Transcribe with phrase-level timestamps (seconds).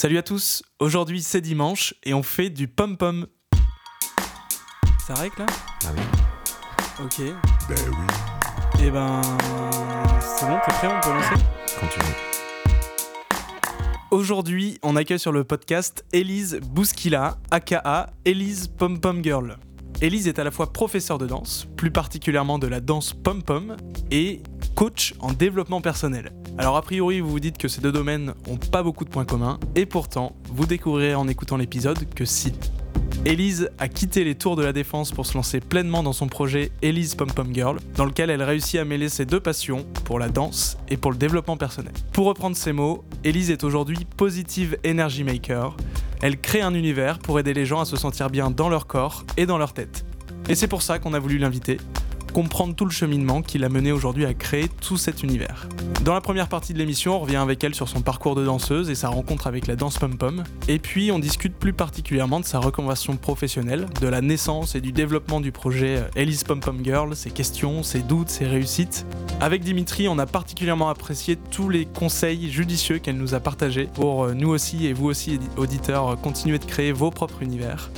[0.00, 3.26] Salut à tous, aujourd'hui c'est dimanche et on fait du pom-pom.
[5.04, 5.46] Ça règle là
[5.84, 6.02] Ah oui
[7.04, 7.20] Ok.
[7.68, 8.86] Ben oui.
[8.86, 9.20] Et ben.
[10.20, 11.34] C'est bon, t'es prêt, on peut lancer
[11.80, 12.14] Quand tu veux.
[14.12, 19.58] Aujourd'hui, on accueille sur le podcast Elise Bouskila, aka Elise Pom Pom Girl.
[20.00, 23.76] Elise est à la fois professeure de danse, plus particulièrement de la danse pom pom,
[24.12, 24.44] et
[24.78, 26.30] coach en développement personnel.
[26.56, 29.24] Alors a priori, vous vous dites que ces deux domaines ont pas beaucoup de points
[29.24, 32.52] communs, et pourtant, vous découvrirez en écoutant l'épisode que si.
[33.24, 36.70] Elise a quitté les tours de la défense pour se lancer pleinement dans son projet
[36.80, 40.28] Elise Pom Pom Girl, dans lequel elle réussit à mêler ses deux passions, pour la
[40.28, 41.92] danse et pour le développement personnel.
[42.12, 45.76] Pour reprendre ses mots, Elise est aujourd'hui Positive Energy Maker.
[46.22, 49.24] Elle crée un univers pour aider les gens à se sentir bien dans leur corps
[49.36, 50.06] et dans leur tête.
[50.48, 51.78] Et c'est pour ça qu'on a voulu l'inviter,
[52.32, 55.68] comprendre tout le cheminement qui l'a mené aujourd'hui à créer tout cet univers.
[56.04, 58.90] Dans la première partie de l'émission, on revient avec elle sur son parcours de danseuse
[58.90, 60.44] et sa rencontre avec la danse pom-pom.
[60.68, 64.92] Et puis, on discute plus particulièrement de sa reconversion professionnelle, de la naissance et du
[64.92, 69.06] développement du projet Elise Pom-Pom Girl, ses questions, ses doutes, ses réussites.
[69.40, 74.24] Avec Dimitri, on a particulièrement apprécié tous les conseils judicieux qu'elle nous a partagés pour
[74.24, 77.90] euh, nous aussi et vous aussi, auditeurs, continuer de créer vos propres univers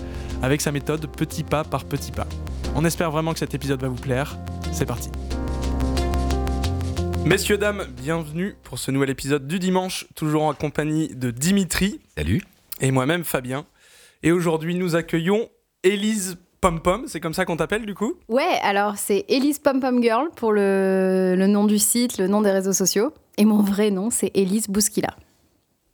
[0.43, 2.27] avec sa méthode petit pas par petit pas.
[2.75, 4.37] On espère vraiment que cet épisode va vous plaire.
[4.73, 5.11] C'est parti.
[7.25, 12.43] Messieurs, dames, bienvenue pour ce nouvel épisode du dimanche, toujours en compagnie de Dimitri Salut.
[12.81, 13.67] et moi-même Fabien.
[14.23, 15.49] Et aujourd'hui, nous accueillons
[15.83, 18.15] Élise Pompom, c'est comme ça qu'on t'appelle du coup?
[18.29, 22.43] Ouais, alors c'est Elise Pom Pom Girl pour le, le nom du site, le nom
[22.43, 23.13] des réseaux sociaux.
[23.39, 25.15] Et mon vrai nom, c'est Elise Bouskila.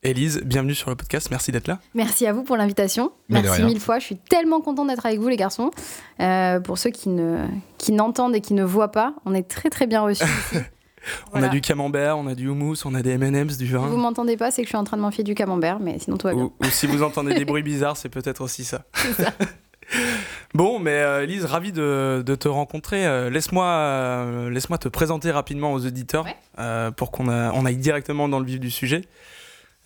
[0.09, 1.81] Élise, bienvenue sur le podcast, merci d'être là.
[1.95, 3.11] Merci à vous pour l'invitation.
[3.29, 3.99] Merci mille fois.
[3.99, 5.73] Je suis tellement contente d'être avec vous, les garçons.
[6.21, 7.45] Euh, pour ceux qui ne
[7.77, 10.23] qui n'entendent et qui ne voient pas, on est très très bien reçus.
[10.53, 10.59] ici.
[11.29, 11.49] On Voilà.
[11.49, 13.79] a du camembert, on a du houmous, on a des M&M's, du Si vin.
[13.81, 16.17] vous m'entendez pas, c'est que je suis en train de m'enfier du camembert, mais sinon
[16.19, 16.45] tout va bien.
[16.45, 18.83] Ou, ou si vous entendez des bruits bizarres, c'est peut-être aussi ça.
[20.55, 23.05] bon, mais euh, Elise, ravi de, de te rencontrer.
[23.07, 26.37] Euh, laisse-moi, euh, laisse-moi te présenter rapidement aux auditeurs Ouais.
[26.61, 29.03] euh, pour qu'on a- on aille directement dans le vif du sujet.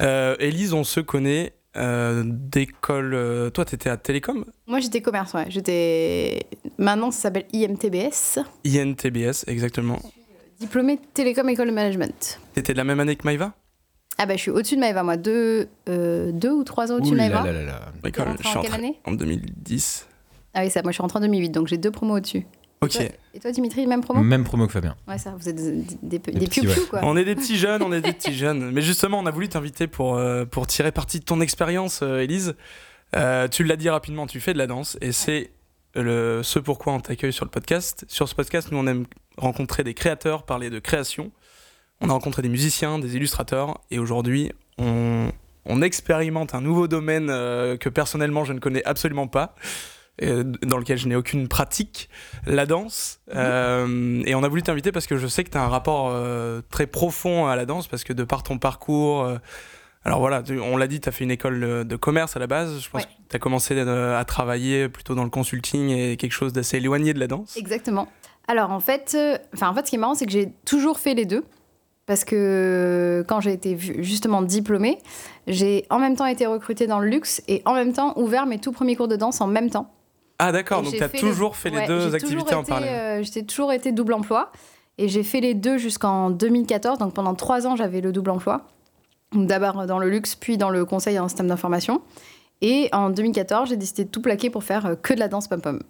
[0.00, 3.14] Euh, Elise, on se connaît euh, d'école.
[3.14, 5.46] euh, toi, tu étais à Télécom, Moi, j'étais commerce, ouais.
[5.48, 6.40] J'étais.
[6.78, 9.98] Maintenant, ça s'appelle IMTBS, INTBS, exactement.
[10.58, 12.40] diplômée télécom école de management.
[12.54, 13.52] Tu étais de la même année que Maïva?
[14.18, 15.16] Ah bah, je suis au-dessus de Maëva, moi.
[15.16, 17.44] Deux, euh, deux ou trois ans au-dessus de là Maëva.
[17.44, 17.80] là là là.
[18.04, 19.00] École, je suis en quelle entré année?
[19.06, 20.06] en 2010.
[20.52, 22.44] Ah oui, ça, moi je suis rentrée en 2008, donc j'ai deux promos au-dessus.
[22.82, 22.92] Ok.
[22.92, 23.02] Toi-
[23.34, 24.22] Et toi, Dimitri, même promo?
[24.22, 24.96] Même promo que Fabien.
[25.06, 26.88] Ouais, ça, vous êtes des, des, des, Des petits, piou-piou, ouais.
[26.88, 27.00] quoi.
[27.02, 28.70] On est des petits jeunes, on est des petits jeunes.
[28.70, 32.20] Mais justement, on a voulu t'inviter pour, euh, pour tirer parti de ton expérience, euh,
[32.20, 32.54] Élise.
[33.16, 35.50] Euh, tu l'as dit rapidement, tu fais de la danse et c'est
[35.94, 38.04] le, ce pourquoi on t'accueille sur le podcast.
[38.08, 39.04] Sur ce podcast, nous, on aime
[39.36, 41.32] rencontrer des créateurs, parler de création.
[42.00, 45.30] On a rencontré des musiciens, des illustrateurs et aujourd'hui, on,
[45.66, 49.54] on expérimente un nouveau domaine euh, que personnellement, je ne connais absolument pas.
[50.20, 52.08] Dans lequel je n'ai aucune pratique,
[52.46, 53.20] la danse.
[53.34, 56.10] Euh, et on a voulu t'inviter parce que je sais que tu as un rapport
[56.12, 59.38] euh, très profond à la danse, parce que de par ton parcours, euh,
[60.04, 62.80] alors voilà, on l'a dit, tu as fait une école de commerce à la base,
[62.80, 63.08] je pense Ouais.
[63.08, 67.14] que tu as commencé à travailler plutôt dans le consulting et quelque chose d'assez éloigné
[67.14, 67.56] de la danse.
[67.56, 68.08] Exactement.
[68.48, 69.16] Alors en fait,
[69.54, 71.44] enfin, en fait, ce qui est marrant, c'est que j'ai toujours fait les deux.
[72.06, 74.98] Parce que quand j'ai été justement diplômée,
[75.46, 78.58] j'ai en même temps été recrutée dans le luxe et en même temps ouvert mes
[78.58, 79.92] tout premiers cours de danse en même temps.
[80.40, 83.20] Ah d'accord, donc tu as toujours les- fait les ouais, deux activités en parallèle.
[83.20, 84.50] euh, J'ai toujours été double emploi
[84.98, 86.98] et j'ai fait les deux jusqu'en 2014.
[86.98, 88.62] Donc pendant trois ans, j'avais le double emploi.
[89.32, 92.00] D'abord dans le luxe, puis dans le conseil en système d'information.
[92.62, 95.46] Et en 2014, j'ai décidé de tout plaquer pour faire euh, que de la danse
[95.48, 95.80] pom-pom.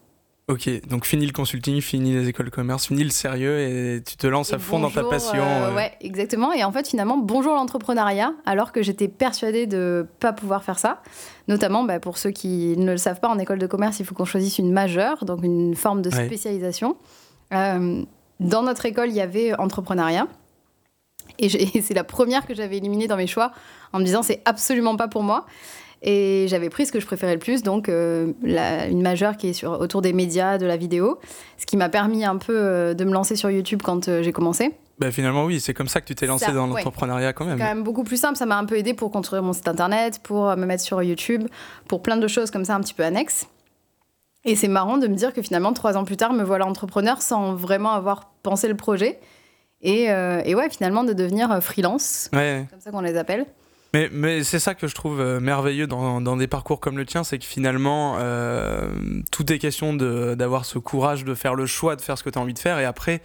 [0.50, 4.16] Ok, donc fini le consulting, fini les écoles de commerce, fini le sérieux et tu
[4.16, 5.44] te lances Et à fond dans ta passion.
[5.44, 5.74] euh, euh.
[5.76, 6.52] Ouais, exactement.
[6.52, 11.02] Et en fait, finalement, bonjour l'entrepreneuriat, alors que j'étais persuadée de pas pouvoir faire ça.
[11.46, 14.14] Notamment, bah, pour ceux qui ne le savent pas, en école de commerce, il faut
[14.16, 16.26] qu'on choisisse une majeure, donc une forme de Ouais.
[16.26, 16.96] spécialisation.
[17.54, 18.02] Euh,
[18.40, 20.26] dans notre école, il y avait entrepreneuriat.
[21.38, 21.48] Et
[21.82, 23.52] c'est la première que j'avais éliminée dans mes choix
[23.92, 25.46] en me disant c'est absolument pas pour moi.
[26.02, 29.48] Et j'avais pris ce que je préférais le plus, donc euh, la- une majeure qui
[29.48, 31.18] est sur, autour des médias, de la vidéo,
[31.58, 34.32] ce qui m'a permis un peu euh, de me lancer sur YouTube quand euh, j'ai
[34.32, 34.72] commencé.
[34.98, 36.76] Bah, finalement oui, c'est comme ça que tu t'es lancé Ça, dans ouais.
[36.76, 37.58] l'entrepreneuriat quand même.
[37.58, 38.36] quand même beaucoup plus simple.
[38.36, 41.48] Ça m'a un peu aidé pour construire mon site internet, pour me mettre sur YouTube,
[41.88, 43.46] pour plein de choses comme ça un petit peu annexes.
[44.46, 47.20] Et c'est marrant de me dire que finalement, trois ans plus tard, me voilà entrepreneur
[47.20, 49.18] sans vraiment avoir pensé le projet.
[49.82, 52.66] Et, euh, et ouais, finalement, de devenir freelance, Ouais.
[52.70, 53.44] comme ça qu'on les appelle.
[53.92, 57.24] Mais, mais c'est ça que je trouve euh, merveilleux dans, des parcours comme le tien,
[57.24, 58.88] c'est que finalement, euh,
[59.32, 62.38] tout est question d'avoir ce courage de faire le choix de faire ce que tu
[62.38, 63.20] as envie de faire et après,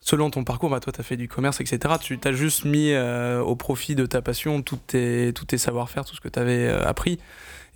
[0.00, 1.94] selon ton parcours, bah, toi, tu as fait du commerce, etc.
[2.00, 6.14] Tu t'as juste mis euh, au profit de ta passion tous tes, tes savoir-faire, tout
[6.14, 7.18] ce que tu avais appris.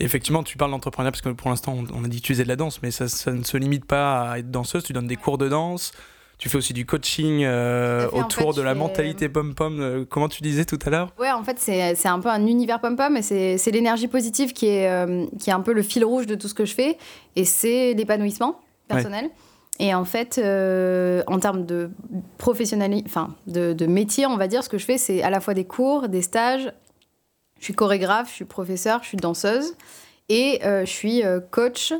[0.01, 2.45] Et effectivement, tu parles d'entrepreneuriat parce que pour l'instant, on, a dit que tu faisais
[2.45, 4.85] de la danse, mais ça, ne se limite pas à être danseuse.
[4.85, 5.93] Tu donnes des cours de danse.
[6.39, 10.79] Tu fais aussi du coaching euh, autour de la mentalité pom-pom, comment tu disais tout
[10.87, 11.13] à l'heure?
[11.19, 14.89] Ouais, en fait, c'est un peu un univers pom-pom, et c'est l'énergie positive qui est,
[15.39, 16.97] qui est un peu le fil rouge de tout ce que je fais,
[17.35, 19.31] et c'est l'épanouissement personnel.
[19.79, 21.91] Et en fait, euh, en termes de
[22.37, 25.41] professionnalité, enfin de, de, métier, on va dire, ce que je fais, c'est à la
[25.41, 26.73] fois des cours, des stages.
[27.61, 29.77] Je suis chorégraphe, je suis professeur, je suis danseuse
[30.29, 31.93] et euh, je suis euh, coach.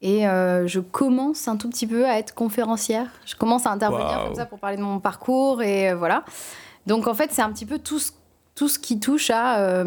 [0.00, 3.08] Et je commence un tout petit peu à être conférencière.
[3.26, 6.24] Je commence à intervenir comme ça pour parler de mon parcours et voilà.
[6.86, 8.12] Donc en fait, c'est un petit peu tout ce,
[8.54, 9.82] tout ce qui touche à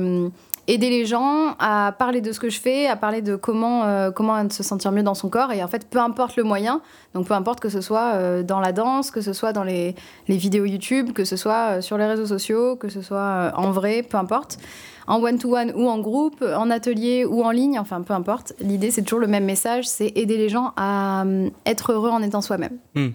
[0.68, 4.12] aider les gens à parler de ce que je fais, à parler de comment, euh,
[4.12, 5.52] comment se sentir mieux dans son corps.
[5.52, 6.82] Et en fait, peu importe le moyen,
[7.14, 9.96] donc peu importe que ce soit euh, dans la danse, que ce soit dans les,
[10.28, 13.72] les vidéos YouTube, que ce soit euh, sur les réseaux sociaux, que ce soit en
[13.72, 14.58] vrai, peu importe,
[15.08, 18.54] en one-to-one ou en groupe, en atelier ou en ligne, enfin peu importe.
[18.60, 21.24] L'idée, c'est toujours le même message, c'est aider les gens à
[21.66, 22.78] être heureux en étant soi-même.
[22.96, 23.10] Hmm.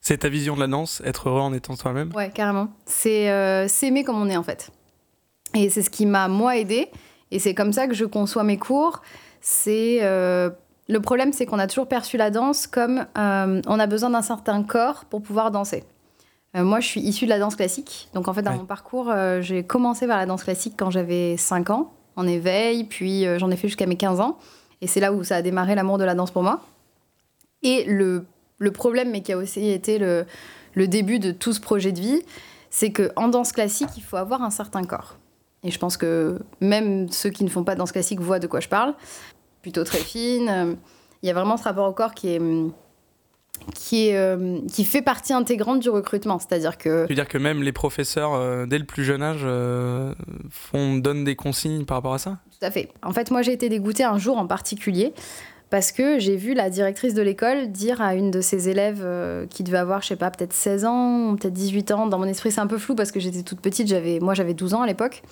[0.00, 2.10] C'est ta vision de la danse, être heureux en étant soi-même?
[2.14, 2.68] Ouais, carrément.
[2.86, 4.70] C'est s'aimer comme on est en fait.
[5.54, 6.88] Et c'est ce qui m'a, moi, aidé.
[7.30, 9.02] Et c'est comme ça que je conçois mes cours.
[9.40, 9.98] C'est.
[10.02, 10.50] Euh,
[10.88, 14.22] le problème, c'est qu'on a toujours perçu la danse comme euh, on a besoin d'un
[14.22, 15.84] certain corps pour pouvoir danser.
[16.56, 18.08] Euh, moi, je suis issue de la danse classique.
[18.14, 21.70] Donc, en fait, dans mon parcours, j'ai commencé vers la danse classique quand j'avais 5
[21.70, 24.38] ans, en éveil, puis j'en ai fait jusqu'à mes 15 ans.
[24.82, 26.60] Et c'est là où ça a démarré l'amour de la danse pour moi.
[27.62, 28.26] Et le,
[28.58, 30.26] le problème, mais qui a aussi été le,
[30.74, 32.22] le début de tout ce projet de vie,
[32.70, 35.16] c'est qu'en danse classique, il faut avoir un certain corps.
[35.62, 38.46] Et je pense que même ceux qui ne font pas de danse classique voient de
[38.46, 38.94] quoi je parle.
[39.62, 40.76] Plutôt très fine.
[41.22, 42.40] Il y a vraiment ce rapport au corps qui est
[43.74, 46.38] qui, est, euh, qui fait partie intégrante du recrutement.
[46.38, 47.04] C'est-à-dire que.
[47.06, 50.14] Tu veux dire que même les professeurs, euh, dès le plus jeune âge, euh,
[50.50, 52.38] font, donnent des consignes par rapport à ça?
[52.58, 52.90] Tout à fait.
[53.02, 55.12] En fait, moi, j'ai été dégoûtée un jour en particulier
[55.70, 59.06] parce que j'ai vu la directrice de l'école dire à une de ses élèves
[59.48, 62.06] qui devait avoir, je sais pas, peut-être 16 ans, peut-être 18 ans.
[62.06, 64.52] Dans mon esprit, c'est un peu flou parce que j'étais toute petite, j'avais, moi j'avais
[64.52, 65.22] 12 ans à l'époque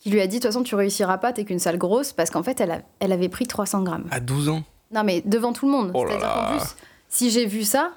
[0.00, 2.30] qui lui a dit de toute façon tu réussiras pas, t'es qu'une sale grosse, parce
[2.30, 4.06] qu'en fait elle, elle avait pris 300 grammes.
[4.10, 4.62] À 12 ans?
[4.92, 5.92] Non mais devant tout le monde.
[5.94, 6.76] Oh C'est-à-dire qu'en plus,
[7.10, 7.92] si j'ai vu ça,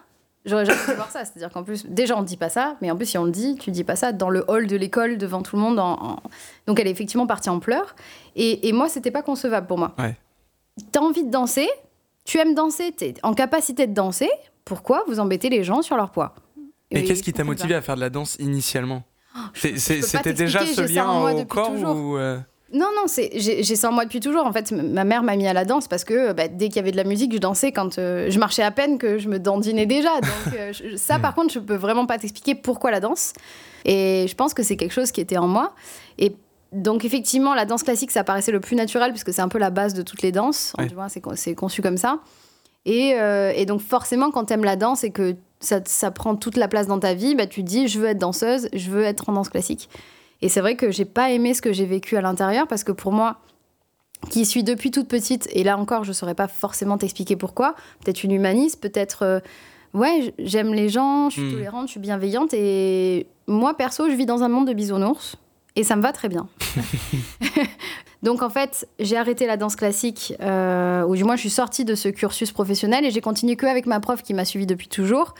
[0.46, 1.24] j'aurais jamais pu voir ça.
[1.24, 3.56] C'est-à-dire qu'en plus, déjà on dit pas ça, mais en plus si on le dit,
[3.56, 5.78] tu dis pas ça dans le hall de l'école devant tout le monde.
[6.68, 7.96] Donc elle est effectivement partie en pleurs.
[8.36, 9.96] Et, et moi c'était pas concevable pour moi.
[9.98, 10.18] Ouais.
[10.92, 11.70] T'as envie de danser,
[12.26, 14.30] tu aimes danser, t'es en capacité de danser,
[14.66, 16.34] pourquoi vous embêtez les gens sur leur poids?
[16.90, 19.04] Et, qu'est-ce qui t'a motivé à faire de la danse initialement?
[19.56, 22.40] C'était déjà ce lien au corps ou euh
[22.74, 24.48] Non, non, j'ai ça en moi depuis toujours.
[24.48, 26.80] En fait, ma mère m'a mis à la danse parce que bah, dès qu'il y
[26.80, 29.38] avait de la musique, je dansais quand euh, je marchais à peine que je me
[29.38, 30.10] dandinais déjà.
[30.16, 33.34] Donc euh, ça, par contre, je peux vraiment pas t'expliquer pourquoi la danse.
[33.86, 35.74] Et je pense que c'est quelque chose qui était en moi.
[36.18, 36.36] Et
[36.72, 39.70] donc effectivement, la danse classique, ça paraissait le plus naturel puisque c'est un peu la
[39.70, 40.74] base de toutes les danses.
[41.36, 42.20] C'est conçu comme ça.
[42.86, 43.16] Et,
[43.56, 46.88] et donc forcément, quand tu aimes la danse et que ça, prend toute la place
[46.88, 49.34] dans ta vie, bah, tu te dis je veux être danseuse, je veux être en
[49.34, 49.90] danse classique.
[50.44, 52.92] Et c'est vrai que j'ai pas aimé ce que j'ai vécu à l'intérieur parce que
[52.92, 53.38] pour moi,
[54.30, 58.26] qui suis depuis toute petite, et là encore, je saurais pas forcément t'expliquer pourquoi, peut-être
[58.26, 59.24] une humaniste, peut-être.
[59.24, 59.40] Euh,
[59.94, 61.52] ouais, j'aime les gens, je suis hmm.
[61.54, 65.38] tolérante, je suis bienveillante, et moi perso, je vis dans un monde de bisounours,
[65.78, 66.50] et ça me va très bien.
[68.22, 71.86] Donc en fait, j'ai arrêté la danse classique, euh, ou du moins je suis sortie
[71.86, 74.90] de ce cursus professionnel et j'ai continué que avec ma prof qui m'a suivie depuis
[74.90, 75.36] toujours.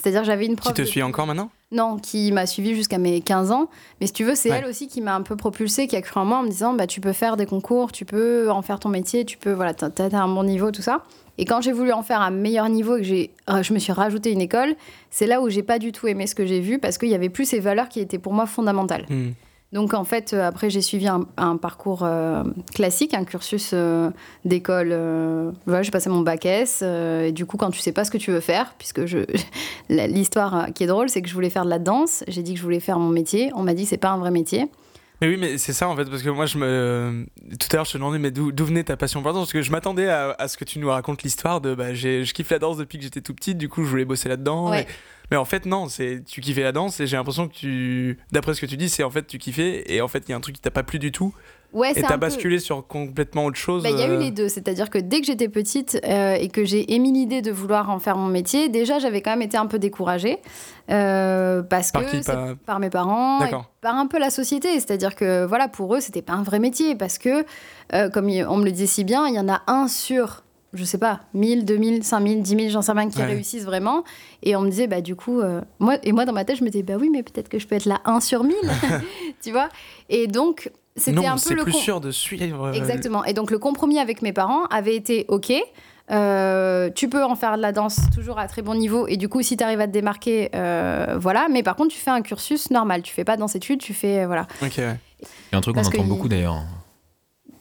[0.00, 0.72] C'est-à-dire j'avais une prof...
[0.72, 3.68] Qui te suit encore maintenant Non, qui m'a suivie jusqu'à mes 15 ans.
[4.00, 6.20] Mais si tu veux, c'est elle aussi qui m'a un peu propulsée, qui a cru
[6.20, 8.78] en moi en me disant bah, tu peux faire des concours, tu peux en faire
[8.78, 11.02] ton métier, tu peux, voilà, t'as as un bon niveau, tout ça.
[11.38, 13.92] Et quand j'ai voulu en faire un meilleur niveau et que euh, je me suis
[13.92, 14.74] rajouté une école,
[15.10, 17.14] c'est là où j'ai pas du tout aimé ce que j'ai vu parce qu'il y
[17.14, 19.06] avait plus ces valeurs qui étaient pour moi fondamentales.
[19.08, 19.30] Hmm.
[19.72, 22.42] Donc en fait, euh, après j'ai suivi un, parcours euh,
[22.74, 24.10] classique, un cursus euh,
[24.44, 24.88] d'école.
[25.66, 26.82] voilà, j'ai passé mon bac S.
[26.82, 29.00] et du coup, quand tu sais pas ce que tu veux faire, puisque
[29.90, 32.24] l'histoire qui est drôle, c'est que je voulais faire de la danse.
[32.28, 33.50] J'ai dit que je voulais faire mon métier.
[33.54, 34.68] On m'a dit c'est pas un vrai métier.
[35.20, 37.26] Mais oui, mais c'est ça en fait, parce que moi, je me.
[37.58, 39.46] Tout à l'heure, je te demandais, mais d'où venait ta passion pour la danse?
[39.46, 41.74] Parce que je m'attendais à, ce que tu nous racontes l'histoire de.
[41.74, 44.28] Bah, je kiffe la danse depuis que j'étais tout petit, du coup, je voulais bosser
[44.28, 44.72] là-dedans.
[45.30, 48.18] Mais en fait, non, c'est tu kiffais la danse et j'ai l'impression que tu.
[48.32, 50.32] D'après ce que tu dis, c'est en fait, tu kiffais et en fait, il y
[50.32, 51.34] a un truc qui t'a pas plu du tout.
[51.72, 53.82] Ouais, et t'as basculé sur complètement autre chose.
[53.82, 54.18] Bah, il y a eu euh.
[54.18, 57.50] les deux, c'est-à-dire que dès que j'étais petite euh, et que j'ai émis l'idée de
[57.50, 60.38] vouloir en faire mon métier, déjà j'avais quand même été un peu découragée
[60.90, 62.80] euh, parce par que par...
[62.80, 63.40] mes parents,
[63.82, 66.94] par un peu la société, c'est-à-dire que voilà pour eux c'était pas un vrai métier
[66.94, 67.44] parce que
[68.10, 70.44] comme on me le disait si bien, il y en a un sur
[70.74, 73.26] je sais pas, 1000, 2000, 5000, 10 000, j'en sais rien, qui Ouais.
[73.26, 74.04] réussissent vraiment.
[74.42, 76.64] Et on me disait, bah, du coup, euh, moi, et moi, dans ma tête, je
[76.64, 78.54] me disais, bah oui, mais peut-être que je peux être la 1 sur 1000,
[79.42, 79.68] tu vois.
[80.10, 82.66] Et donc, c'était un peu c'est le plus sûr de suivre.
[82.66, 83.24] euh, Exactement.
[83.24, 85.52] Et donc, le compromis avec mes parents avait été, OK,
[86.10, 89.06] euh, tu peux en faire de la danse toujours à très bon niveau.
[89.08, 91.48] Et du coup, si tu arrives à te démarquer, euh, voilà.
[91.50, 93.02] Mais par contre, tu fais un cursus normal.
[93.02, 94.46] Tu fais pas danse-études, tu fais, euh, voilà.
[94.62, 94.96] Ok, ouais.
[95.20, 96.62] Il y a un truc qu'on entend que beaucoup il- d'ailleurs,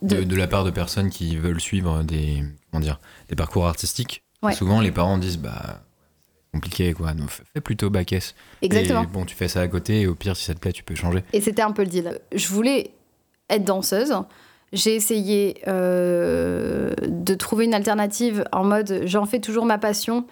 [0.01, 3.65] de, De- de la part de personnes qui veulent suivre des, comment dire, des parcours
[3.67, 4.23] artistiques.
[4.43, 4.53] Ouais.
[4.53, 5.81] Souvent, les parents disent bah
[6.53, 8.35] compliqué quoi, donc fais fais plutôt bac S.
[8.61, 9.03] Exactement.
[9.03, 10.83] Et bon, tu fais ça à côté et au pire, si ça te plaît, tu
[10.83, 11.23] peux changer.
[11.33, 12.19] Et c'était un peu le deal.
[12.33, 12.91] Je voulais
[13.49, 14.13] être danseuse.
[14.73, 20.25] J'ai essayé euh, de trouver une alternative en mode j'en fais toujours ma passion.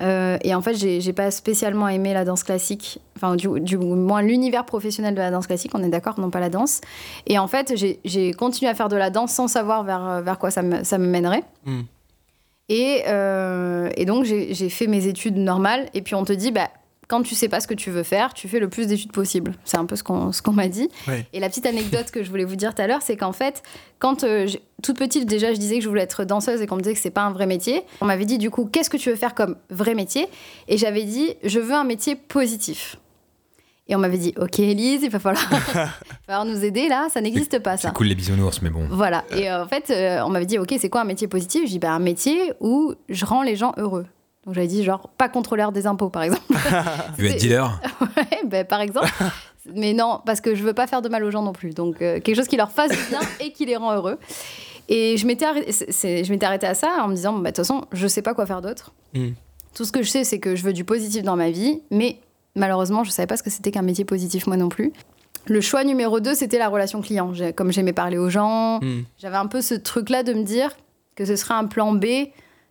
[0.00, 3.76] Euh, et en fait, j'ai j'ai pas spécialement aimé la danse classique, enfin, du, du
[3.76, 6.80] moins l'univers professionnel de la danse classique, on est d'accord, non pas la danse.
[7.26, 10.38] Et en fait, j'ai- j'ai continué à faire de la danse sans savoir vers, vers
[10.38, 11.42] quoi ça me, ça me mènerait.
[11.66, 11.82] Hmm.
[12.70, 15.88] Et, euh, et donc, j'ai j'ai fait mes études normales.
[15.92, 16.70] Et puis, on te dit, bah,
[17.10, 19.54] quand tu sais pas ce que tu veux faire, tu fais le plus d'études possible.
[19.64, 20.88] C'est un peu ce qu'on ce qu'on m'a dit.
[21.32, 23.64] Et la petite anecdote que je voulais vous dire tout à l'heure, c'est qu'en fait,
[23.98, 24.46] quand euh,
[24.80, 27.00] toute petite, déjà, je disais que je voulais être danseuse et qu'on me disait que
[27.00, 29.34] c'est pas un vrai métier, on m'avait dit, du coup, qu'est-ce que tu veux faire
[29.34, 30.28] comme vrai métier?
[30.68, 32.96] Et j'avais dit, je veux un métier positif.
[33.88, 35.88] Et on m'avait dit, ok, Elise, il va falloir, il va
[36.24, 37.88] falloir nous aider là, ça n'existe pas ça.
[37.88, 38.86] C'est cool les bisounours, mais bon.
[38.88, 39.24] Voilà.
[39.36, 41.62] Et euh, en fait, euh, on m'avait dit, ok, c'est quoi un métier positif?
[41.64, 44.06] Je dis, bah, un métier où je rends les gens heureux.
[44.50, 46.42] Donc j'avais dit, genre, pas contrôleur des impôts, par exemple.
[47.14, 49.08] Tu veux être dealer Ouais, ben, par exemple.
[49.76, 51.70] Mais non, parce que je veux pas faire de mal aux gens non plus.
[51.70, 54.18] Donc, euh, quelque chose qui leur fasse du bien et qui les rend heureux.
[54.88, 57.58] Et je m'étais arrêtée, je m'étais arrêtée à ça en me disant, bah, de toute
[57.58, 58.92] façon, je sais pas quoi faire d'autre.
[59.14, 59.28] Mm.
[59.72, 62.18] Tout ce que je sais, c'est que je veux du positif dans ma vie, mais
[62.56, 64.92] malheureusement, je savais pas ce que c'était qu'un métier positif, moi non plus.
[65.46, 67.32] Le choix numéro deux, c'était la relation client.
[67.54, 69.02] Comme j'aimais parler aux gens, Hmm.
[69.18, 70.76] j'avais un peu ce truc-là de me dire
[71.14, 72.06] que ce serait un plan B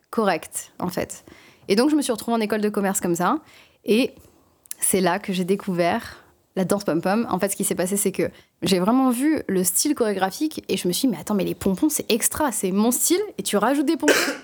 [0.09, 1.23] correct, en fait.
[1.69, 3.37] Et donc, je me suis retrouvée en école de commerce comme ça.
[3.85, 4.11] Et
[4.81, 6.23] c'est là que j'ai découvert
[6.55, 7.27] la danse pom-pom.
[7.29, 8.29] En fait, ce qui s'est passé, c'est que
[8.63, 11.55] j'ai vraiment vu le style chorégraphique et je me suis dit, mais attends, mais les
[11.55, 13.21] pompons, c'est extra, c'est mon style.
[13.37, 14.13] Et tu rajoutes des pompons.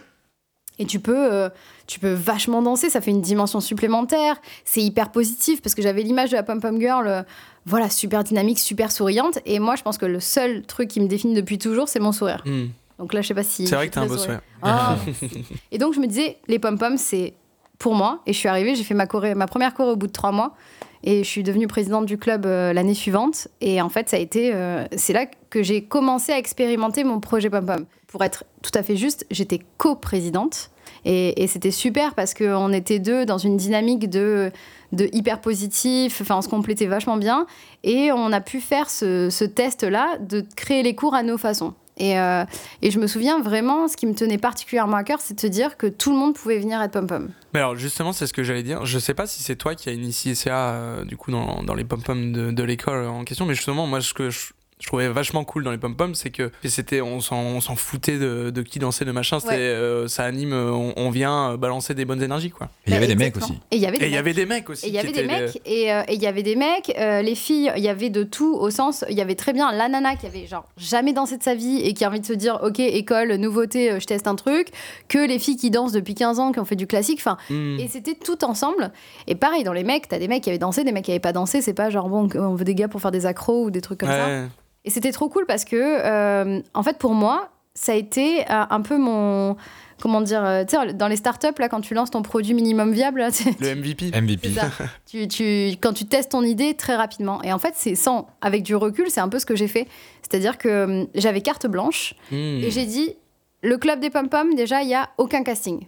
[0.77, 1.47] Et tu peux, euh,
[1.87, 4.35] tu peux vachement danser, ça fait une dimension supplémentaire.
[4.65, 7.23] C'est hyper positif parce que j'avais l'image de la pom-pom girl, euh,
[7.65, 9.39] voilà, super dynamique, super souriante.
[9.45, 12.11] Et moi, je pense que le seul truc qui me définit depuis toujours, c'est mon
[12.11, 12.43] sourire.
[12.45, 12.65] Hmm.
[12.99, 13.67] Donc là, je sais pas si.
[13.67, 14.41] C'est vrai que t'as un très sourire.
[14.61, 14.97] ah.
[15.71, 17.33] et donc je me disais, les pom-poms, c'est
[17.77, 18.21] pour moi.
[18.25, 20.55] Et je suis arrivée, j'ai fait ma, ma première choré au bout de trois mois.
[21.03, 23.47] Et je suis devenue présidente du club euh, l'année suivante.
[23.61, 27.19] Et en fait, ça a été, euh, c'est là que j'ai commencé à expérimenter mon
[27.19, 27.85] projet pom-pom.
[28.07, 30.71] Pour être tout à fait juste, j'étais co-présidente.
[31.03, 34.51] Et, et c'était super parce qu'on était deux dans une dynamique de,
[34.93, 36.21] de hyper positif.
[36.21, 37.45] Enfin, on se complétait vachement bien.
[37.83, 41.75] Et on a pu faire ce, ce test-là de créer les cours à nos façons.
[41.97, 42.43] Et, euh,
[42.81, 45.47] et je me souviens vraiment, ce qui me tenait particulièrement à cœur, c'est de se
[45.47, 47.29] dire que tout le monde pouvait venir être pom-pom.
[47.53, 48.85] Mais alors justement, c'est ce que j'allais dire.
[48.85, 51.73] Je sais pas si c'est toi qui as initié ça euh, du coup dans, dans
[51.73, 55.07] les pom-pom de, de l'école en question, mais justement, moi ce que je, je trouvais
[55.07, 59.05] vachement cool dans les pom-pom, c'est que c'était on s'en foutait de, de qui dansait
[59.05, 59.39] de machin.
[59.39, 59.59] C'était Ouais.
[59.61, 62.69] euh, ça anime, euh, on, on vient euh, balancer des bonnes énergies quoi.
[62.85, 63.53] Il y avait des mecs aussi.
[63.71, 64.19] Et il y avait Et des il y mecs.
[64.19, 64.85] avait des mecs aussi.
[64.85, 67.21] Et il y avait des mecs, et euh, et il y avait des mecs, euh,
[67.21, 69.87] les filles, il y avait de tout, au sens, il y avait très bien la
[69.87, 72.33] nana qui avait genre jamais dansé de sa vie et qui a envie de se
[72.33, 74.67] dire, ok, école, nouveauté, je teste un truc,
[75.07, 77.77] que les filles qui dansent depuis 15 ans, qui ont fait du classique, enfin, Hmm.
[77.79, 78.91] et c'était tout ensemble.
[79.27, 81.19] Et pareil, dans les mecs, t'as des mecs qui avaient dansé, des mecs qui avaient
[81.19, 83.71] pas dansé, c'est pas genre, bon, on veut des gars pour faire des accros ou
[83.71, 84.45] des trucs comme ça.
[84.85, 88.63] Et c'était trop cool parce que, euh, en fait, pour moi, ça a été euh,
[88.69, 89.57] un peu mon.
[90.01, 92.91] Comment dire euh, Tu sais, dans les startups, là, quand tu lances ton produit minimum
[92.91, 94.11] viable, là, Le MVP.
[94.19, 94.49] MVP.
[95.09, 97.41] tu, tu- quand tu testes ton idée très rapidement.
[97.43, 98.27] Et en fait, c'est sans.
[98.41, 99.87] Avec du recul, c'est un peu ce que j'ai fait.
[100.21, 102.35] C'est-à-dire que j'avais carte blanche Hmm.
[102.63, 103.15] et j'ai dit
[103.63, 105.87] le club des pom-pom, déjà, il n'y a aucun casting.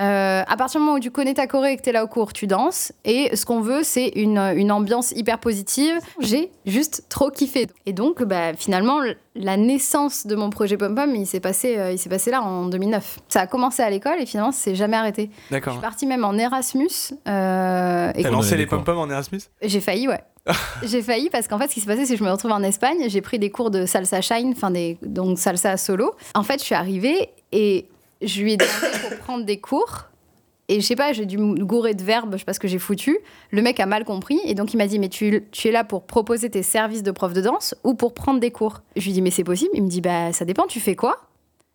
[0.00, 2.02] Euh, à partir du moment où tu connais ta choré et que tu es là
[2.02, 2.90] au cours, tu danses.
[3.04, 5.94] Et ce qu'on veut, c'est une, une ambiance hyper positive.
[6.20, 7.68] J'ai juste trop kiffé.
[7.86, 8.98] Et donc, bah, finalement,
[9.36, 12.66] la naissance de mon projet pom-pom, il s'est passé, euh, il s'est passé là en
[12.66, 13.18] 2009.
[13.28, 15.30] Ça a commencé à l'école et finalement, ça s'est jamais arrêté.
[15.48, 15.74] Je D'accord.
[15.74, 16.88] suis partie même en Erasmus.
[17.28, 18.78] euh, et T'as lancé les cours.
[18.78, 19.42] pom-pom en Erasmus?
[19.62, 20.20] J'ai failli, ouais.
[20.82, 22.62] j'ai failli parce qu'en fait, ce qui s'est passé, c'est que je me retrouve en
[22.62, 22.98] Espagne.
[23.08, 26.14] J'ai pris des cours de salsa shine, enfin des donc salsa solo.
[26.34, 27.86] En fait, je suis arrivée et
[28.26, 30.04] je lui ai demandé pour prendre des cours.
[30.68, 32.68] Et je sais pas, j'ai dû me gourer de verbes, je sais pas ce que
[32.68, 33.18] j'ai foutu.
[33.50, 35.84] Le mec a mal compris et donc il m'a dit Mais tu, tu es là
[35.84, 38.80] pour proposer tes services de prof de danse ou pour prendre des cours?
[38.96, 39.70] Je lui dis Mais c'est possible?
[39.74, 41.20] Il me dit Bah ça dépend, tu fais quoi?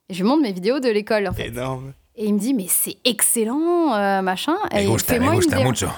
[0.10, 1.48] Et je lui montre mes vidéos de l'école en fait.
[1.50, 1.94] Énorme.
[2.16, 4.58] Et il me dit Mais c'est excellent, euh, machin.
[4.74, 5.88] Me Et gusta, fais-moi gusta mucho.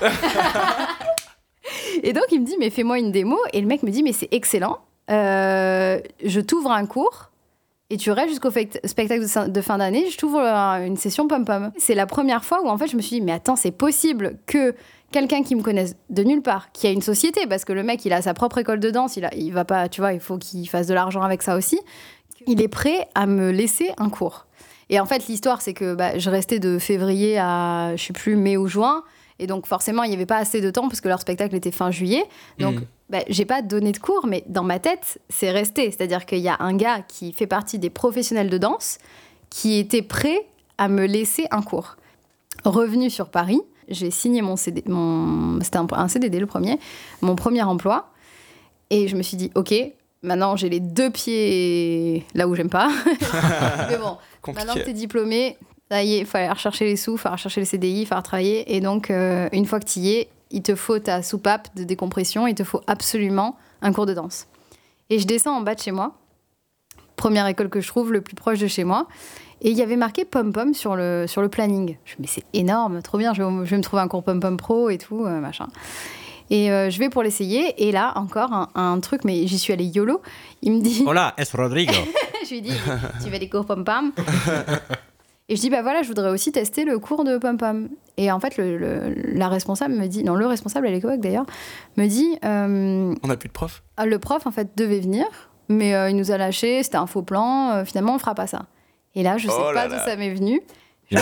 [2.03, 3.37] Et donc, il me dit, mais fais-moi une démo.
[3.53, 4.79] Et le mec me dit, mais c'est excellent.
[5.09, 7.30] Euh, je t'ouvre un cours
[7.93, 11.27] et tu restes jusqu'au spectacle de fin- de fin d'année, je t'ouvre euh, une session
[11.27, 11.71] pom-pom.
[11.77, 14.37] C'est la première fois où en fait je me suis dit, mais attends, c'est possible
[14.47, 14.73] que
[15.11, 18.03] quelqu'un qui me connaisse de nulle part, qui a une société, parce que le mec
[18.05, 20.19] il a sa propre école de danse, il, a, il va pas, tu vois, il
[20.21, 21.79] faut qu'il fasse de l'argent avec ça aussi,
[22.47, 24.47] il est prêt à me laisser un cours.
[24.89, 28.35] Et en fait, l'histoire, c'est que bah, je restais de février à, je sais plus,
[28.35, 29.03] mai ou juin.
[29.41, 31.71] Et donc, forcément, il n'y avait pas assez de temps parce que leur spectacle était
[31.71, 32.23] fin juillet.
[32.59, 32.85] Donc, Mm.
[33.09, 35.91] bah, j'ai pas donné de cours, mais dans ma tête, c'est resté.
[35.91, 38.99] C'est-à-dire qu'il y a un gars qui fait partie des professionnels de danse
[39.49, 40.45] qui était prêt
[40.77, 41.97] à me laisser un cours.
[42.63, 46.79] Revenu sur Paris, j'ai signé mon CD, mon, c'était un, un CDD le premier,
[47.21, 48.09] mon premier emploi.
[48.91, 49.73] Et je me suis dit, ok,
[50.21, 52.89] maintenant j'ai les deux pieds là où j'aime pas.
[53.89, 54.17] mais bon,
[54.53, 55.57] Maintenant que t'es diplômé,
[55.91, 58.01] ça y est, il faut aller rechercher les sous, il faut aller rechercher les CDI,
[58.01, 58.75] il faut aller travailler.
[58.75, 61.83] Et donc, euh, une fois que tu y es, il te faut ta soupape de
[61.83, 64.47] décompression, il te faut absolument un cours de danse.
[65.09, 66.13] Et je descends en bas de chez moi,
[67.17, 69.07] première école que je trouve, le plus proche de chez moi.
[69.59, 71.97] Et il y avait marqué pom-pom sur le, sur le planning.
[72.05, 74.07] Je me dis, mais c'est énorme, trop bien, je vais, je vais me trouver un
[74.07, 75.67] cours pom-pom pro et tout, euh, machin.
[76.49, 77.85] Et euh, je vais pour l'essayer.
[77.85, 80.21] Et là, encore un, un truc, mais j'y suis allée YOLO.
[80.61, 81.03] Il me dit.
[81.05, 81.91] Hola, es Rodrigo.
[82.45, 82.73] je lui dis,
[83.21, 84.13] tu veux des cours pom-pom
[85.51, 87.89] Et je dis, bah voilà, je voudrais aussi tester le cours de pom-pom.
[88.15, 91.45] Et en fait, le, le- la responsable me dit, non, le responsable à l'époque d'ailleurs,
[91.97, 93.83] me dit, euh, On n'a plus de prof.
[93.97, 95.25] ah, le prof en fait devait venir,
[95.67, 98.47] mais euh, il nous a lâché, c'était un faux plan, euh, finalement on fera pas
[98.47, 98.67] ça.
[99.13, 100.61] Et là, je sais Oh là pas d'où ça m'est venu.
[101.11, 101.19] Ouais.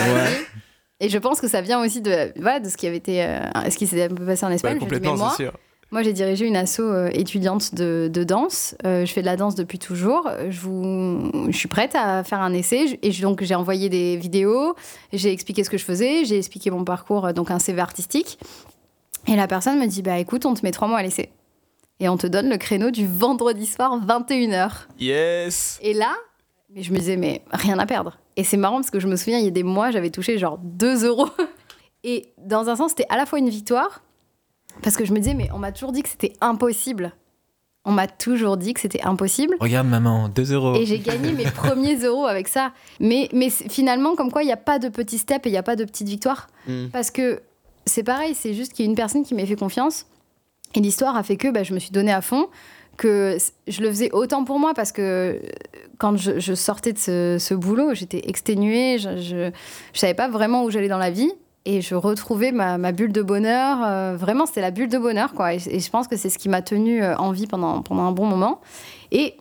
[1.00, 3.40] Et je pense que ça vient aussi de, voilà, de ce qui avait été, euh,
[3.72, 4.78] ce qui s'est un peu passé en Bah, Espagne.
[4.80, 5.54] je me dis, mais complètement, moi, c'est sûr.
[5.92, 8.76] Moi, j'ai dirigé une asso euh, étudiante de, de danse.
[8.86, 10.30] Euh, je fais de la danse depuis toujours.
[10.50, 11.32] Je, vous...
[11.50, 13.00] je suis prête à faire un essai.
[13.02, 14.76] Et je- donc, j'ai envoyé des vidéos.
[15.14, 16.26] J'ai expliqué ce que je faisais.
[16.26, 18.38] J'ai expliqué mon parcours, euh, donc un CV artistique.
[19.28, 21.32] Et la personne me dit Bah écoute, on te met trois mois à l'essai.
[22.00, 24.72] Et on te donne le créneau du vendredi soir, 21h.
[25.00, 26.16] Yes Et là,
[26.74, 28.18] mais je me disais, mais rien à perdre.
[28.38, 30.38] Et c'est marrant parce que je me souviens, il y a des mois, j'avais touché
[30.38, 31.28] genre 2 euros.
[32.06, 34.02] Et dans un sens, c'était à la fois une victoire,
[34.82, 37.14] parce que je me disais, mais on m'a toujours dit que c'était impossible.
[37.86, 39.56] On m'a toujours dit que c'était impossible.
[39.60, 40.76] Regarde maman, 2 euros.
[40.76, 42.74] Et j'ai gagné mes premiers euros avec ça.
[43.00, 45.58] Mais, mais finalement, comme quoi, il n'y a pas de petits steps et il n'y
[45.58, 46.48] a pas de petites victoires.
[46.68, 46.88] Mm.
[46.92, 47.42] Parce que
[47.86, 50.06] c'est pareil, c'est juste qu'il y a une personne qui m'a fait confiance.
[50.76, 52.48] Et l'histoire a fait que bah, je me suis donnée à fond,
[52.98, 55.40] que je le faisais autant pour moi parce que euh,
[55.98, 59.52] quand je, je sortais de ce, ce boulot, j'étais exténuée, je, je,
[59.94, 61.32] je savais pas vraiment où j'allais dans la vie.
[61.72, 63.84] Et je retrouvais ma, bulle de bonheur.
[63.84, 65.54] euh, vraiment, c'était la bulle de bonheur, quoi.
[65.54, 68.12] Et, je pense que c'est ce qui m'a tenue euh, en vie pendant, pendant un
[68.12, 68.60] bon moment.
[69.12, 69.36] Et,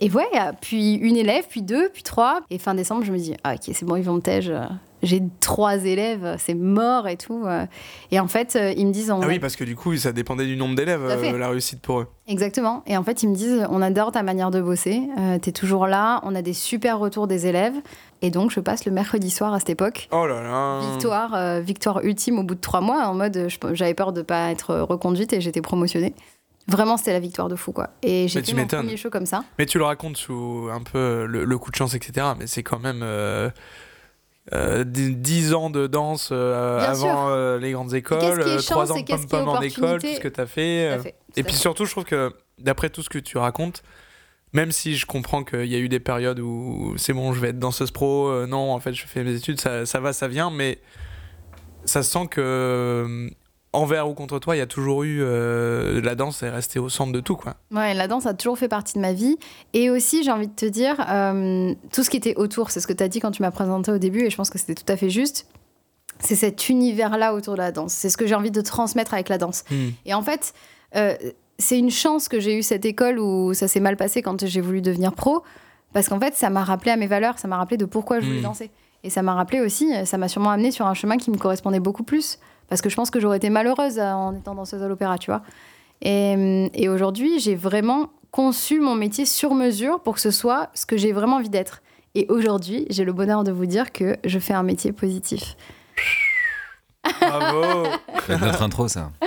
[0.00, 0.26] et ouais,
[0.60, 2.40] puis une élève, puis deux, puis trois.
[2.50, 4.52] Et fin décembre, je me dis, ah, ok, c'est bon, ils vont me.
[5.02, 7.44] J'ai trois élèves, c'est mort et tout.
[7.46, 7.66] euh.
[8.10, 10.12] Et en fait, euh, ils me disent, on Ah oui, parce que du coup, ça
[10.12, 12.06] dépendait du nombre d'élèves, euh, la réussite pour eux.
[12.26, 12.82] Exactement.
[12.86, 15.86] Et en fait, ils me disent on adore ta manière de bosser, euh, t'es toujours
[15.86, 17.74] là, on a des super retours des élèves.
[18.22, 20.08] Et donc, je passe le mercredi soir à cette époque.
[20.10, 23.94] Oh là là Victoire, euh, victoire ultime au bout de trois mois, en mode j'avais
[23.94, 26.14] peur de pas être reconduite et j'étais promotionnée.
[26.66, 27.90] Vraiment, c'était la victoire de fou, quoi.
[28.02, 29.42] Et j'ai fait mon premier show comme ça.
[29.58, 32.26] Mais tu le racontes sous un peu le, le coup de chance, etc.
[32.38, 33.02] Mais c'est quand même
[34.52, 38.48] euh, euh, dix- 10 ans de danse euh, avant euh, les grandes écoles, qu'est-ce qui
[38.48, 41.14] est euh, trois chance ans de pom-pom en école, tout ce que tu as fait.
[41.36, 41.58] Et puis fait.
[41.58, 43.82] surtout, je trouve que d'après tout ce que tu racontes,
[44.52, 47.48] même si je comprends qu'il y a eu des périodes où c'est bon, je vais
[47.48, 50.50] être danseuse pro, non, en fait, je fais mes études, ça, ça va, ça vient,
[50.50, 50.78] mais
[51.84, 53.30] ça se sent que
[53.72, 56.88] envers ou contre toi, il y a toujours eu euh, la danse est restée au
[56.88, 57.56] centre de tout, quoi.
[57.70, 59.36] Ouais, la danse a toujours fait partie de ma vie.
[59.74, 62.86] Et aussi, j'ai envie de te dire, euh, tout ce qui était autour, c'est ce
[62.86, 64.74] que tu as dit quand tu m'as présenté au début, et je pense que c'était
[64.74, 65.46] tout à fait juste.
[66.20, 67.92] C'est cet univers-là autour de la danse.
[67.92, 69.64] C'est ce que j'ai envie de transmettre avec la danse.
[70.04, 70.52] Et en fait,
[70.96, 71.14] euh,
[71.58, 74.60] c'est une chance que j'ai eu cette école où ça s'est mal passé quand j'ai
[74.60, 75.42] voulu devenir pro,
[75.92, 78.26] parce qu'en fait, ça m'a rappelé à mes valeurs, ça m'a rappelé de pourquoi je
[78.26, 78.42] voulais Mm.
[78.44, 78.70] danser.
[79.04, 81.78] Et ça m'a rappelé aussi, ça m'a sûrement amené sur un chemin qui me correspondait
[81.78, 84.88] beaucoup plus, parce que je pense que j'aurais été malheureuse euh, en étant danseuse à
[84.88, 85.42] l'opéra, tu vois.
[86.00, 90.86] Et, et aujourd'hui, j'ai vraiment conçu mon métier sur mesure pour que ce soit ce
[90.86, 91.82] que j'ai vraiment envie d'être.
[92.14, 95.56] Et aujourd'hui, j'ai le bonheur de vous dire que je fais un métier positif.
[97.20, 97.86] Bravo
[98.26, 99.10] C'est notre intro, ça.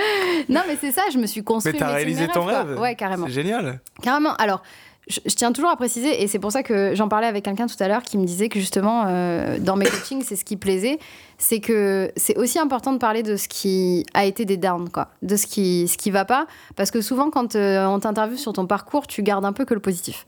[0.48, 2.64] Non, mais c'est ça, je me suis construit Mais t'as réalisé ton quoi.
[2.64, 3.26] rêve Ouais, carrément.
[3.26, 4.34] C'est génial Carrément.
[4.34, 4.62] Alors,
[5.06, 7.66] je, je tiens toujours à préciser, et c'est pour ça que j'en parlais avec quelqu'un
[7.66, 10.56] tout à l'heure qui me disait que justement, euh, dans mes coachings, c'est ce qui
[10.56, 10.98] plaisait,
[11.44, 15.08] c'est que c'est aussi important de parler de ce qui a été des downs, quoi,
[15.22, 18.52] de ce qui, ce qui va pas, parce que souvent, quand euh, on t'interviewe sur
[18.52, 20.24] ton parcours, tu gardes un peu que le positif.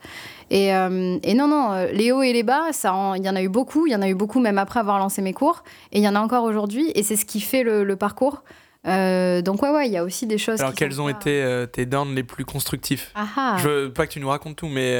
[0.50, 3.36] Et, euh, et non, non, euh, les hauts et les bas, ça, il y en
[3.36, 5.62] a eu beaucoup, il y en a eu beaucoup même après avoir lancé mes cours,
[5.92, 8.42] et il y en a encore aujourd'hui, et c'est ce qui fait le, le parcours.
[8.88, 10.60] Euh, donc ouais, ouais, il y a aussi des choses.
[10.60, 13.12] Alors, quels ont pas- été tes downs les plus constructifs?
[13.14, 13.56] Ah ah.
[13.58, 14.98] Je veux pas que tu nous racontes tout, mais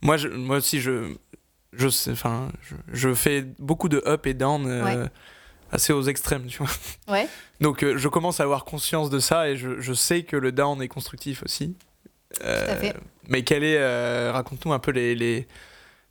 [0.00, 1.12] Moi, je, moi aussi, je,
[1.72, 5.08] je, sais, enfin, je, je fais beaucoup de up et down euh, Ouais.
[5.70, 6.72] assez aux extrêmes, tu vois.
[7.08, 7.26] Ouais.
[7.60, 10.52] Donc, euh, je commence à avoir conscience de ça et je, je sais que le
[10.52, 11.76] down est constructif aussi.
[12.44, 12.94] Euh, Tout à fait.
[13.28, 15.46] Mais quel est, euh, raconte-nous un peu les, les...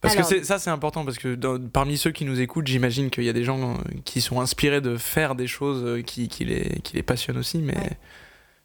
[0.01, 3.09] Parce Alors- que ça, c'est important parce que dans- parmi ceux qui nous écoutent, j'imagine
[3.11, 6.27] qu'il y a des gens euh, qui sont inspirés de faire des choses euh, qui,
[6.27, 7.97] qui les, qui les passionnent aussi, mais Ouais.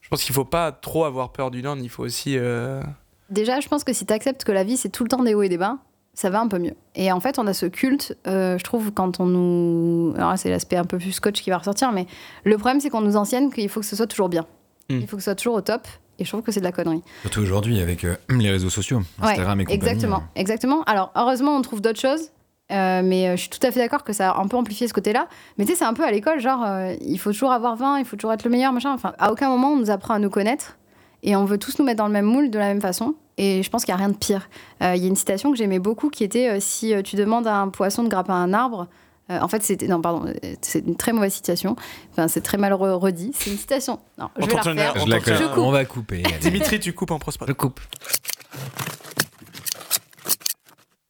[0.00, 1.82] je pense qu'il faut pas trop avoir peur du down.
[1.82, 2.36] Il faut aussi.
[2.38, 2.80] euh,
[3.28, 5.34] Déjà, je pense que si tu acceptes que la vie, c'est tout le temps des
[5.34, 5.78] hauts et des bas,
[6.16, 6.74] ça va un peu mieux.
[6.96, 10.14] Et en fait, on a ce culte, euh, je trouve, quand on nous.
[10.16, 12.06] Alors là, c'est l'aspect un peu plus coach qui va ressortir, mais
[12.44, 14.46] le problème, c'est qu'on nous enseigne qu'il faut que ce soit toujours bien.
[14.88, 14.98] Mm.
[15.00, 15.86] Il faut que ce soit toujours au top.
[16.18, 17.02] Et je trouve que c'est de la connerie.
[17.20, 19.76] Surtout aujourd'hui avec euh, les réseaux sociaux, Ouais, Instagram et compagnie.
[19.76, 20.82] Exactement, exactement.
[20.84, 22.30] Alors, heureusement, on trouve d'autres choses.
[22.72, 24.88] euh, mais euh, je suis tout à fait d'accord que ça a un peu amplifié
[24.88, 25.28] ce côté-là.
[25.58, 27.98] Mais tu sais, c'est un peu à l'école, genre, euh, il faut toujours avoir 20,
[27.98, 28.92] il faut toujours être le meilleur, machin.
[28.94, 30.78] Enfin, à aucun moment on nous apprend à nous connaître.
[31.22, 33.14] Et on veut tous nous mettre dans le même moule de la même façon.
[33.38, 34.48] Et je pense qu'il n'y a rien de pire.
[34.82, 37.16] Euh, Il y a une citation que j'aimais beaucoup qui était euh, Si euh, tu
[37.16, 38.86] demandes à un poisson de grimper à un arbre,
[39.30, 39.88] euh, en fait, c'était.
[39.88, 41.74] Non, pardon, c'est une très mauvaise citation.
[42.12, 43.32] Enfin, c'est très mal re- redit.
[43.34, 43.98] C'est une citation.
[44.18, 44.72] Non, je On vais la refaire.
[44.72, 45.36] tenait- Je la On connais.
[45.36, 45.58] Je coupe.
[45.64, 46.22] On va couper.
[46.40, 47.80] Dimitri, tu coupes en post Je coupe.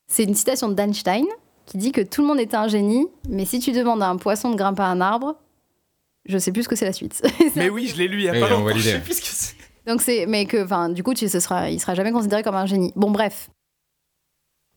[0.09, 1.27] C'est une citation d'Einstein
[1.67, 4.17] qui dit que tout le monde est un génie, mais si tu demandes à un
[4.17, 5.37] poisson de grimper à un arbre,
[6.27, 7.23] je sais plus ce que c'est la suite.
[7.57, 8.75] Mais oui, je l'ai lu il y a pas longtemps.
[8.77, 9.56] Je sais plus ce que c'est.
[9.87, 12.55] Donc c'est, mais que, enfin, du coup, tu, ce sera, il sera jamais considéré comme
[12.57, 12.93] un génie.
[12.97, 13.51] Bon, bref.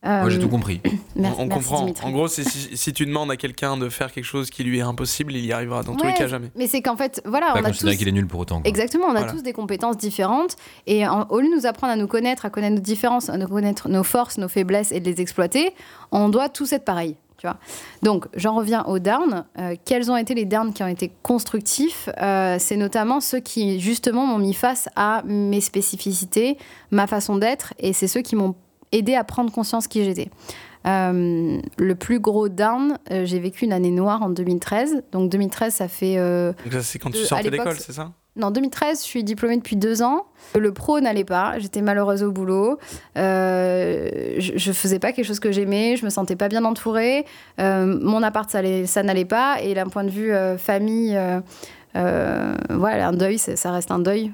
[0.01, 0.79] Moi, j'ai Euh, tout compris.
[1.17, 1.79] merci- on merci, comprend.
[1.81, 2.05] Dimitri.
[2.07, 4.81] En gros, si, si tu demandes à quelqu'un de faire quelque chose qui lui est
[4.81, 6.51] impossible, il y arrivera dans tous les cas jamais.
[6.55, 7.97] Mais c'est qu'en fait, voilà, Pas on a tous.
[7.97, 8.61] qu'il est nul pour autant.
[8.61, 8.69] quoi.
[8.69, 9.31] Exactement, on a Voilà.
[9.33, 10.55] tous des compétences différentes
[10.87, 13.37] et en- au lieu de nous apprendre à nous connaître, à connaître nos différences, à
[13.37, 15.73] nous connaître nos forces, nos faiblesses et de les exploiter,
[16.13, 17.17] on doit tous être pareils.
[17.39, 17.57] Tu vois
[18.03, 19.45] Donc, j'en reviens aux downs.
[19.57, 23.79] Euh, quels ont été les downs qui ont été constructifs Euh, C'est notamment ceux qui,
[23.79, 26.57] justement, m'ont mis face à mes spécificités,
[26.91, 28.55] ma façon d'être, et c'est ceux qui m'ont
[28.91, 30.29] aidé à prendre conscience qui j'étais.
[30.87, 35.03] Euh, le plus gros down, euh, j'ai vécu une année noire en 2013.
[35.11, 38.11] Donc 2013, ça fait euh, Donc ça, c'est quand tu sortais d'école, c'est ça?
[38.39, 40.25] Non, 2013, je suis diplômée depuis deux ans.
[40.55, 41.59] Le pro n'allait pas.
[41.59, 42.79] J'étais malheureuse au boulot.
[43.17, 45.95] Euh, je, faisais pas quelque chose que j'aimais.
[45.95, 47.25] Je me sentais pas bien entourée.
[47.59, 49.61] Euh, mon appart, ça, allait- ça n'allait pas.
[49.61, 51.17] Et d'un point de vue euh, famille,
[51.95, 54.31] euh, voilà, un deuil, ça reste un deuil.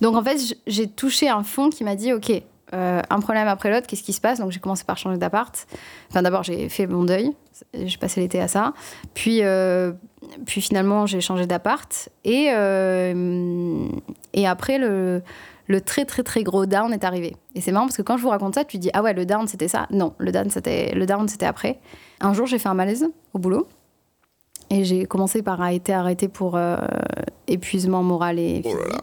[0.00, 2.32] Donc en fait, j'ai touché un fond qui m'a dit, ok,
[2.72, 4.38] euh, un problème après l'autre, qu'est-ce qui se passe?
[4.40, 5.66] Donc j'ai commencé par changer d'appart.
[6.10, 7.32] Enfin, d'abord, j'ai fait mon deuil.
[7.74, 8.72] J'ai passé l'été à ça.
[9.12, 9.92] Puis, euh,
[10.46, 12.08] puis finalement, j'ai changé d'appart.
[12.24, 13.86] Et, euh,
[14.32, 15.22] et après, le,
[15.66, 17.36] le très, très, très gros down est arrivé.
[17.54, 19.26] Et c'est marrant parce que quand je vous raconte ça, tu dis Ah ouais, le
[19.26, 19.86] down, c'était ça?
[19.90, 21.80] Non, le down, c'était, le down, c'était après.
[22.20, 23.68] Un jour, j'ai fait un malaise au boulot.
[24.70, 26.58] Et j'ai commencé par été arrêtée pour
[27.46, 28.80] épuisement moral et Oh physique.
[28.80, 29.00] là là.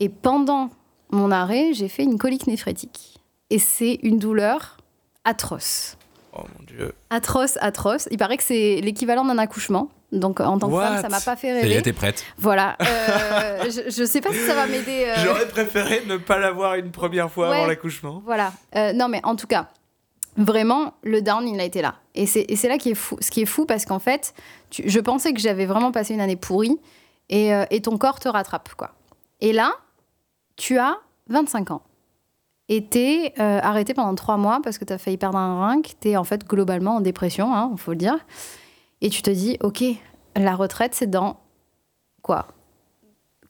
[0.00, 0.70] Et pendant
[1.10, 3.20] mon arrêt, j'ai fait une colique néphrétique.
[3.50, 4.76] Et c'est une douleur
[5.24, 5.96] atroce.
[6.34, 6.92] Oh mon dieu.
[7.10, 8.08] Atroce, atroce.
[8.10, 9.88] Il paraît que c'est l'équivalent d'un accouchement.
[10.12, 11.82] Donc en tant que What femme, ça m'a pas fait rêver.
[11.82, 12.24] t'es prête.
[12.38, 12.76] Voilà.
[12.80, 15.04] Euh, je, je sais pas si ça va m'aider.
[15.06, 18.22] euh, J'aurais préféré ne pas l'avoir une première fois avant l'accouchement.
[18.24, 18.52] Voilà.
[18.76, 19.68] Euh, non, mais en tout cas,
[20.36, 21.96] vraiment, le down, il a été là.
[22.14, 23.16] Et c'est et c'est là qui est fou.
[23.20, 24.32] Ce qui est fou, parce qu'en fait,
[24.70, 26.78] tu- je pensais que j'avais vraiment passé une année pourrie
[27.28, 28.92] et, euh, et ton corps te rattrape, quoi.
[29.40, 29.72] Et là,
[30.58, 31.82] tu as 25 ans.
[32.68, 35.88] Et t'es euh, arrêté pendant trois mois parce que t'as failli perdre un rein, que
[35.98, 38.18] t'es en fait globalement en dépression, il faut le dire.
[39.00, 39.82] Et tu te dis, ok,
[40.36, 41.40] la retraite, c'est dans
[42.20, 42.48] quoi?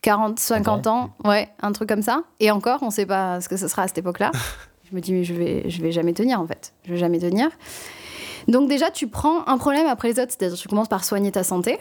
[0.01, 2.23] 40, 50 ans, ouais, un truc comme ça?
[2.39, 4.31] Et encore, on sait pas ce que ce sera à cette époque-là.
[4.89, 6.73] je me dis, mais je vais, je vais jamais tenir en fait.
[6.85, 7.49] Je vais jamais tenir.
[8.47, 11.43] Donc déjà, tu prends un problème après les autres, c'est-à-dire tu commences par soigner ta
[11.43, 11.77] santé,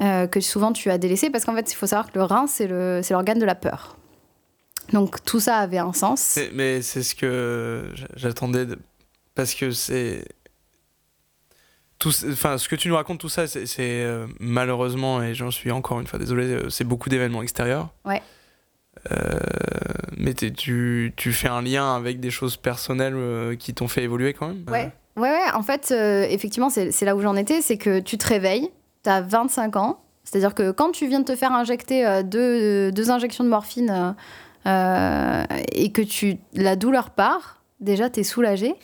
[0.00, 2.48] euh, que souvent tu as délaissé, parce qu'en fait, il faut savoir que le rein,
[2.48, 3.96] c'est l'organe de la peur.
[4.92, 6.38] Donc tout ça avait un sens.
[6.54, 8.66] Mais c'est ce que j'attendais.
[8.66, 8.78] de-
[9.34, 10.24] Parce que c'est.
[11.98, 15.70] Tout, enfin, ce que tu nous racontes, tout ça, c'est euh, malheureusement, et j'en suis
[15.70, 17.90] encore une fois désolé, euh, c'est beaucoup d'événements extérieurs.
[18.06, 18.22] Ouais.
[19.12, 19.38] Euh,
[20.16, 24.32] mais tu, tu fais un lien avec des choses personnelles euh, qui t'ont fait évoluer
[24.32, 24.64] quand même?
[24.70, 24.90] Ouais.
[25.16, 25.90] Ouais, ouais, en fait,
[26.30, 28.70] effectivement, c'est là où j'en étais, c'est que tu te réveilles,
[29.04, 33.10] tu as 25 ans, c'est-à-dire que quand tu viens de te faire injecter deux, deux
[33.10, 34.14] injections de morphine
[34.66, 38.74] euh, et que tu, la douleur part, déjà, tu es soulagé.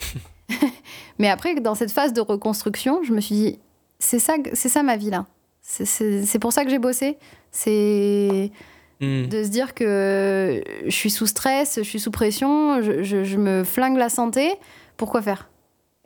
[1.18, 3.58] Mais après, dans cette phase de reconstruction, je me suis dit,
[3.98, 5.26] c'est ça, c'est ça ma vie là.
[5.62, 7.18] C'est- pour ça que j'ai bossé.
[7.50, 8.50] C'est
[8.98, 9.26] Hmm.
[9.26, 13.36] de se dire que je suis sous stress, je suis sous pression, je, je- je
[13.36, 14.54] me flingue la santé,
[14.96, 15.50] pourquoi faire?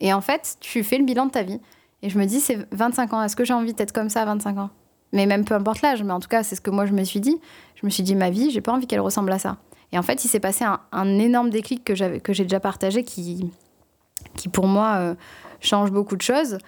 [0.00, 1.60] Et en fait, tu fais le bilan de ta vie.
[2.02, 4.24] Et je me dis, c'est 25 ans, est-ce que j'ai envie d'être comme ça à
[4.24, 4.70] 25 ans?
[5.12, 7.04] Mais même peu importe l'âge, mais en tout cas, c'est ce que moi je me
[7.04, 7.36] suis dit.
[7.74, 9.56] Je me suis dit, ma vie, j'ai pas envie qu'elle ressemble à ça.
[9.92, 13.50] Et en fait, il s'est passé un, énorme déclic que j'ai déjà partagé qui,
[14.36, 15.14] qui pour moi, euh,
[15.60, 16.58] change beaucoup de choses.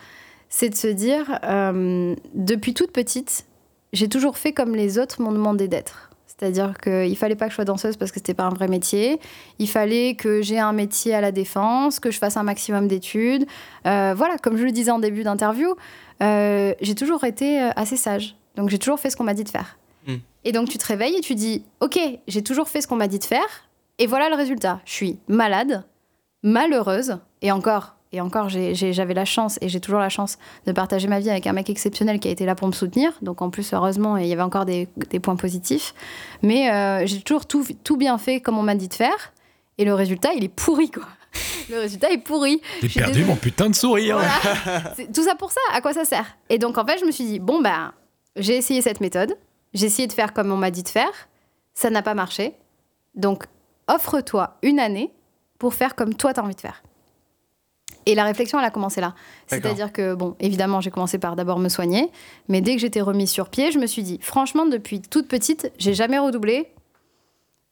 [0.48, 3.46] C'est de se dire, euh, depuis toute petite,
[3.92, 6.10] j'ai toujours fait comme les autres m'ont demandé d'être.
[6.42, 9.20] C'est-à-dire qu'il fallait pas que je sois danseuse parce que c'était pas un vrai métier.
[9.60, 13.46] Il fallait que j'ai un métier à la défense, que je fasse un maximum d'études.
[13.86, 15.76] Euh, voilà, comme je le disais en début d'interview,
[16.20, 18.34] euh, j'ai toujours été euh, assez sage.
[18.56, 19.78] Donc j'ai toujours fait ce qu'on m'a dit de faire.
[20.08, 20.16] Mm.
[20.44, 23.06] Et donc tu te réveilles et tu dis, ok, j'ai toujours fait ce qu'on m'a
[23.06, 23.68] dit de faire.
[24.00, 24.80] Et voilà le résultat.
[24.84, 25.84] Je suis malade,
[26.42, 31.08] malheureuse, et encore, et encore, j'avais la chance, et j'ai toujours la chance de partager
[31.08, 33.12] ma vie avec un mec exceptionnel qui a été là pour me soutenir.
[33.22, 35.94] Donc en plus, heureusement, il y avait encore des, des points positifs.
[36.42, 39.32] Mais euh, j'ai toujours tout, tout bien fait comme on m'a dit de faire.
[39.78, 41.04] Et le résultat, il est pourri, quoi.
[41.70, 42.60] Le résultat est pourri.
[42.82, 43.24] J'ai perdu désolée.
[43.24, 44.18] mon putain de sourire.
[44.18, 44.94] Voilà.
[45.14, 46.26] Tout ça pour ça, à quoi ça sert?
[46.50, 47.94] Et donc en fait, je me suis dit, bon, ben,
[48.36, 49.38] j'ai essayé cette méthode,
[49.72, 51.28] j'ai essayé de faire comme on m'a dit de faire,
[51.72, 52.54] ça n'a pas marché.
[53.14, 53.44] Donc
[53.88, 55.10] offre-toi une année
[55.58, 56.82] pour faire comme toi, tu as envie de faire.
[58.06, 59.14] Et la réflexion, elle a commencé là.
[59.46, 62.10] C'est-à-dire que, bon, évidemment, j'ai commencé par d'abord me soigner,
[62.48, 65.72] mais dès que j'étais remise sur pied, je me suis dit, franchement, depuis toute petite,
[65.78, 66.68] j'ai jamais redoublé.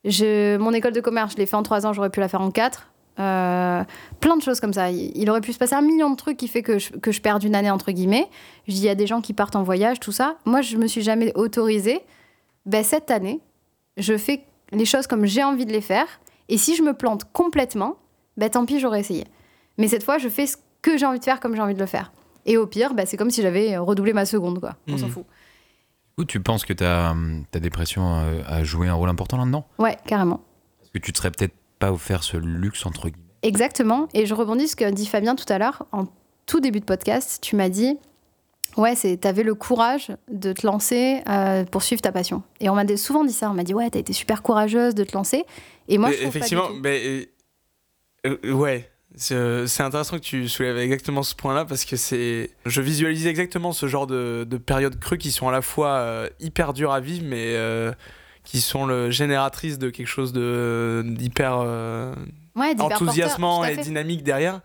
[0.04, 2.40] Je, mon école de commerce, je l'ai fait en trois ans, j'aurais pu la faire
[2.40, 2.90] en quatre.
[3.18, 3.84] Euh,
[4.20, 4.90] plein de choses comme ça.
[4.90, 7.20] Il, aurait pu se passer un million de trucs qui fait que je, que je
[7.20, 8.28] perde une année, entre guillemets.
[8.66, 10.36] Il y a des gens qui partent en voyage, tout ça.
[10.46, 12.00] Moi, je me suis jamais autorisée.
[12.64, 13.40] Ben, cette année,
[13.96, 16.06] je fais les choses comme j'ai envie de les faire.
[16.48, 17.96] Et si je me plante complètement,
[18.36, 19.24] ben, tant pis, j'aurais essayé.
[19.80, 21.80] Mais cette fois, je fais ce que j'ai envie de faire comme j'ai envie de
[21.80, 22.12] le faire.
[22.46, 24.76] Et au pire, ben, c'est comme si j'avais redoublé ma seconde, quoi.
[24.88, 25.12] On s'en Mhm.
[25.12, 25.24] fout.
[26.18, 27.14] Ou tu penses que ta,
[27.50, 29.66] ta dépression a, a joué un rôle important là-dedans?
[29.78, 30.40] Ouais, carrément.
[30.82, 33.26] Est-ce que tu te serais peut-être pas offert ce luxe, entre guillemets?
[33.42, 34.08] Exactement.
[34.14, 35.86] Et je rebondis sur ce que dit Fabien tout à l'heure.
[35.92, 36.06] En
[36.46, 37.98] tout début de podcast, tu m'as dit
[38.76, 42.42] Ouais, c'est t'avais le courage de te lancer euh, pour suivre ta passion.
[42.60, 43.50] Et on m'a souvent dit ça.
[43.50, 45.44] On m'a dit Ouais, t'as été super courageuse de te lancer.
[45.88, 46.82] Et moi, Mais je trouve effectivement, pas du tout.
[46.82, 47.26] mais,
[48.26, 48.89] euh, euh, ouais.
[49.16, 52.50] C'est euh, c'est intéressant que tu soulèves exactement ce point-là parce que c'est.
[52.64, 56.28] Je visualise exactement ce genre de, de périodes crues qui sont à la fois euh,
[56.38, 57.92] hyper dures à vivre, mais euh,
[58.44, 62.14] qui sont le génératrices de quelque chose de d'hyper euh,
[62.54, 64.60] Ouais, d'hyper porteur, enthousiasmant et dynamique derrière.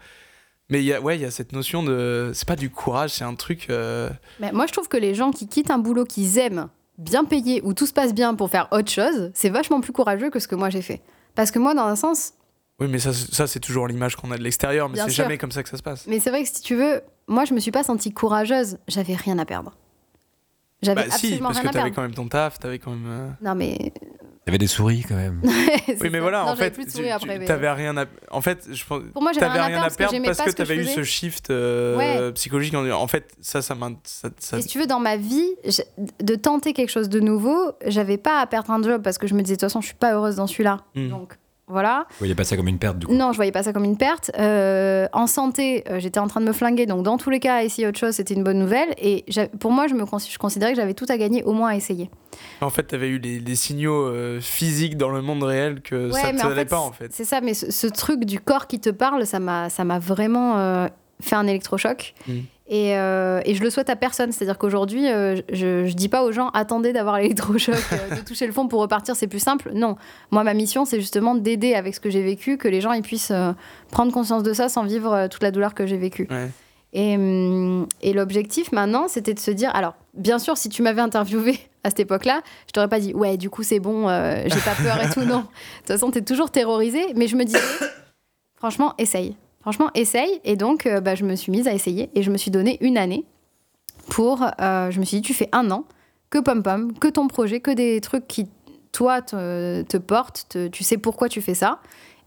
[0.70, 2.32] Mais il y a, ouais, il y a cette notion de.
[2.34, 3.68] C'est pas du courage, c'est un truc.
[3.70, 7.24] euh, Mais moi, je trouve que les gens qui quittent un boulot qu'ils aiment, bien
[7.26, 10.40] payé, où tout se passe bien pour faire autre chose, c'est vachement plus courageux que
[10.40, 11.02] ce que moi j'ai fait.
[11.36, 12.34] Parce que moi, dans un sens,
[12.80, 15.38] Oui, mais ça, c'est- ça c'est toujours l'image qu'on a de l'extérieur, mais c'est jamais
[15.38, 16.06] comme ça que ça se passe.
[16.08, 18.78] mais c'est vrai que si tu veux, moi, je me suis pas sentie courageuse.
[18.88, 19.74] J'avais rien à perdre.
[20.82, 23.06] J'avais Bah si, absolument parce rien que t'avais quand même ton taf, t'avais quand même.
[23.08, 23.94] euh, Non, mais.
[24.46, 25.42] T'avais des souris quand même.
[25.88, 26.20] Oui, mais ça.
[26.20, 28.06] voilà, Non, en fait, plus de tu- souris tu- après, mais- t'avais rien à.
[28.30, 29.02] En fait, je pense.
[29.14, 31.98] Pour moi, j'avais T'avais rien à perdre parce que parce t'avais eu ce shift euh,
[32.28, 32.32] Ouais.
[32.34, 32.76] psychologique.
[32.76, 33.90] En, fait, ça, ça m'a.
[34.04, 35.82] ça- ça- Et si tu veux, dans ma vie, je-
[36.24, 39.34] de tenter quelque chose de nouveau, j'avais pas à perdre un job parce que je
[39.34, 40.82] me disais, de toute façon, je suis pas heureuse dans celui-là.
[40.94, 41.10] Hmm.
[41.10, 42.06] Donc, voilà.
[42.12, 43.84] Vous voyez pas ça comme une perte du coup Non, je voyais pas ça comme
[43.86, 44.30] une perte.
[44.38, 46.86] Euh, en santé, euh, j'étais en train de me flinguer.
[46.86, 48.94] Donc, dans tous les cas, essayer autre chose, c'était une bonne nouvelle.
[49.00, 49.26] Et
[49.60, 51.76] pour moi, je, me cons- je considérais que j'avais tout à gagner, au moins à
[51.76, 52.10] essayer.
[52.62, 56.22] En fait, t'avais eu les, les signaux euh, physiques dans le monde réel que Ouais,
[56.22, 57.12] ça mais te en allait fait, pas, en fait.
[57.14, 59.98] C'est ça, mais ce, ce truc du corps qui te parle, ça m'a ça m'a
[60.00, 60.88] vraiment euh,
[61.22, 62.14] fait un électrochoc.
[62.28, 62.34] Mm.
[62.68, 64.32] Et, euh, et je le souhaite à personne.
[64.32, 68.48] C'est-à-dire qu'aujourd'hui, euh, je, je dis pas aux gens attendez d'avoir l'électrochoc, euh, de toucher
[68.48, 69.72] le fond pour repartir, c'est plus simple.
[69.74, 69.98] Non.
[70.32, 73.04] Moi, ma mission, c'est justement d'aider avec ce que j'ai vécu, que les gens ils
[73.04, 73.34] puissent
[73.92, 76.28] prendre conscience de ça sans vivre toute la douleur que j'ai vécue.
[76.32, 76.50] Ouais.
[76.94, 77.18] Et,
[78.02, 81.90] et l'objectif maintenant, c'était de se dire alors, bien sûr, si tu m'avais interviewé à
[81.90, 85.10] cette époque-là, je t'aurais pas dit ouais, du coup, c'est bon, j'ai pas peur et
[85.10, 85.22] tout.
[85.26, 85.40] Non.
[85.40, 87.06] De toute façon, t'es toujours terrorisé.
[87.16, 87.60] Mais je me disais,
[88.56, 89.36] franchement, essaye.
[89.66, 90.40] Franchement, essaye.
[90.44, 92.78] Et donc, euh, bah, je me suis mise à essayer et je me suis donné
[92.82, 93.26] une année
[94.10, 94.44] pour.
[94.62, 95.86] euh, je me suis dit, tu fais un an,
[96.30, 98.48] que pom-pom, que ton projet, que des trucs qui,
[98.92, 101.80] toi, te, te portent, te- tu sais pourquoi tu fais ça.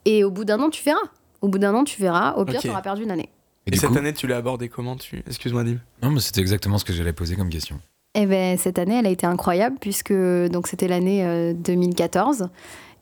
[0.05, 0.99] Et au bout d'un an, tu verras.
[1.41, 2.33] Au bout d'un an, tu verras.
[2.35, 3.29] Au pire, tu auras perdu une année.
[3.71, 5.23] Et cette coup- année, tu l'as abordé comment tu...
[5.27, 5.77] Excuse-moi, Dim.
[6.03, 7.79] Non, mais c'était exactement ce que j'allais poser comme question.
[8.15, 12.49] Eh ben, cette année, elle a été incroyable puisque donc c'était l'année euh, 2014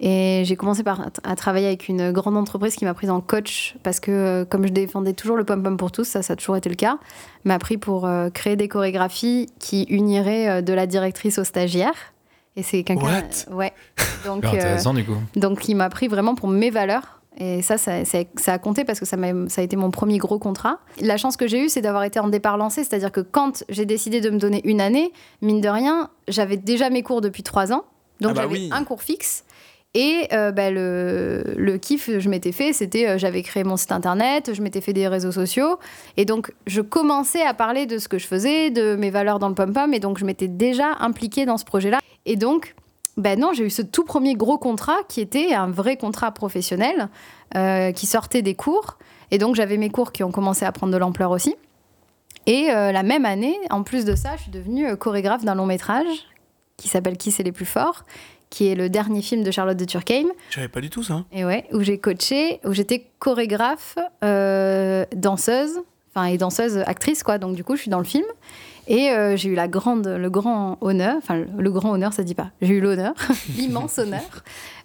[0.00, 3.76] et j'ai commencé par à travailler avec une grande entreprise qui m'a prise en coach
[3.82, 6.36] parce que euh, comme je défendais toujours le pom pom pour tous, ça ça a
[6.36, 6.98] toujours été le cas,
[7.44, 12.12] m'a pris pour euh, créer des chorégraphies qui uniraient euh, de la directrice aux stagiaires.
[12.56, 13.04] Et c'est quelqu'un
[13.48, 13.54] What?
[13.54, 13.72] ouais.
[14.24, 15.16] Donc euh, intéressant du coup.
[15.34, 17.20] donc, il m'a pris vraiment pour mes valeurs.
[17.38, 19.90] Et ça, ça, ça- ça a compté parce que ça, m'a- ça a été mon
[19.90, 20.78] premier gros contrat.
[21.02, 22.82] La chance que j'ai eue, c'est d'avoir été en départ lancé.
[22.82, 26.88] C'est-à-dire que quand j'ai décidé de me donner une année, mine de rien, j'avais déjà
[26.88, 27.84] mes cours depuis trois ans.
[28.22, 28.70] Donc, Ah bah j'avais oui.
[28.72, 29.44] un cours fixe.
[29.98, 33.92] Et euh, bah, le, kiff que je m'étais fait, c'était euh, j'avais créé mon site
[33.92, 35.78] internet, je m'étais fait des réseaux sociaux.
[36.18, 39.48] Et donc, je commençais à parler de ce que je faisais, de mes valeurs dans
[39.48, 39.94] le pom-pom.
[39.94, 42.00] Et donc, je m'étais déjà impliquée dans ce projet-là.
[42.26, 42.74] Et donc,
[43.16, 47.08] Ben non, j'ai eu ce tout premier gros contrat qui était un vrai contrat professionnel
[47.56, 48.98] euh, qui sortait des cours.
[49.30, 51.56] Et donc j'avais mes cours qui ont commencé à prendre de l'ampleur aussi.
[52.44, 55.64] Et euh, la même année, en plus de ça, je suis devenue chorégraphe d'un long
[55.64, 56.26] métrage
[56.76, 58.04] qui s'appelle Qui c'est les plus forts,
[58.50, 60.26] qui est le dernier film de Charlotte de Turckheim.
[60.50, 61.24] Je savais pas du tout ça.
[61.32, 65.80] Et ouais, où j'ai coaché, où j'étais chorégraphe, euh, danseuse,
[66.14, 67.38] enfin et danseuse actrice quoi.
[67.38, 68.24] Donc du coup, je suis dans le film.
[68.88, 72.22] Et euh, j'ai eu la grande, le grand honneur, enfin le, le grand honneur, ça
[72.22, 72.50] se dit pas.
[72.62, 73.14] J'ai eu l'honneur,
[73.56, 74.20] l'immense honneur,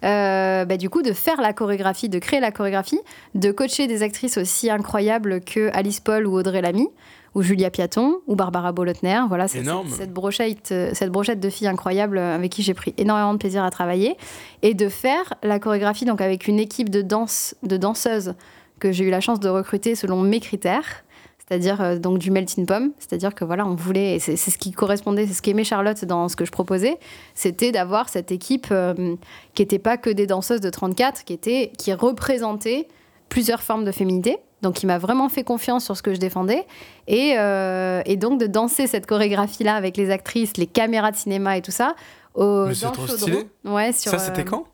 [0.03, 2.99] euh, bah, du coup, de faire la chorégraphie, de créer la chorégraphie,
[3.35, 6.87] de coacher des actrices aussi incroyables que Alice Paul ou Audrey Lamy,
[7.33, 9.21] ou Julia Piaton, ou Barbara Bolotner.
[9.27, 9.87] Voilà, c'est Énorme.
[9.87, 13.33] cette, cette brochette, euh, cette brochette de filles incroyables euh, avec qui j'ai pris énormément
[13.33, 14.17] de plaisir à travailler,
[14.61, 18.35] et de faire la chorégraphie donc avec une équipe de danse, de danseuses
[18.79, 21.03] que j'ai eu la chance de recruter selon mes critères
[21.51, 24.57] c'est-à-dire euh, donc du melting pomme, c'est-à-dire que voilà, on voulait, et c'est c'est ce
[24.57, 26.97] qui correspondait, c'est ce qu'aimait Charlotte dans ce que je proposais,
[27.35, 29.15] c'était d'avoir cette équipe euh,
[29.53, 32.87] qui n'était pas que des danseuses de 34, qui était, qui représentait
[33.27, 34.37] plusieurs formes de féminité.
[34.61, 36.65] Donc, qui m'a vraiment fait confiance sur ce que je défendais.
[37.07, 41.57] Et, euh, et donc, de danser cette chorégraphie-là avec les actrices, les caméras de cinéma
[41.57, 41.95] et tout ça.
[42.35, 43.47] Au, Mais c'est trop stylé.
[43.65, 44.65] Ouais, sur, ça, c'était euh, quand?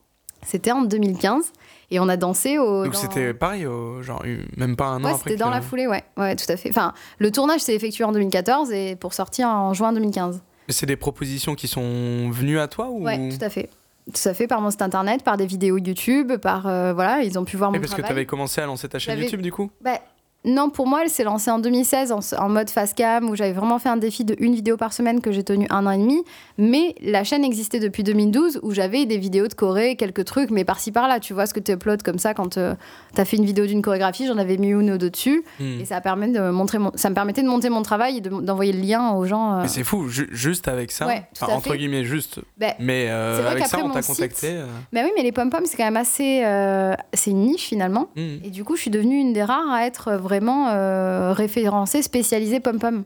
[0.46, 1.52] C'était en 2015.
[1.90, 2.84] Et on a dansé au.
[2.84, 4.22] Donc dans- c'était pareil, au- genre
[4.58, 5.24] même pas un an Ouais, après.
[5.32, 6.04] c'était dans la foulée, ouais.
[6.18, 6.70] ouais, tout à fait.
[6.70, 10.42] Enfin, le tournage s'est effectué en 2014 et pour sortir en juin 2015.
[10.68, 13.70] Mais C'est des propositions qui sont venues à toi ou Ouais, tout à fait.
[14.14, 16.66] Tout à fait, par mon site internet, par des vidéos YouTube, par.
[16.66, 18.88] euh, voilà, ils ont pu voir Et mon parce que tu avais commencé à lancer
[18.88, 19.70] ta chaîne YouTube du coup?
[19.82, 20.00] Bah,
[20.46, 23.52] non, pour moi, elle s'est lancée en 2016 en, en mode face cam, où j'avais
[23.52, 25.98] vraiment fait un défi de une vidéo par semaine que j'ai tenu un an et
[25.98, 26.24] demi.
[26.58, 30.64] Mais la chaîne existait depuis 2012, où j'avais des vidéos de Corée, quelques trucs, mais
[30.64, 31.20] par-ci par-là.
[31.20, 33.82] Tu vois ce que tu uploads comme ça quand tu as fait une vidéo d'une
[33.82, 35.44] chorégraphie, j'en avais mis une ou deux dessus.
[35.60, 35.82] Hmm.
[35.82, 38.30] Et ça, permet de montrer mon- ça me permettait de monter mon travail et de-
[38.30, 39.56] d'envoyer le lien aux gens.
[39.58, 39.62] euh.
[39.64, 41.78] Mais c'est fou, ju- juste avec ça, Ouais, enfin, entre fait.
[41.78, 44.48] guillemets juste, Ben, mais euh, vrai avec ça on t'a contacté.
[44.52, 46.42] euh, Bah oui, mais les pom-pom, c'est quand même assez.
[46.46, 48.08] euh, c'est une niche finalement.
[48.16, 48.38] hmm.
[48.46, 52.60] Et du coup, je suis devenue une des rares à être vraiment euh, référencée, spécialisée
[52.60, 53.04] pom-pom.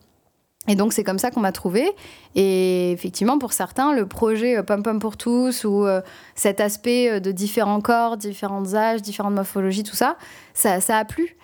[0.67, 1.89] Et donc, c'est comme ça qu'on m'a trouvée.
[2.35, 6.01] Et effectivement, pour certains, le projet euh, Pom Pom pour tous ou euh,
[6.35, 10.17] cet aspect de différents corps, différents âges, différentes morphologies, tout ça,
[10.53, 11.35] ça, ça a plu.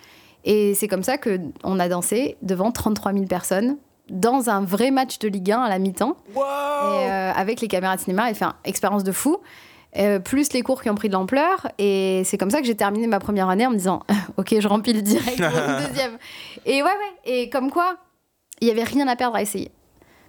[0.44, 3.76] Et c'est comme ça qu'on a dansé devant 33 000 personnes
[4.10, 6.16] dans un vrai match de Ligue 1 à la mi-temps.
[6.34, 9.38] Wow euh, avec les caméras de cinéma, et fait une expérience de fou.
[9.96, 11.66] Euh, plus les cours qui ont pris de l'ampleur.
[11.78, 14.02] Et c'est comme ça que j'ai terminé ma première année en me disant
[14.36, 16.18] Ok, je remplis le direct pour une deuxième.
[16.66, 17.14] Et ouais, ouais.
[17.24, 17.96] Et comme quoi,
[18.60, 19.70] il n'y avait rien à perdre à essayer.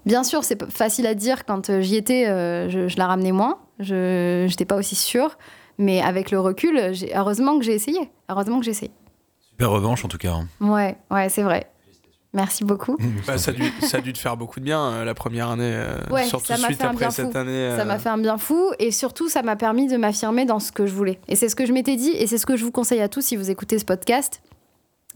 [0.06, 3.34] Bien sûr, c'est facile à dire quand euh, j'y étais, euh, je, je la ramenais
[3.34, 3.60] moins.
[3.80, 5.38] Je n'étais pas aussi sûre.
[5.78, 8.10] Mais avec le recul, j'ai- heureusement que j'ai essayé.
[8.30, 8.92] Heureusement que j'ai essayé.
[9.42, 10.32] Super revanche en tout cas.
[10.34, 10.48] hein.
[10.62, 11.70] Ouais, ouais, c'est vrai.
[12.34, 12.96] Merci beaucoup.
[13.28, 15.50] Bah, ça, a dû, ça a dû te faire beaucoup de bien euh, la première
[15.50, 17.38] année, euh, Ouais, surtout suite après cette fou.
[17.38, 17.72] année.
[17.76, 20.60] Ça euh, m'a fait un bien fou et surtout ça m'a permis de m'affirmer dans
[20.60, 21.20] ce que je voulais.
[21.28, 23.10] Et c'est ce que je m'étais dit et c'est ce que je vous conseille à
[23.10, 24.42] tous si vous écoutez ce podcast.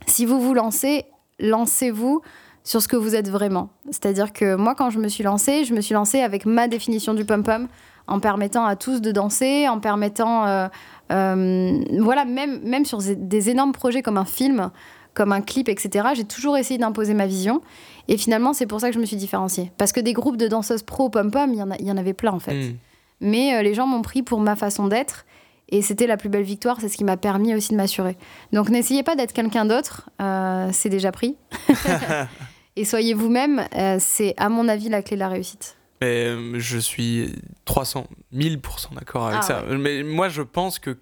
[0.08, 1.06] Si vous vous lancez,
[1.40, 2.22] lancez-vous
[2.64, 3.70] sur ce que vous êtes vraiment.
[3.86, 7.14] C'est-à-dire que moi quand je me suis lancée, je me suis lancée avec ma définition
[7.14, 7.68] du pom-pom
[8.08, 10.68] en permettant à tous de danser, en permettant euh,
[11.12, 14.72] euh, voilà même même sur des énormes projets comme un film,
[15.14, 16.10] comme un clip, etc.
[16.16, 17.62] J'ai toujours essayé d'imposer ma vision.
[18.08, 19.72] Et finalement, c'est pour ça que je me suis différenciée.
[19.78, 22.40] Parce que des groupes de danseuses pro pom-pom, il y, en y avait plein en
[22.40, 22.54] fait.
[22.54, 22.78] hmm.
[23.22, 25.26] Mais euh, les gens m'ont pris pour ma façon d'être.
[25.70, 28.18] Et c'était la plus belle victoire, c'est ce qui m'a permis aussi de m'assurer.
[28.52, 31.36] Donc n'essayez pas d'être quelqu'un d'autre, euh, c'est déjà pris.
[32.76, 35.78] et soyez vous-même, euh, c'est à mon avis la clé de la réussite.
[36.02, 37.34] Mais je suis
[37.66, 38.60] 300, 1000%
[38.94, 39.64] d'accord avec Ah ça.
[39.70, 40.98] Mais moi, je pense que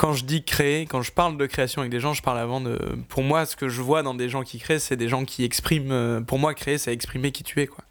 [0.00, 2.62] quand je dis créer, quand je parle de création avec des gens, je parle avant
[2.62, 2.78] de.
[3.10, 5.44] Pour moi, ce que je vois dans des gens qui créent, c'est des gens qui
[5.44, 5.92] expriment.
[5.92, 7.84] euh, Pour moi, créer, c'est exprimer qui tu es, quoi.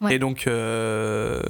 [0.00, 0.14] Ouais.
[0.14, 1.42] Et donc, euh,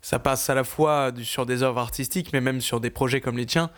[0.00, 3.36] ça passe à la fois sur des œuvres artistiques, mais même sur des projets comme
[3.36, 3.68] les tiens.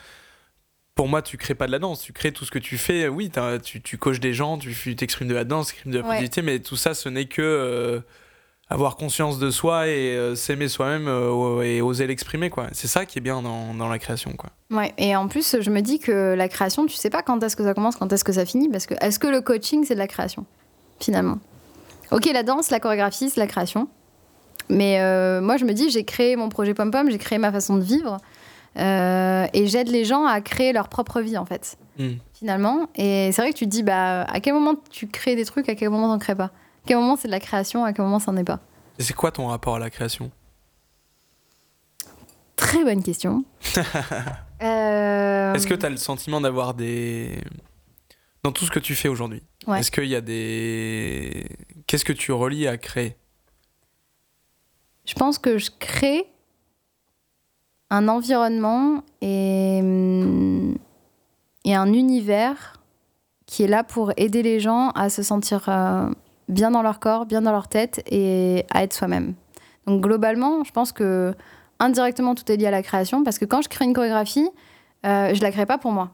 [0.94, 3.08] Pour moi, tu crées pas de la danse, tu crées tout ce que tu fais.
[3.08, 3.28] Oui,
[3.64, 6.42] tu, tu coaches des gens, tu t'exprimes de la danse, tu exprimes de la Ouais.
[6.44, 8.00] mais tout ça, ce n'est que euh,
[8.68, 12.66] avoir conscience de soi et euh, s'aimer soi-même euh, et oser l'exprimer, quoi.
[12.72, 14.50] C'est ça qui est bien dans, dans la création, quoi.
[14.70, 17.54] Ouais, et en plus, je me dis que la création, tu sais pas quand est-ce
[17.56, 19.94] que ça commence, quand est-ce que ça finit, parce que est-ce que le coaching, c'est
[19.94, 20.44] de la création,
[20.98, 21.38] finalement?
[22.10, 23.88] Ok, la danse, la chorégraphie, c'est la création.
[24.68, 27.52] Mais euh, moi, je me dis, j'ai créé mon projet Pom Pom, j'ai créé ma
[27.52, 28.16] façon de vivre,
[28.78, 32.16] et j'aide les gens à créer leur propre vie, en fait, Hmm.
[32.34, 32.88] finalement.
[32.96, 35.68] Et c'est vrai que tu te dis, bah, à quel moment tu crées des trucs,
[35.70, 36.50] à quel moment t'en crées pas?
[36.86, 38.60] Quel moment c'est de la création, à quel moment ça n'en est pas
[38.98, 40.30] Et c'est quoi ton rapport à la création?
[42.56, 43.44] Très bonne question.
[44.62, 47.38] Euh, Est-ce que tu as le sentiment d'avoir des.
[48.42, 49.80] Dans tout ce que tu fais aujourd'hui, Ouais.
[49.80, 51.46] est-ce qu'il y a des.
[51.86, 53.18] Qu'est-ce que tu relis à créer?
[55.04, 56.24] Je pense que je crée
[57.90, 59.80] un environnement et,
[61.66, 62.80] et un univers
[63.44, 66.08] qui est là pour aider les gens à se sentir euh,
[66.48, 69.34] bien dans leur corps, bien dans leur tête et à être soi-même.
[69.86, 71.34] Donc globalement, je pense que
[71.78, 74.48] indirectement tout est lié à la création parce que quand je crée une chorégraphie,
[75.04, 76.10] euh, je la crée pas pour moi.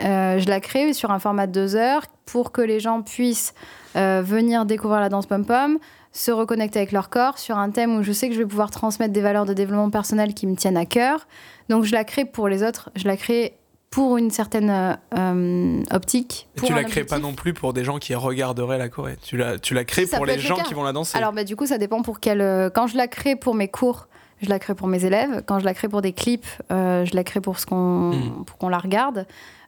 [0.00, 3.54] Euh, je la crée sur un format de deux heures pour que les gens puissent
[3.96, 5.78] euh, venir découvrir la danse pom-pom,
[6.10, 8.70] se reconnecter avec leur corps sur un thème où je sais que je vais pouvoir
[8.70, 11.26] transmettre des valeurs de développement personnel qui me tiennent à cœur.
[11.68, 13.56] Donc je la crée pour les autres, je la crée
[13.94, 16.48] pour une certaine euh, euh, optique.
[16.56, 19.16] Et pour tu la crées pas non plus pour des gens qui regarderaient la Corée.
[19.22, 21.16] Tu la, tu la crées Si, pour les le gens qui vont la danser.
[21.16, 22.40] Alors bah, du coup ça dépend pour quel...
[22.40, 24.08] euh, Quand je la crée pour mes cours,
[24.42, 25.42] je la crée pour mes élèves.
[25.46, 28.44] Quand je la crée pour des clips, euh, je la crée pour, ce qu'on Mm.
[28.44, 29.26] pour qu'on la regarde.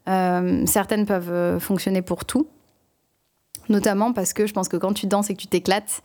[0.08, 2.46] Euh, certaines peuvent fonctionner pour tout.
[3.68, 6.02] Notamment parce que je pense que quand tu danses et que tu t'éclates,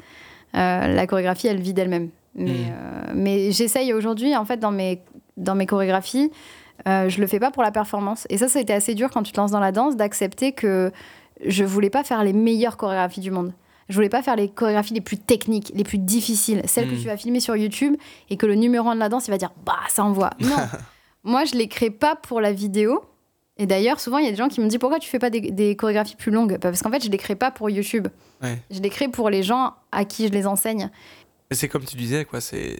[0.53, 2.09] la chorégraphie, elle vit d'elle-même.
[2.35, 2.55] Mais, Mm.
[2.71, 5.01] euh, mais j'essaye aujourd'hui, en fait, dans mes,
[5.37, 6.31] dans mes chorégraphies,
[6.87, 8.25] euh, je le fais pas pour la performance.
[8.29, 10.51] Et ça, ça a été assez dur quand tu te lances dans la danse, d'accepter
[10.51, 10.91] que
[11.45, 13.53] je voulais pas faire les meilleures chorégraphies du monde.
[13.89, 16.99] Je voulais pas faire les chorégraphies les plus techniques, les plus difficiles, celles que Mm.
[17.01, 17.95] tu vas filmer sur YouTube
[18.29, 20.29] et que le numéro 1 de la danse, il va dire bah ça envoie.
[20.39, 20.55] Non,
[21.23, 23.03] moi je les crée pas pour la vidéo.
[23.57, 25.29] Et d'ailleurs, souvent il y a des gens qui me disent pourquoi tu fais pas
[25.29, 26.53] des, des chorégraphies plus longues?
[26.53, 28.07] Bah, Parce qu'en fait, je les crée pas pour YouTube.
[28.41, 28.57] Ouais.
[28.71, 30.89] Je les crée pour les gens à qui je les enseigne.
[31.51, 32.39] C'est comme tu disais, quoi.
[32.39, 32.77] C'est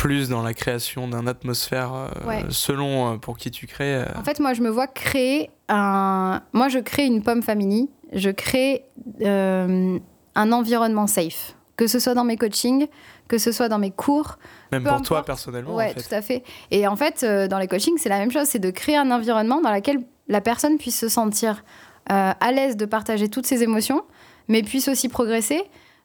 [0.00, 2.44] plus dans la création d'un atmosphère euh, Ouais.
[2.48, 3.96] selon euh, pour qui tu crées.
[3.96, 4.04] euh.
[4.16, 6.40] En fait, moi, je me vois créer un.
[6.54, 7.90] Moi, je crée une pomme family.
[8.12, 8.84] Je crée
[9.20, 9.98] euh,
[10.34, 11.54] un environnement safe.
[11.76, 12.86] Que ce soit dans mes coachings,
[13.28, 14.38] que ce soit dans mes cours.
[14.72, 15.74] Même pour toi personnellement.
[15.74, 16.02] ouais, en fait.
[16.08, 16.44] tout à fait.
[16.70, 18.46] Et en fait, dans les coachings, c'est la même chose.
[18.46, 21.62] C'est de créer un environnement dans lequel la personne puisse se sentir
[22.06, 24.02] à l'aise de partager toutes ses émotions,
[24.48, 25.62] mais puisse aussi progresser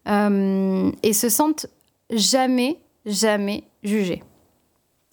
[0.07, 1.65] et se sente
[2.09, 4.23] jamais, jamais jugée.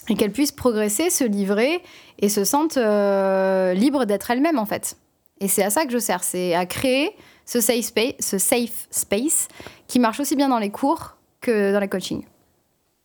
[0.09, 1.81] Et qu'elle puisse progresser, se livrer
[2.18, 4.97] et se sente euh, libre d'être elle-même, en fait.
[5.41, 7.11] Et c'est à ça que je sers, c'est à créer
[7.47, 9.49] ce safe, space, ce safe space
[9.87, 12.25] qui marche aussi bien dans les cours que dans les coachings.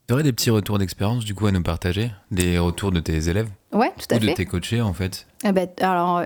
[0.08, 2.12] Tu aurais des petits retours d'expérience du coup à nous partager?
[2.32, 3.50] Des retours de tes élèves?
[3.74, 4.36] Ouais, tout à ou de fait.
[4.36, 5.28] tes coachés en fait?
[5.44, 6.24] Ah bah, alors, euh,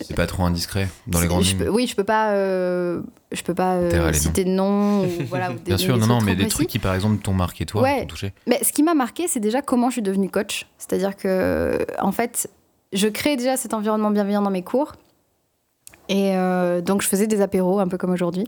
[0.00, 3.02] C'est pas trop indiscret dans les grandes je lignes peux- oui, je peux pas, euh,
[3.30, 5.52] je peux pas euh, citer de nom ou voilà.
[5.52, 6.56] ou des- Bien sûr, non, non, mais des précis.
[6.56, 8.00] trucs qui par exemple t'ont marqué toi, Ouais.
[8.00, 8.32] t'ont touché.
[8.48, 10.66] Mais ce qui m'a marqué, c'est déjà comment je suis devenue coach.
[10.76, 12.50] C'est-à-dire que, en fait,
[12.92, 14.94] je crée déjà cet environnement bienveillant dans mes cours.
[16.12, 18.44] Et euh, donc, je faisais des apéros, un peu comme aujourd'hui.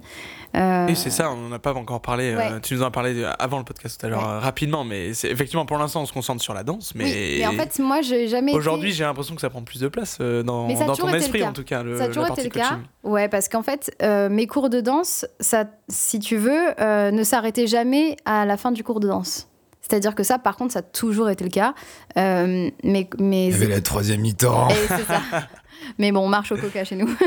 [0.57, 2.35] Euh, Et c'est ça, on n'en a pas encore parlé.
[2.37, 4.29] euh, tu nous en as parlé avant le podcast tout à l'heure, Ouais.
[4.29, 7.37] euh, rapidement, mais c'est effectivement pour l'instant on se concentre sur la danse, mais, oui,
[7.39, 8.51] mais en fait, moi, j'ai jamais.
[8.51, 11.45] été- aujourd'hui j'ai l'impression que ça prend plus de place euh, dans, dans ton esprit
[11.45, 11.83] en tout cas.
[11.85, 12.61] Le, ça a toujours été le cas.
[12.69, 12.79] coaching.
[13.05, 17.23] Ouais, parce qu'en fait, euh, mes cours de danse, ça, si tu veux, euh, ne
[17.23, 19.49] s'arrêtaient jamais à la fin du cours de danse.
[19.81, 21.75] C'est-à-dire que ça, par contre, ça a toujours été le cas.
[22.17, 24.69] Euh, mais, mais la troisième mi-temps.
[24.71, 25.21] Et c'est ça.
[25.99, 27.09] Mais bon, on marche au coca chez nous.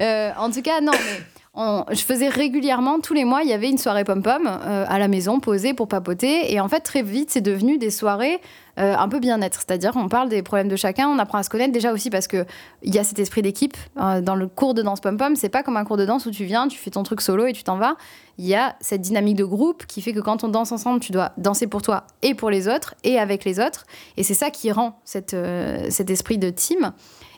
[0.00, 1.22] Euh, en tout cas, non, mais
[1.54, 4.98] on- je faisais régulièrement, tous les mois, il y avait une soirée pom-pom euh, à
[4.98, 6.52] la maison, posée pour papoter.
[6.52, 8.40] Et en fait, très vite, c'est devenu des soirées
[8.78, 9.60] euh, un peu bien-être.
[9.60, 12.28] C'est-à-dire, on parle des problèmes de chacun, on apprend à se connaître déjà aussi parce
[12.28, 12.44] qu'il
[12.82, 13.76] y a cet esprit d'équipe.
[13.98, 16.30] Euh, dans le cours de danse pom-pom, c'est pas comme un cours de danse où
[16.30, 17.96] tu viens, tu fais ton truc solo et tu t'en vas.
[18.38, 21.10] Il y a cette dynamique de groupe qui fait que quand on danse ensemble, tu
[21.10, 23.86] dois danser pour toi et pour les autres et avec les autres.
[24.18, 26.92] Et c'est ça qui rend cette, euh, cet esprit de team.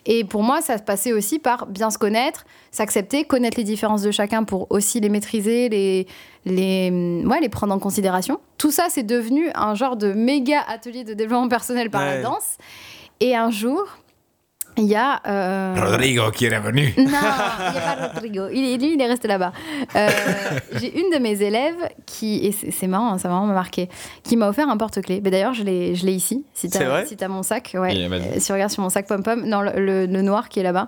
[0.05, 4.01] Et pour moi, ça se passait aussi par bien se connaître, s'accepter, connaître les différences
[4.01, 6.07] de chacun pour aussi les maîtriser, les,
[6.45, 8.39] les, ouais, les prendre en considération.
[8.57, 12.15] Tout ça, c'est devenu un genre de méga atelier de développement personnel par Ouais.
[12.17, 12.57] la danse.
[13.19, 13.85] Et un jour,
[14.77, 15.19] il y a...
[15.27, 16.93] euh, Rodrigo qui est revenu.
[16.97, 18.47] non, il n'y a pas Rodrigo.
[18.53, 19.51] Il est, lui, il est resté là-bas.
[19.95, 20.09] Euh,
[20.79, 23.89] J'ai une de mes élèves qui, et c'est marrant, hein, ça m'a vraiment marqué,
[24.23, 25.19] qui m'a offert un porte-clés.
[25.23, 26.45] Mais d'ailleurs, je l'ai je l'ai ici.
[26.53, 28.07] Si tu as, si t'as mon sac, ouais.
[28.09, 30.63] Euh, si tu regardes sur mon sac pom-pom, non, le, le- le noir qui est
[30.63, 30.87] là-bas.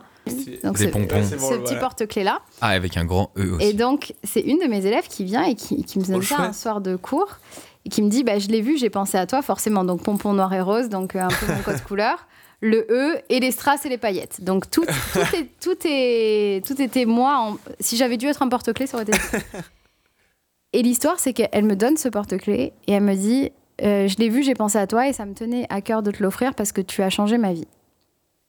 [0.64, 1.16] Donc Des c'est- pompons.
[1.16, 1.80] Ouais, c'est bon, ce petit voilà.
[1.80, 2.40] porte-clés-là.
[2.62, 3.66] Ah, avec un grand E aussi.
[3.68, 6.36] Et donc, c'est une de mes élèves qui vient et qui, qui me donne Trop
[6.38, 7.38] ça un soir de cours
[7.86, 9.84] et qui me dit bah, Je l'ai vu, j'ai pensé à toi, forcément.
[9.84, 12.28] Donc, pompon noir et rose, donc euh, un peu mon code couleur.
[12.64, 14.44] Le E et les strass et les paillettes.
[14.44, 17.38] Donc, tout, tout, est, tout, est, tout était moi.
[17.40, 19.18] en- Si j'avais dû être un porte-clés, ça aurait été.
[20.74, 23.52] Et l'histoire, c'est qu'elle me donne ce porte-clés et elle me dit
[23.82, 26.12] euh, Je l'ai vu, j'ai pensé à toi et ça me tenait à cœur de
[26.12, 27.68] te l'offrir parce que tu as changé ma vie.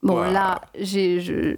[0.02, 0.32] Bon, Wow.
[0.32, 1.20] là, j'ai.
[1.20, 1.56] je-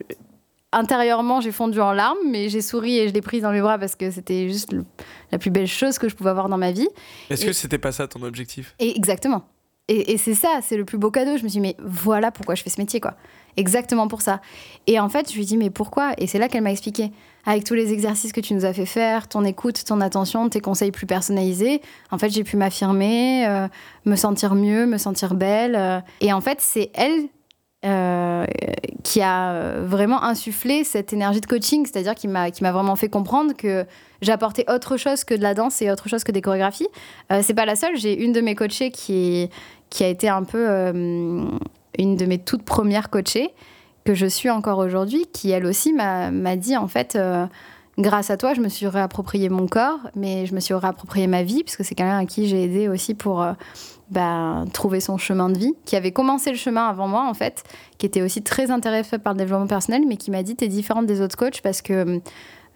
[0.76, 3.78] Intérieurement, j'ai fondu en larmes, mais j'ai souri et je l'ai prise dans mes bras
[3.78, 4.84] parce que c'était juste le-
[5.30, 6.88] la plus belle chose que je pouvais avoir dans ma vie.
[7.30, 8.74] Est-ce Et- que c'était pas ça ton objectif?
[8.80, 9.44] Et exactement.
[9.86, 11.36] Et, et c'est ça, c'est le plus beau cadeau.
[11.36, 13.14] Je me suis dit, mais voilà pourquoi je fais ce métier, quoi.
[13.56, 14.40] Exactement pour ça.
[14.88, 16.12] Et en fait, je lui dis, mais pourquoi?
[16.18, 17.12] Et c'est là qu'elle m'a expliqué.
[17.46, 20.60] Avec tous les exercices que tu nous as fait faire, ton écoute, ton attention, tes
[20.60, 23.68] conseils plus personnalisés, en fait, j'ai pu m'affirmer, euh,
[24.06, 25.76] me sentir mieux, me sentir belle.
[25.76, 26.00] euh.
[26.20, 27.28] et en fait, c'est elle
[27.84, 28.46] euh,
[29.02, 33.08] qui a vraiment insufflé cette énergie de coaching, c'est-à-dire qui m'a qui m'a vraiment fait
[33.08, 33.84] comprendre que
[34.22, 36.88] j'apportais autre chose que de la danse et autre chose que des chorégraphies.
[37.30, 39.50] Euh, c'est pas la seule, j'ai une de mes coachées qui,
[39.90, 41.44] qui a été un peu euh,
[41.98, 43.50] une de mes toutes premières coachées
[44.04, 47.46] que je suis encore aujourd'hui, qui elle aussi m'a m'a dit en fait, euh,
[47.98, 51.42] grâce à toi, je me suis réapproprié mon corps, mais je me suis réapproprié ma
[51.42, 53.52] vie, puisque c'est quelqu'un à qui j'ai aidé aussi pour euh,
[54.10, 57.64] bah, trouver son chemin de vie, qui avait commencé le chemin avant moi en fait,
[57.98, 61.06] qui était aussi très intéressé par le développement personnel, mais qui m'a dit t'es différente
[61.06, 62.20] des autres coachs parce que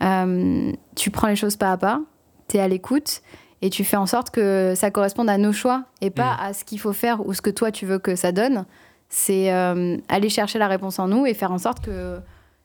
[0.02, 2.00] euh, tu prends les choses pas à pas,
[2.46, 3.22] t'es à l'écoute
[3.60, 6.64] et tu fais en sorte que ça corresponde à nos choix et pas à ce
[6.64, 8.64] qu'il faut faire ou ce que toi tu veux que ça donne.
[9.10, 12.18] C'est euh, aller chercher la réponse en nous et faire en sorte que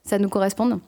[0.04, 0.80] ça nous corresponde.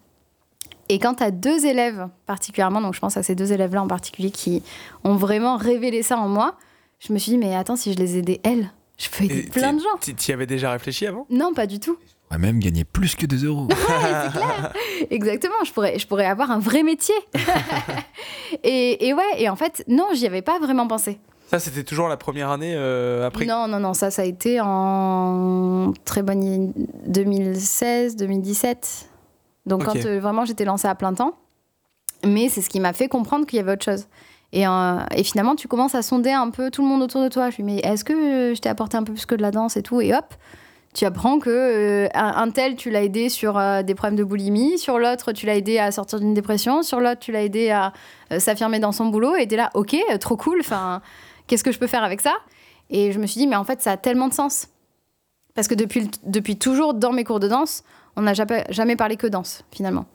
[0.89, 3.89] Et quand tu as deux élèves particulièrement, donc je pense à ces deux élèves-là en
[3.89, 4.63] particulier qui
[5.03, 6.55] ont vraiment révélé ça en moi,
[6.99, 9.43] je me suis dit, mais attends, si je les aidais elles, je peux aider Et
[9.51, 9.97] plein de gens.
[10.01, 11.27] t'y- T'y avais déjà réfléchi avant?
[11.31, 11.97] Non, pas du tout.
[12.31, 13.69] On va même gagner plus que 2 euros.
[15.11, 17.15] Exactement, je pourrais, je pourrais avoir un vrai métier.
[18.65, 21.19] et, et ouais, et en fait, non, j'y avais pas vraiment pensé.
[21.49, 23.45] Ça, c'était toujours la première année euh, après?
[23.45, 26.73] Non, non, non, ça, ça a été en très bonne i-
[27.07, 29.09] 2016, 2017.
[29.67, 31.37] Donc quand euh, vraiment j'étais lancée à plein temps.
[32.25, 34.07] Mais c'est ce qui m'a fait comprendre qu'il y avait autre chose.
[34.53, 37.29] Et, euh, et finalement, tu commences à sonder un peu tout le monde autour de
[37.29, 37.51] toi.
[37.51, 39.51] Je lui dis, mais est-ce que je t'ai apporté un peu plus que de la
[39.51, 40.35] danse et tout Et hop,
[40.95, 44.79] tu apprends que euh, un, tel, tu l'as aidé sur euh, des problèmes de boulimie,
[44.79, 47.93] sur l'autre, tu l'as aidé à sortir d'une dépression, sur l'autre, tu l'as aidé à
[48.39, 49.35] s'affirmer dans son boulot.
[49.37, 51.03] Et t'es là, ok, trop cool, enfin,
[51.47, 52.35] qu'est-ce que je peux faire avec ça
[52.89, 54.69] Et je me suis dit, mais en fait, ça a tellement de sens.
[55.55, 57.83] Parce que depuis, depuis toujours, dans mes cours de danse,
[58.17, 60.07] on n'a jamais parlé que danse, finalement.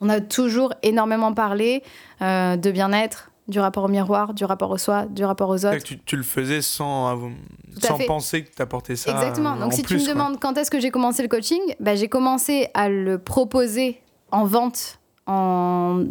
[0.00, 1.82] On a toujours énormément parlé
[2.22, 5.82] euh, de bien-être, du rapport au miroir, du rapport au soi, du rapport aux autres.
[5.82, 7.18] Tu, tu le faisais sans,
[7.98, 8.06] fait.
[8.06, 9.10] penser que t'apportais ça.
[9.12, 9.54] Exactement.
[9.56, 10.14] euh, Donc en si plus, tu me quoi.
[10.14, 14.44] demandes quand est-ce que j'ai commencé le coaching, bah, j'ai commencé à le proposer en
[14.44, 16.02] vente en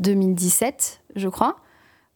[0.00, 1.56] 2017, je crois,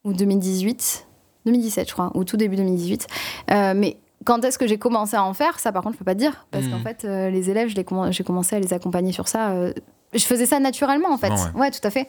[0.05, 1.07] ou 2018.
[1.47, 3.07] 2017, je crois, ou tout début 2018.
[3.51, 6.05] Euh, mais quand est-ce que j'ai commencé à en faire Ça, par contre, je peux
[6.05, 6.47] pas te dire.
[6.51, 6.70] Parce Mhm.
[6.72, 9.51] qu'en fait, euh, les élèves, j'ai commencé à les accompagner sur ça.
[9.51, 9.72] euh,
[10.14, 11.30] je faisais ça naturellement, en fait.
[11.30, 12.08] Ouais, ouais, tout à fait.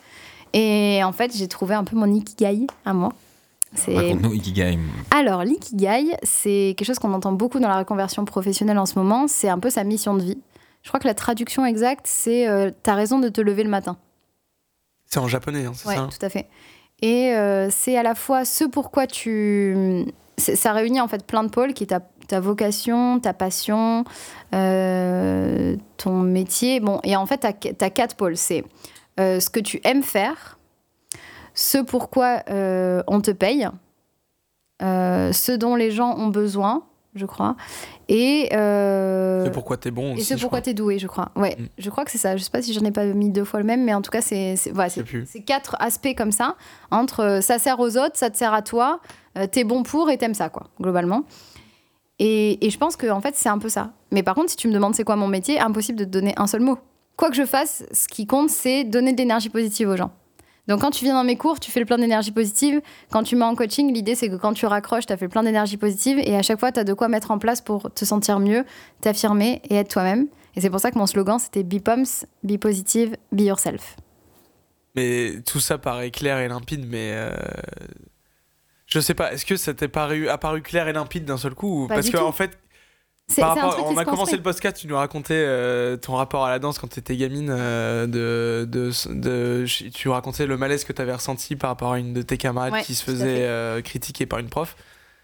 [0.53, 3.13] Et en fait, j'ai trouvé un peu mon ikigai à moi.
[3.73, 4.79] C'est Raconte-nous Ikigai.
[5.11, 9.27] alors, l'ikigai, c'est quelque chose qu'on entend beaucoup dans la reconversion professionnelle en ce moment.
[9.27, 10.37] C'est un peu sa mission de vie.
[10.83, 13.97] Je crois que la traduction exacte, c'est euh, T'as raison de te lever le matin.
[15.07, 16.07] C'est en japonais, hein, c'est Oui, ça?
[16.09, 16.47] tout à fait.
[17.01, 20.05] Et euh, c'est à la fois ce pourquoi tu.
[20.37, 24.05] Ça réunit en fait plein de pôles qui est ta, ta vocation, ta passion,
[24.53, 25.75] euh,
[26.05, 26.79] ton métier.
[26.79, 28.37] Bon, et en fait, tu as, quatre pôles.
[28.37, 28.63] C'est
[29.19, 30.57] euh, ce que tu aimes faire,
[31.53, 33.67] ce pourquoi euh, on te paye,
[34.81, 36.83] euh, ce dont les gens ont besoin,
[37.15, 37.55] je crois,
[38.09, 38.47] et.
[38.51, 40.23] C'est pourquoi t'es bon et aussi.
[40.25, 40.65] c'est je pourquoi crois.
[40.65, 41.29] t'es doué, je crois.
[41.35, 41.65] Ouais, Mm.
[41.77, 42.35] je crois que c'est ça.
[42.37, 44.11] Je sais pas si j'en ai pas mis deux fois le même, mais en tout
[44.11, 44.89] cas, c'est voilà,
[45.45, 46.55] quatre aspects comme ça.
[46.91, 48.99] Entre ça sert aux autres, ça te sert à toi,
[49.37, 51.23] euh, t'es bon pour et t'aimes ça, quoi, globalement.
[52.19, 53.93] Et, je pense que en fait, c'est un peu ça.
[54.11, 56.33] Mais par contre, si tu me demandes c'est quoi mon métier, impossible de te donner
[56.37, 56.77] un seul mot.
[57.17, 60.11] Quoi que je fasse, ce qui compte, c'est donner de l'énergie positive aux gens.
[60.67, 62.81] Donc quand tu viens dans mes cours, tu fais le plein d'énergie positive.
[63.11, 65.29] Quand tu m'as en coaching, l'idée c'est que quand tu raccroches, tu as fait le
[65.29, 67.91] plein d'énergie positive et à chaque fois, tu as de quoi mettre en place pour
[67.93, 68.65] te sentir mieux,
[69.01, 70.27] t'affirmer et être toi-même.
[70.55, 73.97] Et c'est pour ça que mon slogan c'était Be Pumps, Be Positive, Be Yourself.
[74.95, 77.11] Mais tout ça paraît clair et limpide, mais.
[77.13, 77.29] euh,
[78.95, 81.83] Je sais pas, est-ce que ça t'est paru, apparu clair et limpide d'un seul coup
[81.83, 82.57] ou- Parce qu'en fait,
[83.41, 86.59] par rapport- on a commencé le podcast, tu nous racontais euh, ton rapport à la
[86.59, 87.49] danse quand tu étais gamine.
[87.51, 91.99] euh, de, de, de- tu racontais le malaise que tu avais ressenti par rapport à
[91.99, 94.77] une de tes camarades Ouais, qui se faisait euh, critiquer par une prof.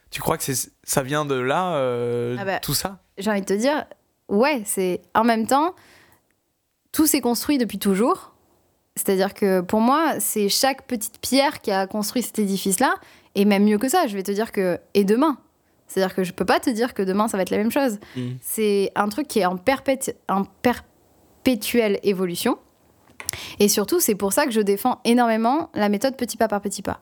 [0.10, 0.44] Tu crois que
[0.84, 1.78] ça vient de là,
[2.38, 3.00] Ah bah, tout ça?
[3.18, 3.86] J'ai envie de te dire,
[4.28, 5.74] ouais, c'est en même temps,
[6.92, 8.34] tout s'est construit depuis toujours.
[8.98, 12.96] C'est-à-dire que pour moi, c'est chaque petite pierre qui a construit cet édifice-là.
[13.36, 14.80] Et même mieux que ça, je vais te dire que.
[14.94, 15.38] Et demain
[15.88, 18.00] C'est-à-dire que je peux pas te dire que demain ça va être la même chose.
[18.16, 18.30] Mm.
[18.42, 22.58] C'est un truc qui est en, perpét- en perpétuelle évolution.
[23.60, 26.82] Et surtout, c'est pour ça que je défends énormément la méthode petit pas par petit
[26.82, 27.00] pas.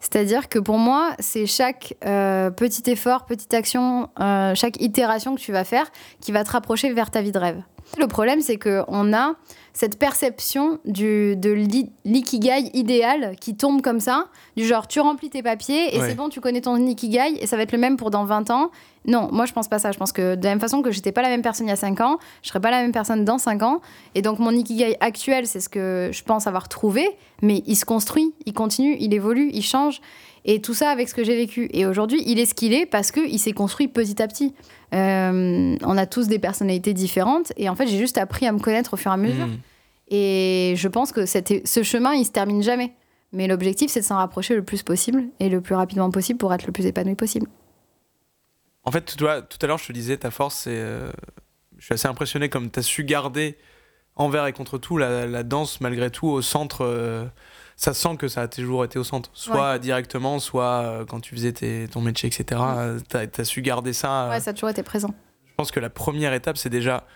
[0.00, 5.40] C'est-à-dire que pour moi, c'est chaque euh, petit effort, petite action, euh, chaque itération que
[5.40, 7.62] tu vas faire qui va te rapprocher vers ta vie de rêve.
[7.98, 9.34] Le problème, c'est qu'on a
[9.74, 14.26] cette perception du, de l'i- l'ikigai idéal qui tombe comme ça,
[14.56, 16.08] du genre tu remplis tes papiers et Ouais.
[16.10, 18.50] c'est bon, tu connais ton ikigai et ça va être le même pour dans 20
[18.50, 18.70] ans.
[19.06, 19.90] Non, moi je pense pas ça.
[19.92, 21.72] Je pense que de la même façon que j'étais pas la même personne il y
[21.72, 23.80] a 5 ans, je serai pas la même personne dans 5 ans.
[24.14, 27.08] Et donc mon ikigai actuel, c'est ce que je pense avoir trouvé,
[27.40, 30.00] mais il se construit, il continue, il évolue, il change.
[30.44, 31.68] Et tout ça avec ce que j'ai vécu.
[31.72, 34.54] Et aujourd'hui, il est ce qu'il est parce qu'il s'est construit petit à petit.
[34.92, 38.58] Euh, on a tous des personnalités différentes et en fait, j'ai juste appris à me
[38.58, 39.46] connaître au fur et à mesure.
[39.46, 39.58] Hmm.
[40.08, 42.92] Et je pense que ce chemin, il se termine jamais.
[43.32, 46.52] Mais l'objectif, c'est de s'en rapprocher le plus possible et le plus rapidement possible pour
[46.52, 47.46] être le plus épanoui possible.
[48.84, 50.70] En fait, tout à l'heure, je te disais, ta force, c'est.
[50.72, 51.10] euh,
[51.78, 53.56] je suis assez impressionné comme tu as su garder
[54.16, 56.84] envers et contre tout la, la danse, malgré tout, au centre.
[56.84, 57.24] euh,
[57.82, 59.28] ça sent que ça a toujours été au centre.
[59.34, 62.60] Soit directement, soit euh, quand tu faisais tes- ton métier, etc.
[62.78, 64.26] euh, T'as as su garder ça.
[64.26, 65.12] euh, Ouais, ça a toujours été présent.
[65.48, 67.06] Je pense que la première étape, c'est déjà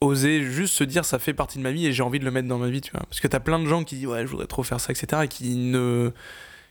[0.00, 2.30] oser juste se dire ça fait partie de ma vie et j'ai envie de le
[2.32, 3.02] mettre dans ma vie, tu vois.
[3.08, 5.22] Parce que t'as plein de gens qui disent ouais, je voudrais trop faire ça, etc.
[5.24, 6.10] et qui ne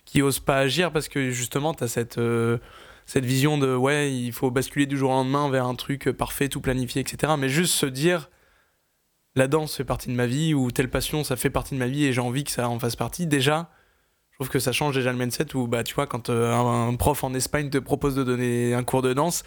[0.06, 2.58] qui osent pas agir parce que justement t'as cette euh,
[3.06, 6.50] cette vision de ouais, il faut basculer du jour au lendemain vers un truc parfait,
[6.50, 7.34] tout planifié, etc.
[7.40, 8.30] Mais juste se dire
[9.36, 11.88] la danse fait partie de ma vie ou telle passion ça fait partie de ma
[11.88, 13.28] vie et j'ai envie que ça en fasse partie.
[13.28, 13.70] Déjà,
[14.32, 16.96] je trouve que ça change déjà le mindset où bah tu vois quand euh, un,
[16.96, 19.44] prof en Espagne te propose de donner un cours de danse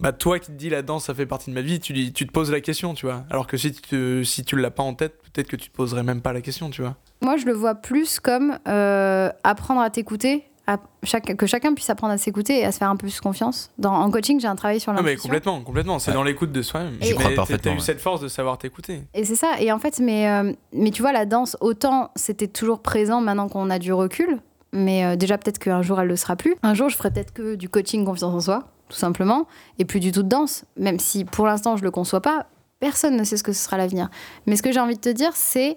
[0.00, 2.26] bah toi qui te dis la danse ça fait partie de ma vie tu, tu
[2.26, 4.94] te poses la question tu vois alors que si tu si tu l'as pas en
[4.94, 7.52] tête peut-être que tu te poserais même pas la question tu vois Moi, je le
[7.52, 12.60] vois plus comme euh, apprendre à t'écouter, à chaque, que chacun puisse apprendre à s'écouter
[12.60, 13.70] et à se faire un peu plus confiance.
[13.78, 15.28] Dans, en coaching, j'ai un travail sur non mais l'intuition.
[15.28, 16.14] complètement complètement c'est Ouais.
[16.16, 17.80] dans l'écoute de soi-même J'y crois parfaitement, t'as eu ouais.
[17.80, 19.60] cette force de savoir t'écouter Et c'est ça.
[19.60, 23.48] Et en fait, mais, euh, mais tu vois, la danse, autant c'était toujours présent maintenant
[23.48, 24.38] qu'on a du recul.
[24.72, 26.56] Mais euh, déjà, peut-être qu'un jour, elle le sera plus.
[26.64, 29.46] Un jour, je ferai peut-être que du coaching confiance en soi, tout simplement.
[29.78, 30.64] Et plus du tout de danse.
[30.76, 32.46] Même si pour l'instant, je le conçois pas.
[32.80, 34.08] Personne ne sait ce que ce sera l'avenir.
[34.46, 35.76] Mais ce que j'ai envie de te dire, c'est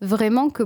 [0.00, 0.64] vraiment que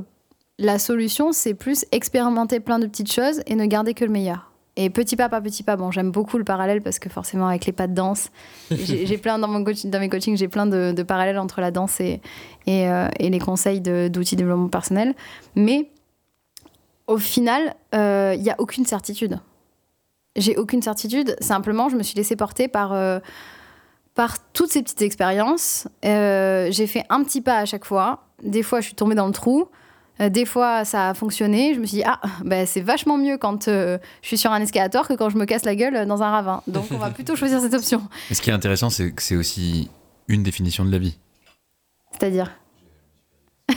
[0.58, 4.50] la solution, c'est plus expérimenter plein de petites choses et ne garder que le meilleur.
[4.78, 7.64] Et petit pas par petit pas, bon, j'aime beaucoup le parallèle parce que forcément, avec
[7.64, 8.30] les pas de danse,
[8.70, 11.70] j'ai plein dans, mon coaching, dans mes coachings, j'ai plein de, de parallèles entre la
[11.70, 12.20] danse et,
[12.66, 15.14] et, euh, et les conseils d'outils de développement personnel.
[15.54, 15.90] Mais
[17.06, 19.38] au final, il n'y a aucune certitude.
[20.36, 21.34] J'ai aucune certitude.
[21.40, 23.18] Simplement, je me suis laissée porter par, euh,
[24.14, 25.88] par toutes ces petites expériences.
[26.04, 28.24] Euh, j'ai fait un petit pas à chaque fois.
[28.42, 29.68] Des fois, je suis tombée dans le trou.
[30.20, 31.74] Euh, des fois, ça a fonctionné.
[31.74, 34.60] Je me suis dit, ah, bah, c'est vachement mieux quand euh, je suis sur un
[34.60, 36.62] escalator que quand je me casse la gueule dans un ravin.
[36.66, 38.02] Donc, on va plutôt choisir cette option.
[38.30, 39.90] Et ce qui est intéressant, c'est que c'est aussi
[40.28, 41.18] une définition de la vie.
[42.12, 42.52] C'est-à-dire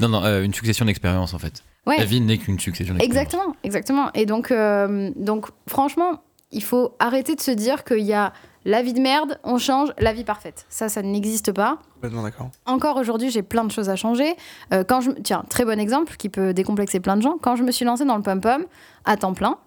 [0.00, 1.62] Non, non, euh, une succession d'expériences en fait.
[1.86, 1.98] Ouais.
[1.98, 3.24] La vie n'est qu'une succession d'expériences.
[3.24, 4.10] Exactement, exactement.
[4.14, 8.32] Et donc, euh, donc, franchement, il faut arrêter de se dire qu'il y a
[8.66, 10.66] la vie de merde, on change, la vie parfaite.
[10.68, 11.78] Ça, ça n'existe pas.
[11.94, 14.34] complètement d'accord Encore aujourd'hui, j'ai plein de choses à changer.
[14.74, 17.36] Euh, quand je, tiens, très bon exemple qui peut décomplexer plein de gens.
[17.40, 18.66] Quand je me suis lancée dans le pom-pom
[19.04, 19.58] à temps plein,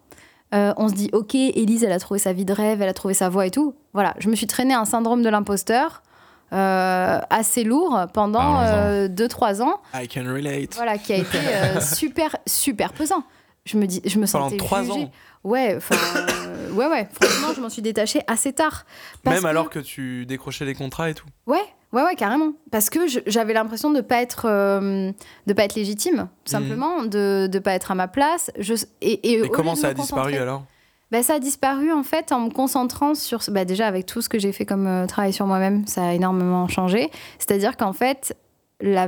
[0.54, 2.94] euh, on se dit, ok, Élise, elle a trouvé sa vie de rêve, elle a
[2.94, 3.74] trouvé sa voie et tout.
[3.94, 6.04] Voilà, je me suis traînée un syndrome de l'imposteur
[6.52, 9.08] euh, assez lourd pendant Parlons-en.
[9.08, 13.24] 2-3 ans I can relate voilà, qui a été euh, super, super pesant.
[13.72, 14.94] Je me, dis, je me pendant sentais trois jugée.
[14.94, 15.12] ans
[15.44, 17.08] Ouais, euh, ouais, ouais.
[17.22, 18.86] Franchement, je m'en suis détachée assez tard.
[19.26, 21.62] Même que- alors que tu décrochais les contrats et tout Ouais,
[21.94, 22.54] ouais, ouais, carrément.
[22.72, 25.12] Parce que j'avais l'impression de pas être, euh,
[25.48, 28.52] de pas être légitime, tout simplement, de de pas être à ma place.
[28.58, 30.64] Je, et, comment ça a disparu alors?
[31.12, 33.40] Bah, ça a disparu en fait en me concentrant sur.
[33.50, 36.14] Bah, déjà, avec tout ce que j'ai fait comme euh, travail sur moi-même, ça a
[36.14, 37.10] énormément changé.
[37.40, 38.36] C'est-à-dire qu'en fait,
[38.82, 39.08] la...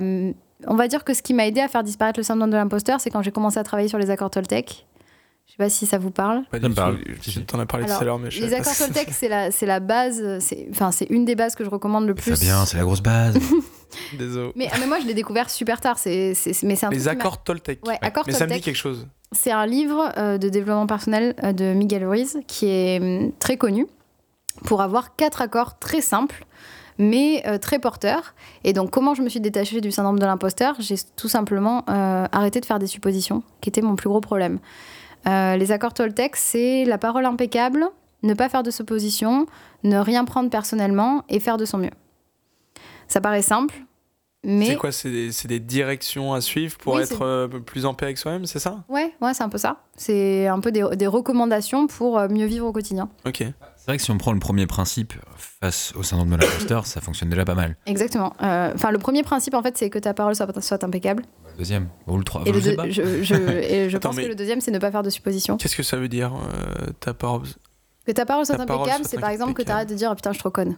[0.68, 3.00] on va dire que ce qui m'a aidé à faire disparaître le syndrome de l'imposteur,
[3.00, 4.86] c'est quand j'ai commencé à travailler sur les accords Toltec.
[5.48, 6.44] Je sais pas si ça vous parle.
[6.50, 7.00] Pas du parle.
[7.22, 9.52] Je t'en ai parlé Alors, tout à l'heure mais je Les accords Toltec, c'est la,
[9.52, 12.32] c'est la base, c'est enfin, c'est une des bases que je recommande le plus.
[12.36, 13.38] Fabien, c'est la grosse base.
[13.38, 14.18] c'est.
[14.18, 15.98] désolé Mais, ah, mais moi, je l'ai découvert super tard.
[16.00, 19.08] C'est, c'est- mais c'est les accords Toltec Ouais, accords mais ça me dit quelque chose
[19.34, 23.58] C'est un livre euh, de développement personnel euh, de Miguel Ruiz qui est hum, très
[23.58, 23.88] connu
[24.64, 26.46] pour avoir quatre accords très simples
[27.02, 28.36] mais euh, très porteurs.
[28.64, 30.76] Et donc, comment je me suis détachée du syndrome de l'imposteur?
[30.80, 34.60] J'ai tout simplement euh, arrêté de faire des suppositions, qui était mon plus gros problème.
[35.28, 37.88] Euh, les accords Toltec, c'est la parole impeccable,
[38.22, 39.48] ne pas faire de suppositions,
[39.84, 41.92] ne rien prendre personnellement et faire de son mieux.
[43.08, 43.76] Ça paraît simple,
[44.44, 44.68] mais...
[44.68, 44.92] c'est quoi?
[44.92, 48.60] C'est des, directions à suivre pour Oui, être euh, plus en paix avec soi-même c'est
[48.60, 48.84] ça?
[48.90, 49.78] Ouais, ouais, c'est un peu ça.
[49.98, 53.10] C'est un peu des, des recommandations pour mieux vivre au quotidien.
[53.26, 53.44] ok
[53.84, 57.02] C'est vrai que si on prend le premier principe face au syndrome de l'imposteur, ça
[57.02, 57.76] fonctionne déjà pas mal.
[57.88, 58.32] Exactement.
[58.44, 61.24] Euh, Enfin, le premier principe, en fait, c'est que ta parole soit, soit impeccable.
[61.54, 62.90] Le deuxième, ou le trois, Et je le, sais deux- pas.
[62.92, 65.10] je, je- et je Attends, pense mais- que le deuxième, c'est ne pas faire de
[65.10, 65.58] suppositions.
[65.58, 67.48] qu'est-ce que ça veut dire euh, ta parole
[68.06, 70.16] Que ta parole soit Ta impeccable, c'est par exemple que tu arrêtes de dire oh,
[70.16, 70.78] putain, je suis trop conne.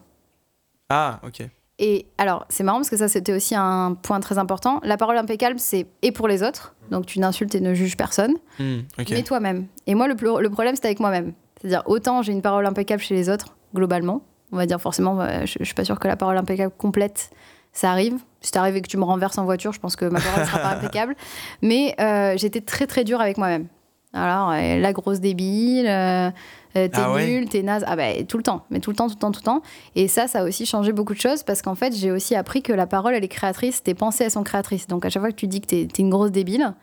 [0.90, 1.42] Ah, ok.
[1.80, 4.80] Et alors, c'est marrant parce que ça, c'était aussi un point très important.
[4.84, 6.74] La parole impeccable, c'est et pour les autres.
[6.92, 9.66] Donc, tu n'insultes et ne juges personne, Hmm, mais toi-même.
[9.88, 11.34] Et moi, le, le problème, c'est avec moi-même.
[11.64, 14.22] C'est-à-dire, autant j'ai une parole impeccable chez les autres, globalement.
[14.52, 17.32] On va dire forcément, euh, je, je suis pas sûre que la parole impeccable complète,
[17.72, 18.20] ça arrive.
[18.42, 20.60] Si t'arrives et que tu me renverses en voiture, je pense que ma parole sera
[20.60, 21.16] pas impeccable.
[21.62, 23.68] Mais euh, j'étais très très dure avec moi-même.
[24.14, 26.30] Alors, euh, la grosse débile, euh,
[26.74, 27.84] t'es Ah ouais nul, t'es naze.
[27.88, 29.62] Ah bah, tout le temps, mais tout le temps, tout le temps, tout le temps.
[29.96, 32.62] Et ça, ça a aussi changé beaucoup de choses parce qu'en fait, j'ai aussi appris
[32.62, 34.86] que la parole, elle est créatrice, tes pensées, elles sont créatrices.
[34.86, 36.74] Donc, à chaque fois que tu dis que t'es es une grosse débile,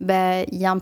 [0.00, 0.78] bah, il y a un,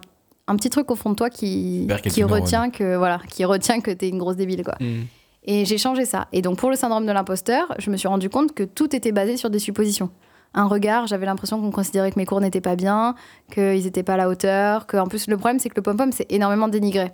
[0.48, 3.90] un petit truc au fond de toi qui, qui retient que voilà, qui retient que
[3.90, 4.74] t'es une grosse débile, quoi.
[4.80, 5.02] Hmm.
[5.44, 6.28] Et j'ai changé ça.
[6.32, 9.12] Et donc, pour le syndrome de l'imposteur, je me suis rendu compte que tout était
[9.12, 10.10] basé sur des suppositions.
[10.54, 13.14] Un regard, j'avais l'impression qu'on considérait que mes cours n'étaient pas bien,
[13.52, 16.12] qu'ils n'étaient pas à la hauteur, que en plus, le problème, c'est que le pom-pom,
[16.12, 17.10] c'est énormément dénigré.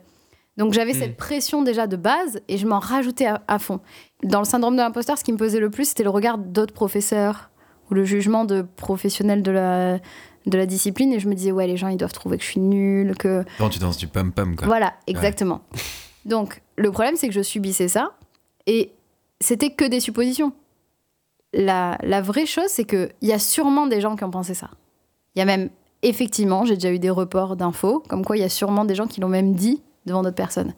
[0.56, 0.98] Donc, j'avais Mm.
[0.98, 3.80] cette pression déjà de base et je m'en rajoutais à, à fond.
[4.24, 6.74] Dans le syndrome de l'imposteur, ce qui me pesait le plus, c'était le regard d'autres
[6.74, 7.50] professeurs
[7.90, 9.98] ou le jugement de professionnels de la,
[10.46, 11.12] de la discipline.
[11.12, 13.44] Et je me disais, ouais, les gens, ils doivent trouver que je suis nulle, que
[13.58, 14.66] Quand tu danses du pom-pom, quoi.
[14.66, 15.60] voilà, exactement.
[16.24, 18.12] Donc, le problème, c'est que je subissais ça
[18.66, 18.92] et
[19.40, 20.52] c'était que des suppositions.
[21.54, 24.68] La, la vraie chose, c'est qu'il y a sûrement des gens qui ont pensé ça.
[25.34, 25.70] Il y a même,
[26.02, 29.06] effectivement, j'ai déjà eu des reports d'infos, comme quoi il y a sûrement des gens
[29.06, 30.74] qui l'ont même dit devant d'autres personnes.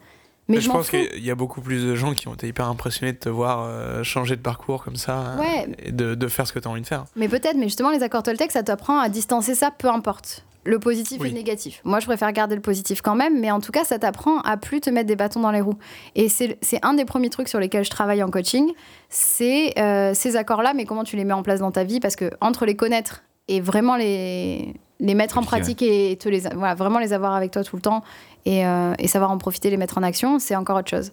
[0.51, 3.13] Mais je pense qu'il y a beaucoup plus de gens qui ont été hyper impressionnés
[3.13, 5.69] de te voir euh, changer de parcours comme ça euh, Ouais.
[5.79, 7.05] et de, de faire ce que tu as envie de faire.
[7.17, 10.45] Mais peut-être, mais justement, les accords Toltec, ça t'apprend à distancer ça, peu importe.
[10.65, 11.29] Le positif Oui.
[11.29, 11.81] et le négatif.
[11.85, 14.59] Moi, je préfère garder le positif quand même, mais en tout cas, ça t'apprend à
[14.59, 15.79] plus te mettre des bâtons dans les roues.
[16.17, 18.71] Et c'est un des premiers trucs sur lesquels je travaille en coaching,
[19.09, 22.15] c'est euh, ces accords-là, mais comment tu les mets en place dans ta vie, parce
[22.15, 26.75] que entre les connaître et vraiment les, les mettre en pratique et te les, voilà,
[26.75, 28.05] vraiment les avoir avec toi tout le temps
[28.45, 31.12] et, euh, et savoir en profiter, les mettre en action, c'est encore autre chose.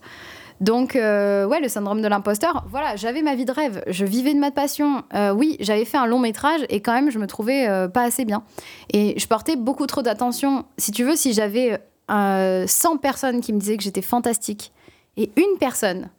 [0.59, 4.33] Donc, euh, ouais, le syndrome de l'imposteur, voilà, j'avais ma vie de rêve, je vivais
[4.33, 5.03] de ma passion.
[5.13, 8.03] Euh, oui, j'avais fait un long métrage et quand même, je me trouvais euh, pas
[8.03, 8.43] assez bien.
[8.91, 10.65] Et je portais beaucoup trop d'attention.
[10.77, 14.71] Si tu veux, si j'avais euh, 100 personnes qui me disaient que j'étais fantastique
[15.15, 16.09] et une personne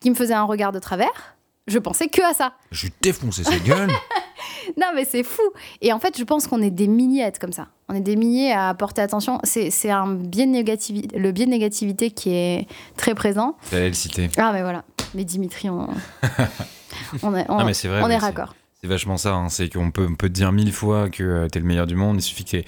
[0.00, 1.36] qui me faisait un regard de travers,
[1.68, 2.54] je pensais que à ça.
[2.72, 3.90] Je lui défonçais sa gueule.
[4.80, 5.42] Non, mais c'est fou.
[5.80, 7.68] Et en fait, je pense qu'on est des milliers à être comme ça.
[7.88, 9.38] On est des milliers à porter attention.
[9.44, 13.56] C'est un biais de négativité, le biais de négativité qui est très présent.
[13.70, 14.28] J'allais le citer.
[14.36, 14.84] Ah, mais voilà.
[15.14, 15.86] Mais Dimitri, on,
[17.22, 18.02] on est, on, Non, mais c'est vrai.
[18.02, 18.54] on oui, est raccord.
[18.82, 19.34] C'est vachement ça.
[19.34, 19.48] hein.
[19.48, 21.94] C'est qu'on peut, on peut te dire mille fois que euh, t'es le meilleur du
[21.96, 22.16] monde.
[22.18, 22.58] Il suffit que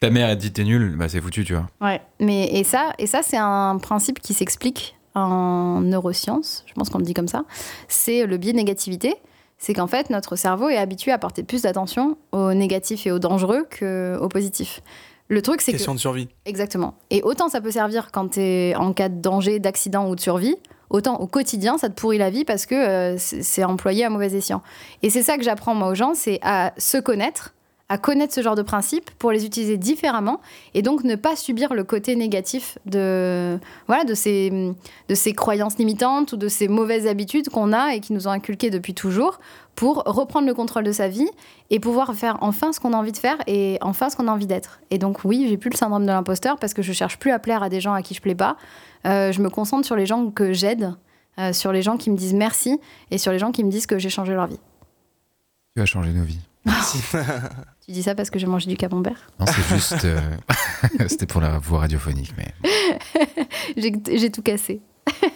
[0.00, 0.94] ta mère elle te dit t'es nul.
[0.98, 1.66] Bah, c'est foutu, tu vois.
[1.80, 2.00] Ouais.
[2.20, 6.64] Mais, et ça, et ça c'est un principe qui s'explique en neurosciences.
[6.66, 7.44] Je pense qu'on le dit comme ça.
[7.88, 9.14] C'est le biais de négativité.
[9.58, 13.18] C'est qu'en fait, notre cerveau est habitué à porter plus d'attention au négatif et au
[13.18, 14.82] dangereux qu'au positif.
[15.28, 15.78] Le truc, c'est que.
[15.78, 16.28] Question de survie.
[16.44, 16.94] Exactement.
[17.10, 20.20] Et autant ça peut servir quand tu es en cas de danger, d'accident ou de
[20.20, 20.56] survie,
[20.90, 24.10] autant au quotidien, ça te pourrit la vie parce que euh, c'est c'est employé à
[24.10, 24.62] mauvais escient.
[25.02, 27.54] Et c'est ça que j'apprends moi aux gens, c'est à se connaître,
[27.88, 30.40] à connaître ce genre de principes pour les utiliser différemment
[30.74, 34.74] et donc ne pas subir le côté négatif de, voilà, de, ces,
[35.08, 38.32] de ces croyances limitantes ou de ces mauvaises habitudes qu'on a et qui nous ont
[38.32, 39.38] inculquées depuis toujours
[39.76, 41.28] pour reprendre le contrôle de sa vie
[41.70, 44.32] et pouvoir faire enfin ce qu'on a envie de faire et enfin ce qu'on a
[44.32, 44.80] envie d'être.
[44.90, 47.38] Et donc oui, j'ai plus le syndrome de l'imposteur parce que je cherche plus à
[47.38, 48.56] plaire à des gens à qui je plais pas.
[49.06, 50.94] Euh, je me concentre sur les gens que j'aide,
[51.38, 52.80] euh, sur les gens qui me disent merci
[53.12, 54.58] et sur les gens qui me disent que j'ai changé leur vie.
[55.74, 56.40] Tu vas changer nos vies.
[57.86, 59.28] Tu dis ça parce que j'ai mangé du camembert?
[59.38, 60.04] Non, c'est juste.
[60.04, 60.18] euh,
[61.08, 62.52] C'était pour la voix radiophonique, mais.
[64.16, 64.80] J'ai tout cassé.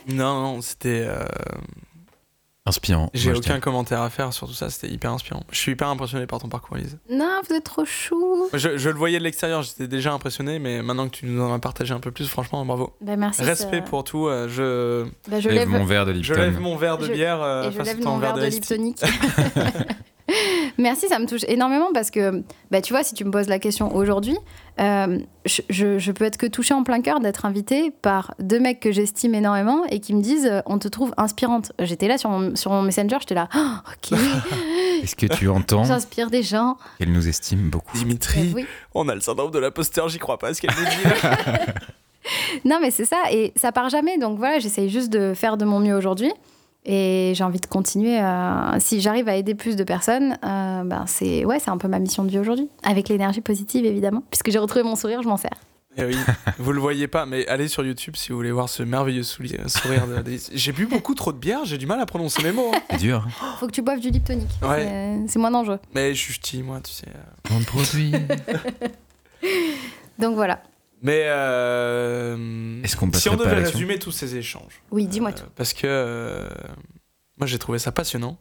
[0.09, 1.05] non, non, c'était.
[1.09, 1.25] euh,
[2.67, 3.09] Inspirant.
[3.15, 5.45] J'ai je aucun commentaire à faire sur tout ça, c'était hyper inspirant.
[5.51, 6.99] Je suis hyper impressionné par ton parcours, Elise.
[7.11, 8.49] Non, vous êtes trop chou.
[8.53, 11.53] Je, je le voyais de l'extérieur, j'étais déjà impressionné, mais maintenant que tu nous en
[11.55, 12.95] as partagé un peu plus, franchement, bravo.
[13.01, 13.43] Bah, merci.
[13.43, 14.27] Respect ça- pour tout.
[14.27, 16.35] euh, je, Bah, je Je lève lève, mon verre de je Lipton.
[16.35, 18.35] lève mon verre de Je- bière euh, et je face lève à ton mon verre
[18.35, 18.47] de de.
[18.47, 19.01] Liptonic.
[20.79, 23.59] Merci, ça me touche énormément parce que, bah, tu vois, si tu me poses la
[23.59, 24.37] question aujourd'hui,
[24.81, 28.61] euh, je, je, je peux être que touchée en plein cœur d'être invitée par deux
[28.61, 31.73] mecs que j'estime énormément et qui me disent euh, on te trouve inspirante.
[31.81, 34.19] J'étais là sur mon, sur mon messenger, j'étais là, Ah, ok,
[35.03, 36.77] Est-ce que tu entends j'inspire des gens.
[36.99, 38.67] qu'elle nous estime beaucoup Dimitri, Euh, oui.
[38.95, 41.21] on a le syndrome de l'imposteur, j'y crois pas à ce qu'elle nous dit.
[42.67, 44.19] Non, mais c'est ça, et ça part jamais.
[44.19, 46.31] Donc voilà, j'essaye juste de faire de mon mieux aujourd'hui.
[46.87, 48.77] Et j'ai envie de continuer à.
[48.81, 51.99] Si j'arrive à aider plus de personnes, euh, ben c'est ouais, c'est un peu ma
[51.99, 52.69] mission de vie aujourd'hui.
[52.83, 54.23] Avec l'énergie positive, évidemment.
[54.31, 55.51] Puisque j'ai retrouvé mon sourire, je m'en sers.
[55.99, 56.17] Eh oui,
[56.59, 59.69] vous le voyez pas, mais allez sur YouTube si vous voulez voir ce merveilleux souli-
[59.69, 60.25] sourire de.
[60.55, 62.71] J'ai bu beaucoup trop de bière, j'ai du mal à prononcer mes mots.
[62.75, 62.81] hein.
[62.91, 63.27] C'est dur.
[63.43, 64.49] hein Faut que tu boives du lip tonic.
[64.63, 65.19] Ouais.
[65.27, 65.81] C'est- moins dangereux.
[65.95, 67.07] Mais je suis ch'ti, moi, tu sais.
[67.09, 67.55] euh.
[67.57, 68.13] On produit.
[70.19, 70.63] Donc voilà.
[71.03, 75.45] Mais euh, Est-ce qu'on si on devait résumer tous ces échanges, Oui, dis-moi euh, tout.
[75.57, 76.49] parce que euh,
[77.39, 78.39] Moi, j'ai trouvé ça passionnant.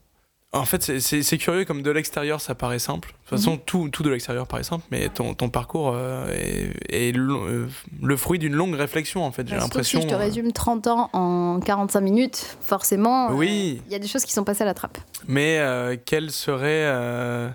[0.51, 3.09] En fait, c'est- c'est c'est curieux, comme de l'extérieur, ça paraît simple.
[3.09, 5.95] De toute façon, tout, tout de l'extérieur paraît simple, mais ton, ton parcours
[6.27, 9.43] est, le fruit d'une longue réflexion, en fait.
[9.43, 10.01] J'ai Surtout l'impression.
[10.01, 13.79] Si je te résume 30 ans en 45 minutes, forcément, Oui.
[13.85, 14.97] il y a des choses qui sont passées à la trappe.
[15.27, 17.47] Mais euh, quel serait euh,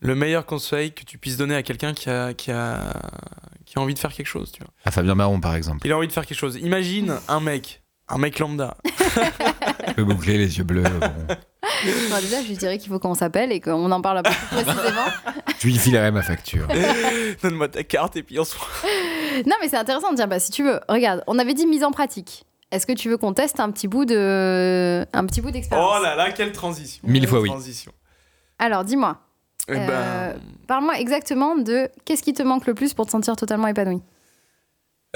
[0.00, 2.92] le meilleur conseil que tu puisses donner à quelqu'un qui a, qui, a,
[3.66, 5.86] qui a envie de faire quelque chose tu vois À Fabien Baron, par exemple.
[5.86, 6.56] Il a envie de faire quelque chose.
[6.56, 8.76] Imagine un mec, un mec lambda.
[9.96, 10.82] Peu bouclé, les yeux bleus.
[10.82, 11.34] bon.
[12.06, 14.30] Enfin, déjà, je lui dirais qu'il faut qu'on s'appelle et qu'on en parle un peu
[14.30, 15.06] plus précisément.
[15.60, 16.66] Je lui filerai ma facture.
[17.42, 18.66] Donne-moi ta carte et puis on se voit.
[19.46, 21.84] non, mais c'est intéressant de dire, bah, si tu veux, regarde, on avait dit mise
[21.84, 22.44] en pratique.
[22.70, 25.94] Est-ce que tu veux qu'on teste un petit bout de, un petit bout d'expérience?
[25.98, 27.02] Oh là là, quelle transition.
[27.06, 27.48] Mille Quelle fois oui.
[27.48, 27.92] Transition.
[28.58, 29.18] Alors, dis-moi,
[29.74, 30.34] ben, Euh,
[30.66, 34.00] parle-moi exactement de qu'est-ce qui te manque le plus pour te sentir totalement épanoui.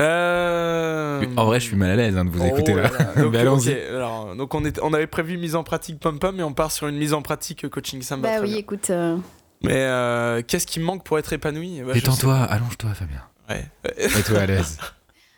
[0.01, 2.89] euh, En vrai, je suis mal à l'aise hein, de vous oh écouter là.
[3.17, 6.53] Donc, Mais alors, donc on, est, on avait prévu mise en pratique pom-pom et on
[6.53, 8.03] part sur une mise en pratique coaching.
[8.03, 8.59] Va Bah oui, bien.
[8.59, 8.91] écoute.
[8.91, 9.17] euh,
[9.63, 13.23] Mais euh, qu'est-ce qui me manque pour être épanoui Bah, Détends-toi, allonge-toi, Fabien.
[13.49, 13.65] Ouais.
[13.99, 14.79] Mets-toi à l'aise.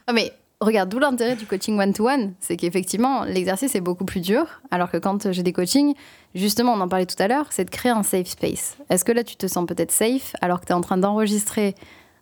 [0.06, 4.60] Ah, mais regarde, d'où l'intérêt du coaching one-to-one, c'est qu'effectivement, l'exercice est beaucoup plus dur,
[4.70, 5.94] alors que quand j'ai des coachings,
[6.35, 8.76] justement, on en parlait tout à l'heure, c'est de créer un safe space.
[8.91, 11.74] Est-ce que là, tu te sens peut-être safe alors que tu es en train d'enregistrer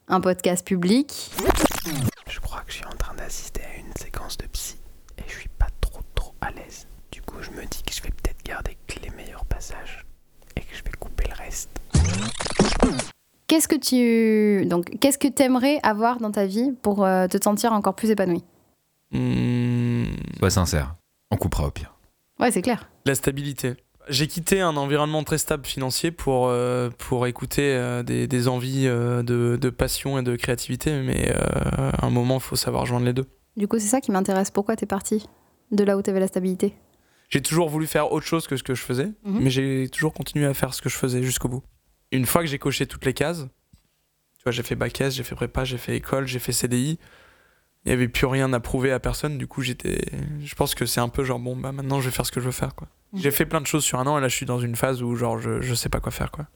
[0.08, 1.30] un podcast public?
[2.28, 4.76] Je crois que je suis en train d'assister à une séquence de psy
[5.18, 6.86] et je suis pas trop trop à l'aise.
[7.10, 10.04] Du coup, je me dis que je vais peut-être garder que les meilleurs passages
[10.56, 11.68] et que je vais couper le reste.
[13.46, 17.72] Qu'est-ce que tu donc qu'est-ce que t'aimerais avoir dans ta vie pour euh, te sentir
[17.74, 18.42] encore plus épanoui
[19.12, 20.06] Hmm,
[20.38, 20.94] Sois sincère.
[21.30, 21.92] On coupera au pire.
[22.40, 22.88] Ouais, c'est clair.
[23.04, 23.74] La stabilité.
[24.08, 28.86] J'ai quitté un environnement très stable financier pour, euh, pour écouter euh, des, des envies
[28.86, 33.06] euh, de, de passion et de créativité, mais à un moment, il faut savoir joindre
[33.06, 33.26] les deux.
[33.56, 34.50] Du coup, c'est ça qui m'intéresse.
[34.50, 35.26] Pourquoi t'es parti
[35.70, 36.74] de là où t'avais la stabilité?
[37.28, 39.40] J'ai toujours voulu faire autre chose que ce que je faisais, Mhm.
[39.42, 41.62] mais j'ai toujours continué à faire ce que je faisais jusqu'au bout.
[42.10, 43.46] Une fois que j'ai coché toutes les cases,
[44.36, 46.98] tu vois, j'ai fait bac S, j'ai fait prépa, j'ai fait école, j'ai fait CDI,
[47.84, 50.00] il n'y avait plus rien à prouver à personne, du coup, j'étais.
[50.44, 52.40] Je pense que c'est un peu genre, bon, bah maintenant, je vais faire ce que
[52.40, 52.88] je veux faire, quoi.
[53.14, 55.02] J'ai fait plein de choses sur un an, et là, je suis dans une phase
[55.02, 56.46] où, genre, je, je sais pas quoi faire, quoi.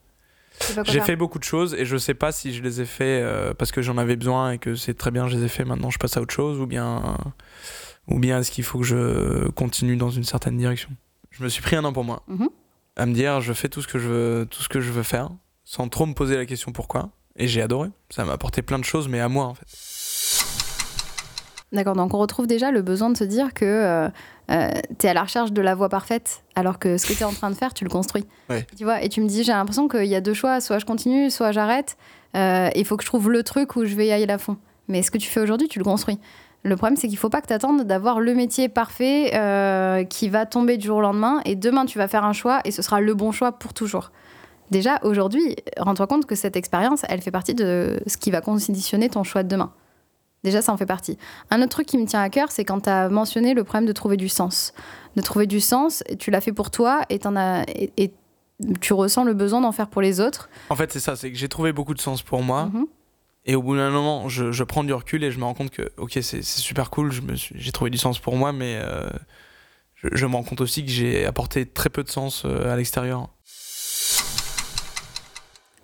[0.84, 3.52] J'ai fait beaucoup de choses et je sais pas si je les ai fait euh,
[3.52, 5.66] parce que j'en avais besoin et que c'est très bien, je les ai fait.
[5.66, 7.18] Maintenant, je passe à autre chose ou bien,
[8.08, 10.88] ou bien est-ce qu'il faut que je continue dans une certaine direction?
[11.30, 12.48] Je me suis pris un an pour moi, Mhm.
[12.96, 15.02] à me dire je fais tout ce que je veux, tout ce que je veux
[15.02, 15.28] faire,
[15.64, 17.10] sans trop me poser la question pourquoi.
[17.36, 17.90] Et j'ai adoré.
[18.08, 19.66] Ça m'a apporté plein de choses, mais à moi en fait.
[21.72, 24.08] D'accord, donc on retrouve déjà le besoin de se dire que euh,
[24.50, 27.32] euh, t'es à la recherche de la voie parfaite, alors que ce que t'es en
[27.32, 28.24] train de faire, tu le construis.
[28.48, 28.64] Ouais.
[28.76, 30.86] Tu vois, et tu me dis, j'ai l'impression qu'il y a deux choix, soit je
[30.86, 31.96] continue, soit j'arrête.
[32.36, 34.56] Euh, Il faut que je trouve le truc où je vais y aller à fond.
[34.86, 36.20] Mais ce que tu fais aujourd'hui, tu le construis.
[36.62, 40.28] Le problème, c'est qu'il faut pas que tu attendes d'avoir le métier parfait euh, qui
[40.28, 42.82] va tomber du jour au lendemain, et demain, tu vas faire un choix, et ce
[42.82, 44.12] sera le bon choix pour toujours.
[44.70, 49.08] Déjà, aujourd'hui, rends-toi compte que cette expérience, elle fait partie de ce qui va conditionner
[49.08, 49.72] ton choix de demain.
[50.46, 51.18] Déjà, ça en fait partie.
[51.50, 53.84] Un autre truc qui me tient à cœur, c'est quand tu as mentionné le problème
[53.84, 54.74] de trouver du sens.
[55.16, 58.12] De trouver du sens, tu l'as fait pour toi et, as, et, et
[58.80, 60.48] tu ressens le besoin d'en faire pour les autres.
[60.70, 62.66] En fait, c'est ça, c'est que j'ai trouvé beaucoup de sens pour moi.
[62.66, 62.86] Mhm.
[63.44, 65.70] Et au bout d'un moment, je, je prends du recul et je me rends compte
[65.70, 69.10] que, ok, c'est super cool, j'ai trouvé du sens pour moi, mais euh,
[69.96, 72.76] je, je me rends compte aussi que j'ai apporté très peu de sens euh, à
[72.76, 73.30] l'extérieur.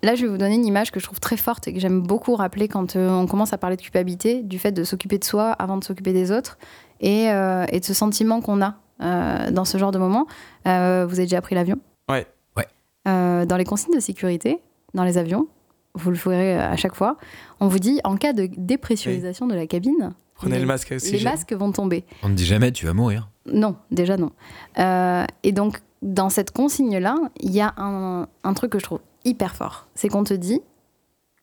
[0.03, 2.01] Là, je vais vous donner une image que je trouve très forte et que j'aime
[2.01, 5.23] beaucoup rappeler quand euh, on commence à parler de culpabilité, du fait de s'occuper de
[5.23, 6.57] soi avant de s'occuper des autres,
[6.99, 10.27] et, euh, et de ce sentiment qu'on a euh, dans ce genre de moment.
[10.67, 11.77] Euh, vous avez déjà pris l'avion?
[12.09, 12.27] Ouais.
[12.57, 12.67] Ouais.
[13.07, 14.59] Euh, dans les consignes de sécurité,
[14.93, 15.47] dans les avions,
[15.95, 17.17] vous le ferez à chaque fois,
[17.61, 20.95] on vous dit en cas de dépressurisation de la cabine, Prenez les- le masque à
[20.95, 22.03] les masques vont tomber.
[22.23, 23.29] On ne dit jamais tu vas mourir.
[23.45, 24.31] Non, déjà non.
[24.79, 28.99] Euh, et donc, dans cette consigne-là, il y a un, un truc que je trouve
[29.25, 29.87] hyper fort.
[29.95, 30.61] C'est qu'on te dit,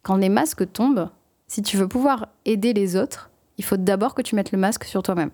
[0.03, 1.11] quand les masques tombent,
[1.47, 4.85] si tu veux pouvoir aider les autres, il faut d'abord que tu mettes le masque
[4.85, 5.31] sur toi-même.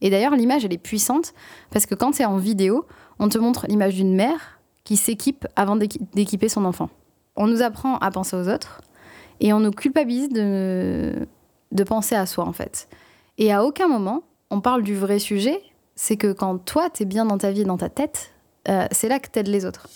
[0.00, 1.32] Et d'ailleurs, l'image, elle est puissante
[1.70, 2.86] parce que quand c'est en vidéo,
[3.18, 6.90] on te montre l'image d'une mère qui s'équipe avant d'équi- d'équiper son enfant.
[7.36, 8.80] On nous apprend à penser aux autres
[9.40, 11.26] et on nous culpabilise de,
[11.86, 12.88] penser à soi, en fait.
[13.38, 15.60] Et à aucun moment, on parle du vrai sujet,
[15.94, 18.32] c'est que quand toi, t'es bien dans ta vie, dans ta tête,
[18.68, 19.88] euh, c'est là que t'aides les autres.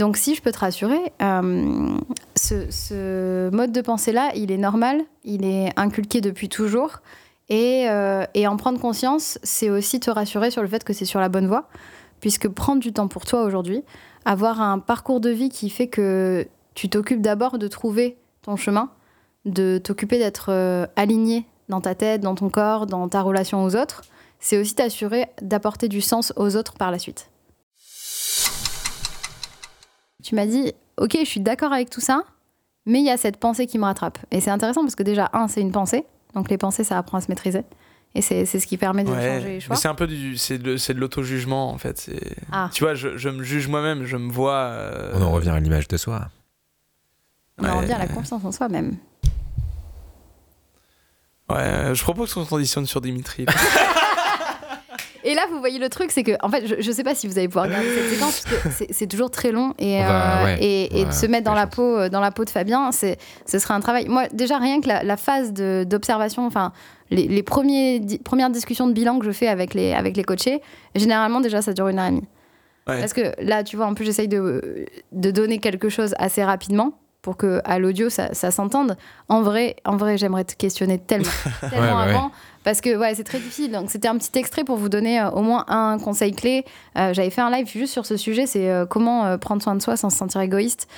[0.00, 1.98] Donc si je peux te rassurer, euh,
[2.34, 7.00] ce, mode de pensée-là, il est normal, il est inculqué depuis toujours.
[7.50, 11.04] Et, euh, et en prendre conscience, c'est aussi te rassurer sur le fait que c'est
[11.04, 11.68] sur la bonne voie,
[12.20, 13.82] puisque prendre du temps pour toi aujourd'hui,
[14.24, 18.88] avoir un parcours de vie qui fait que tu t'occupes d'abord de trouver ton chemin,
[19.44, 23.76] de t'occuper d'être euh, aligné dans ta tête, dans ton corps, dans ta relation aux
[23.76, 24.00] autres,
[24.38, 27.28] c'est aussi t'assurer d'apporter du sens aux autres par la suite.
[30.22, 32.22] Tu m'as dit, ok, je suis d'accord avec tout ça,
[32.86, 34.18] mais il y a cette pensée qui me rattrape.
[34.30, 36.04] Et c'est intéressant parce que déjà, un, c'est une pensée,
[36.34, 37.62] donc les pensées, ça apprend à se maîtriser.
[38.16, 39.76] Et c'est c'est ce qui permet de Ouais, changer les choix.
[39.76, 42.10] c'est un peu du, c'est de, c'est de l'auto-jugement en fait.
[42.50, 42.68] Ah.
[42.72, 44.54] Tu vois, je, je me juge moi-même, je me vois.
[44.54, 46.28] euh, On en revient à l'image de soi.
[47.58, 48.96] On en revient à la confiance en soi même.
[51.48, 53.44] Ouais, je propose qu'on conditionne sur Dimitri.
[55.24, 57.26] Et là, vous voyez le truc, c'est que, en fait, je, je sais pas si
[57.28, 59.74] vous allez pouvoir regarder cette séquence, parce que c'est- toujours très long.
[59.78, 62.30] Et, euh, ouais, et, et on de se mettre dans la, peau, euh, dans la
[62.30, 64.06] peau de Fabien, c'est- ce serait un travail.
[64.08, 66.72] Moi, déjà, rien que la, la phase d'observation, enfin,
[67.10, 70.24] les, les premiers, di- premières discussions de bilan que je fais avec les, avec les
[70.24, 70.60] coachés,
[70.94, 72.28] généralement, déjà, ça dure une heure et demie.
[72.88, 72.98] Ouais.
[73.00, 76.94] Parce que là, tu vois, en plus, j'essaye de, de donner quelque chose assez rapidement
[77.22, 78.96] pour que à l'audio ça, ça s'entende.
[79.28, 81.28] En vrai, en vrai, j'aimerais te questionner tellement,
[81.70, 82.30] tellement Ouais, bah ouais.
[82.62, 83.72] Parce que ouais, c'est très difficile.
[83.72, 86.64] Donc c'était un petit extrait pour vous donner euh, au moins un conseil clé.
[86.98, 89.82] Euh, J'avais fait un live juste sur ce sujet, c'est euh, comment prendre soin de
[89.82, 90.88] soi sans se sentir égoïste.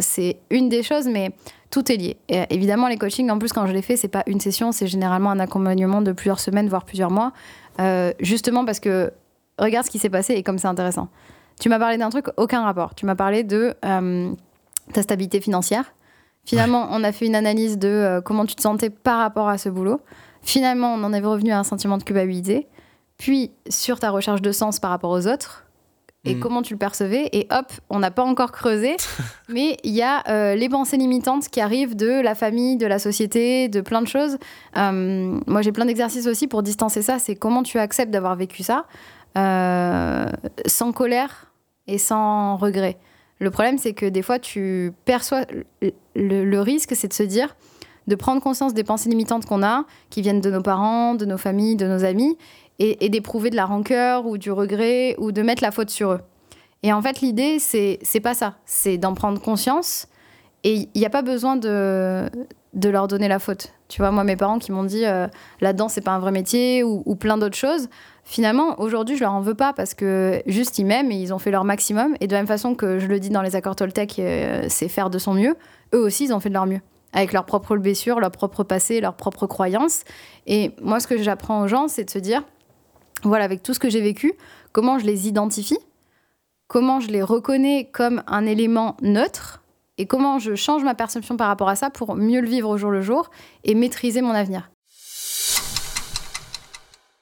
[0.00, 1.32] C'est une des choses, mais
[1.70, 2.16] tout est lié.
[2.28, 4.86] Et, évidemment, les coachings, en plus, quand je les fais, c'est pas une session, c'est
[4.86, 7.32] généralement un accompagnement de plusieurs semaines, voire plusieurs mois,
[8.20, 9.12] justement parce que
[9.58, 11.08] regarde ce qui s'est passé et comme c'est intéressant.
[11.60, 12.94] Tu m'as parlé d'un truc, aucun rapport.
[12.94, 13.74] Tu m'as parlé de
[14.92, 15.94] ta stabilité financière.
[16.44, 19.68] Finalement, on a fait une analyse de comment tu te sentais par rapport à ce
[19.68, 20.00] boulot.
[20.42, 22.68] Finalement, on en est revenu à un sentiment de culpabilité.
[23.18, 25.64] Puis, sur ta recherche de sens par rapport aux autres,
[26.24, 26.40] et Mm.
[26.40, 27.28] comment tu le percevais.
[27.32, 28.96] Et hop, on n'a pas encore creusé,
[29.48, 32.98] mais il y a euh, les pensées limitantes qui arrivent de la famille, de la
[32.98, 34.38] société, de plein de choses.
[34.76, 37.18] Euh, moi, j'ai plein d'exercices aussi pour distancer ça.
[37.18, 38.86] C'est comment tu acceptes d'avoir vécu ça
[39.36, 40.26] euh,
[40.66, 41.52] sans colère
[41.86, 42.98] et sans regret.
[43.40, 45.42] Le problème, c'est que des fois, tu perçois
[46.14, 47.56] le risque, c'est de se dire,
[48.06, 51.38] de prendre conscience des pensées limitantes qu'on a, qui viennent de nos parents, de nos
[51.38, 52.36] familles, de nos amis,
[52.78, 56.20] et, d'éprouver de la rancœur ou du regret ou de mettre la faute sur eux.
[56.82, 58.56] Et en fait, l'idée, c'est pas ça.
[58.64, 60.08] C'est d'en prendre conscience.
[60.64, 62.28] Et il n'y a pas besoin de,
[62.74, 63.72] de leur donner la faute.
[63.88, 65.26] Tu vois, moi, mes parents qui m'ont dit euh,
[65.60, 67.88] la danse, c'est pas un vrai métier ou, ou plein d'autres choses.
[68.24, 71.38] Finalement, aujourd'hui, je leur en veux pas parce que juste ils m'aiment et ils ont
[71.38, 72.14] fait leur maximum.
[72.20, 74.88] Et de la même façon que je le dis dans les accords Toltec, euh, c'est
[74.88, 75.56] faire de son mieux.
[75.94, 76.80] Eux aussi, ils ont fait de leur mieux
[77.12, 80.04] avec leurs propres blessures, leur propre passé, leurs propres croyances.
[80.46, 82.42] Et moi, ce que j'apprends aux gens, c'est de se dire,
[83.22, 84.32] voilà, avec tout ce que j'ai vécu,
[84.72, 85.78] comment je les identifie,
[86.68, 89.62] comment je les reconnais comme un élément neutre,
[89.98, 92.76] et comment je change ma perception par rapport à ça pour mieux le vivre au
[92.76, 93.30] jour le jour
[93.64, 94.70] et maîtriser mon avenir.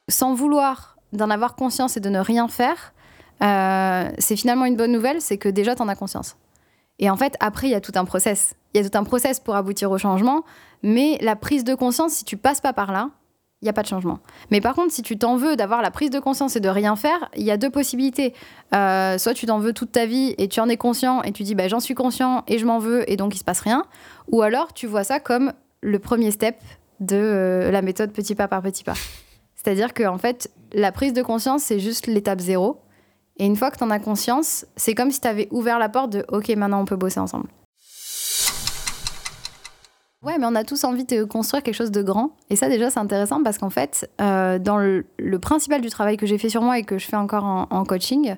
[0.09, 2.93] Sans vouloir d'en avoir conscience et de ne rien faire,
[3.43, 6.36] euh, c'est finalement une bonne nouvelle, c'est que déjà, tu en as conscience.
[7.01, 8.55] Et en fait, après, il y a tout un process.
[8.72, 10.44] Il y a tout un process pour aboutir au changement,
[10.84, 13.11] mais la prise de conscience, si tu passes pas par là,
[13.62, 14.20] il n'y a pas de changement.
[14.51, 16.96] Mais par contre, si tu t'en veux d'avoir la prise de conscience et de rien
[16.96, 18.32] faire, il y a deux possibilités.
[18.74, 21.42] Euh, soit tu t'en veux toute ta vie et tu en es conscient et tu
[21.42, 23.84] dis bah, j'en suis conscient et je m'en veux et donc il se passe rien.
[24.28, 26.57] Ou alors tu vois ça comme le premier step
[27.01, 28.94] de euh, la méthode petit pas par petit pas.
[29.57, 32.80] C'est-à-dire que en fait, la prise de conscience, c'est juste l'étape zéro.
[33.41, 35.88] Et une fois que tu en as conscience, c'est comme si tu avais ouvert la
[35.88, 37.49] porte de OK, maintenant on peut bosser ensemble.
[40.22, 42.32] Ouais, mais on a tous envie de construire quelque chose de grand.
[42.51, 45.07] Et ça, déjà, c'est intéressant parce qu'en fait, euh, dans le,
[45.41, 48.34] principal du travail que j'ai fait sur moi et que je fais encore en, coaching,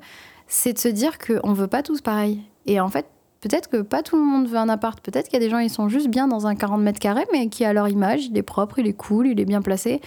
[0.47, 2.41] c'est de se dire qu'on ne veut pas tous pareil.
[2.67, 3.07] Et en fait,
[3.41, 5.01] peut-être que pas tout le monde veut un appart.
[5.01, 7.27] Peut-être qu'il y a des gens, ils sont juste bien dans un 40 mètres carrés,
[7.33, 10.01] mais qui a leur image, il est propre, il est cool, il est bien placé.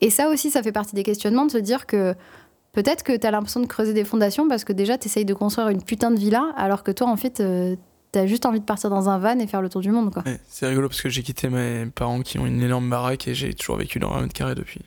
[0.00, 2.16] Et ça aussi, ça fait partie des questionnements de se dire que
[2.72, 5.34] peut-être que tu as l'impression de creuser des fondations parce que déjà, tu essayes de
[5.34, 7.76] construire une putain de villa, alors que toi, en fait, euh,
[8.12, 10.22] t'as juste envie de partir dans un van et faire le tour du monde, quoi.
[10.24, 13.34] Ouais, c'est rigolo parce que j'ai quitté mes parents qui ont une énorme baraque et
[13.34, 14.80] j'ai toujours vécu dans 20 mètres carrés depuis.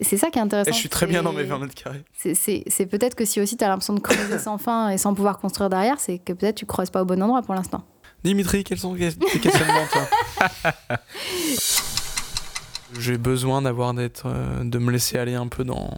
[0.00, 0.70] C'est ça qui est intéressant.
[0.70, 2.04] Et je suis très bien dans mes 20 mètres carrés.
[2.14, 4.98] C'est- C'est c'est peut-être que si aussi tu as l'impression de creuser sans fin et
[4.98, 7.82] sans pouvoir construire derrière, c'est que peut-être tu creuses pas au bon endroit pour l'instant.
[8.22, 10.08] Dimitri, quels sont tes questionnements, toi?
[12.98, 15.90] J'ai besoin d'avoir d'être, euh, de me laisser aller un peu dans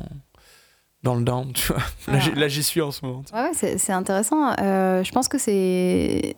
[1.03, 1.83] dans le down, tu vois.
[2.09, 3.23] Là, j'y- là, j'y suis en ce moment.
[3.33, 4.53] Ouais, ouais, c'est c'est intéressant.
[4.61, 6.37] Euh, je pense que c'est.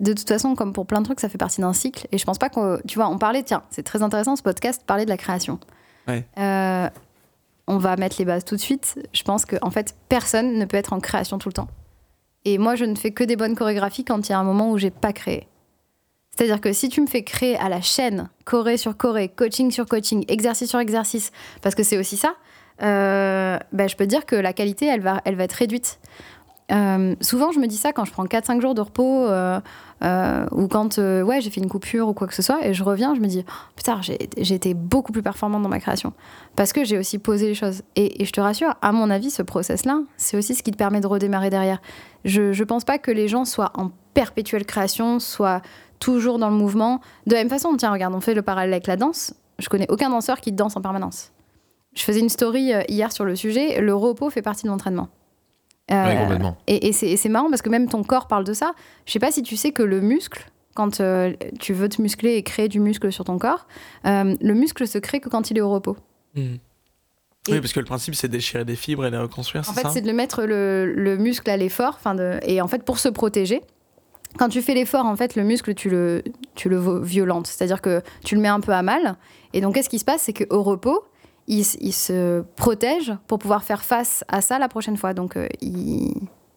[0.00, 2.06] De toute façon, comme pour plein de trucs, ça fait partie d'un cycle.
[2.12, 2.78] Et je pense pas qu'on.
[2.86, 5.58] Tu vois, on parlait, tiens, c'est très intéressant ce podcast, parler de la création.
[6.08, 6.24] Ouais.
[6.38, 6.88] Euh,
[7.66, 8.98] on va mettre les bases tout de suite.
[9.14, 11.68] Je pense que, en fait, personne ne peut être en création tout le temps.
[12.44, 14.70] Et moi, je ne fais que des bonnes chorégraphies quand il y a un moment
[14.70, 15.48] où j'ai pas créé.
[16.36, 19.86] C'est-à-dire que si tu me fais créer à la chaîne, choré sur choré, coaching sur
[19.86, 21.30] coaching, exercice sur exercice,
[21.62, 22.34] parce que c'est aussi ça,
[22.82, 25.98] euh, ben, je peux te dire que la qualité, elle va, elle va être réduite.
[26.72, 29.60] euh, souvent, je me dis ça quand je prends 4-5 jours de repos euh,
[30.02, 32.82] euh, ou quand ouais, j'ai fait une coupure ou quoi que ce soit et je
[32.82, 36.14] reviens, je me dis oh, putain, j'ai été beaucoup plus performante dans ma création
[36.56, 37.82] parce que j'ai aussi posé les choses.
[37.96, 40.76] Et, et je te rassure, à mon avis, ce process-là, c'est aussi ce qui te
[40.78, 41.80] permet de redémarrer derrière.
[42.24, 45.60] Je, je pense pas que les gens soient en perpétuelle création, soient
[46.00, 47.00] toujours dans le mouvement.
[47.26, 49.34] De la même façon, tiens, regarde, on fait le parallèle avec la danse.
[49.58, 51.30] Je connais aucun danseur qui danse en permanence.
[51.94, 53.80] Je faisais une story euh, hier sur le sujet.
[53.80, 55.08] Le repos fait partie de l'entraînement.
[55.90, 56.56] Euh, Ouais, complètement.
[56.66, 58.72] et, et c'est marrant parce que même ton corps parle de ça.
[59.06, 62.34] Je sais pas si tu sais que le muscle, quand euh, tu veux te muscler
[62.36, 63.66] et créer du muscle sur ton corps,
[64.06, 65.96] euh, le muscle se crée que quand il est au repos.
[66.36, 66.58] Et-
[67.50, 69.74] Oui, parce que le principe, c'est de déchirer des fibres et de les reconstruire, En
[69.74, 71.98] fait, c'est de le mettre le, le muscle à l'effort.
[72.16, 73.60] de- Et en fait, pour se protéger,
[74.38, 76.24] quand tu fais l'effort, en fait, le muscle, tu le,
[76.54, 77.46] tu le violentes.
[77.46, 79.16] C'est-à-dire que tu le mets un peu à mal.
[79.52, 80.22] Et donc, qu'est-ce qui se passe?
[80.22, 81.04] C'est qu'au repos,
[81.46, 85.14] il, s- il se protège pour pouvoir faire face à ça la prochaine fois.
[85.14, 86.14] Donc, euh, il,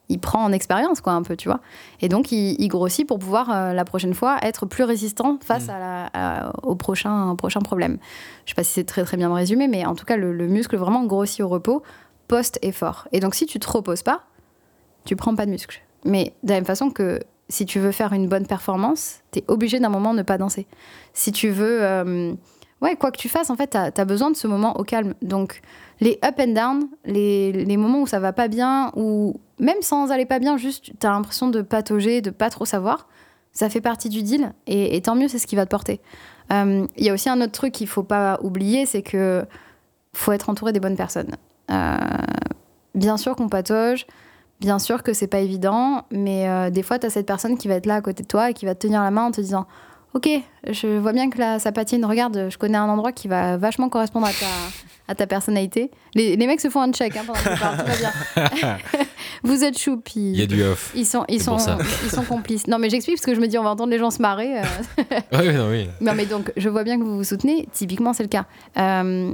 [0.09, 1.59] il prend en expérience, quoi, un peu, tu vois.
[2.01, 5.67] Et donc, il, il grossit pour pouvoir, euh, la prochaine fois, être plus résistant face
[5.67, 5.71] Mm.
[5.71, 7.97] à la- à- au prochain, prochain problème.
[8.45, 10.47] Je sais pas si c'est très, très bien résumé, mais en tout cas, le, le
[10.47, 11.83] muscle vraiment grossit au repos
[12.27, 13.07] post-effort.
[13.11, 14.23] Et donc, si tu te reposes pas,
[15.05, 15.81] tu prends pas de muscle.
[16.05, 17.19] Mais de la même façon que
[17.49, 20.37] si tu veux faire une bonne performance, tu es obligé d'un moment de ne pas
[20.37, 20.67] danser.
[21.13, 21.79] Si tu veux.
[21.83, 22.33] euh,
[22.81, 25.13] ouais, quoi que tu fasses, en fait, tu as, besoin de ce moment au calme.
[25.21, 25.61] Donc,
[25.99, 30.25] les up and down, les, moments où ça va pas bien, ou même sans aller
[30.25, 33.07] pas bien, juste tu as l'impression de patauger, de pas trop savoir,
[33.51, 34.53] ça fait partie du deal.
[34.67, 36.01] Et, et tant mieux, c'est ce qui va te porter.
[36.51, 39.45] Euh, Il y a aussi un autre truc qu'il faut pas oublier, c'est que
[40.13, 41.35] faut être entouré des bonnes personnes.
[41.71, 41.97] Euh,
[42.95, 44.07] bien sûr qu'on patauge,
[44.59, 47.67] bien sûr que c'est pas évident, mais euh, des fois, tu as cette personne qui
[47.67, 49.31] va être là à côté de toi et qui va te tenir la main en
[49.31, 49.67] te disant
[50.13, 50.27] Ok,
[50.69, 53.87] je vois bien que là, ça patine, regarde, je connais un endroit qui va vachement
[53.89, 54.45] correspondre à ta,
[55.09, 55.91] à ta personnalité.
[56.15, 57.85] Les, les mecs se font un check hein, pendant que tu parles, tout
[58.35, 58.77] va bien.
[59.43, 60.31] Vous êtes choupi.
[60.31, 60.91] Il y a du off.
[60.95, 61.77] Ils sont, ils, C'est sont, pour ça.
[62.03, 62.65] ils sont complices.
[62.67, 64.59] Non, mais j'explique parce que je me dis, on va entendre les gens se marrer.
[64.59, 64.63] euh.
[65.33, 65.87] oui, non, oui.
[66.01, 67.67] Non, mais donc, je vois bien que vous vous soutenez.
[67.73, 68.45] Typiquement, c'est le cas.
[68.77, 69.31] Euh,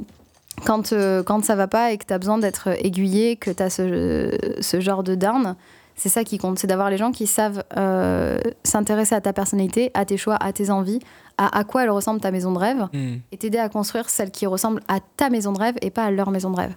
[0.66, 3.64] quand, euh, quand ça va pas et que tu as besoin d'être aiguillé, que tu
[3.64, 5.56] as ce, ce genre de down,
[6.04, 6.60] c'est ça qui compte.
[6.60, 10.52] C'est d'avoir les gens qui savent euh, s'intéresser à ta personnalité, à tes choix, à
[10.52, 11.00] tes envies,
[11.38, 13.22] à à quoi elle ressemble ta maison de rêve Mhm.
[13.32, 16.12] et t'aider à construire celle qui ressemble à ta maison de rêve et pas à
[16.12, 16.76] leur maison de rêve.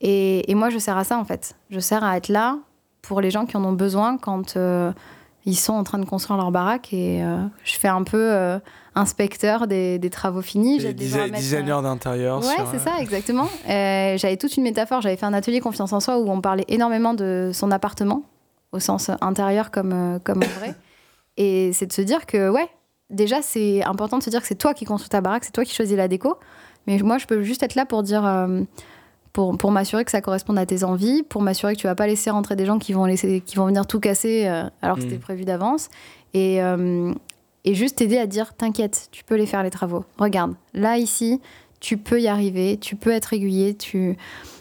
[0.00, 1.54] Et, et moi, je sers à ça, en fait.
[1.70, 2.58] Je sers à être là
[3.02, 4.90] pour les gens qui en ont besoin quand euh,
[5.44, 6.92] ils sont en train de construire leur baraque.
[6.92, 8.58] Et euh, je fais un peu euh,
[8.96, 10.80] inspecteur des, des travaux finis.
[10.80, 12.40] Mettre, designers d'intérieur.
[12.40, 13.48] Ouais, c'est ça, exactement.
[13.66, 15.00] J'avais toute une métaphore.
[15.02, 18.22] J'avais fait un atelier confiance en soi où on parlait énormément de son appartement,
[18.76, 20.74] au sens intérieur comme, euh, comme en vrai.
[21.36, 22.68] Et c'est de se dire que, ouais,
[23.10, 25.64] déjà, c'est important de se dire que c'est toi qui construis ta baraque, c'est toi
[25.64, 26.36] qui choisis la déco.
[26.86, 28.24] Mais moi, je peux juste être là pour dire.
[28.24, 28.62] euh,
[29.32, 32.06] pour, pour m'assurer que ça corresponde à tes envies, pour m'assurer que tu vas pas
[32.06, 35.02] laisser rentrer des gens qui vont, laisser, qui vont venir tout casser euh, alors que
[35.02, 35.08] Mm.
[35.10, 35.90] c'était prévu d'avance.
[36.32, 37.12] Et, euh,
[37.64, 40.06] et juste t'aider à dire t'inquiète, tu peux les faire les travaux.
[40.16, 41.42] Regarde, là, ici,
[41.80, 44.16] tu peux y arriver, tu peux être aiguillé, tu.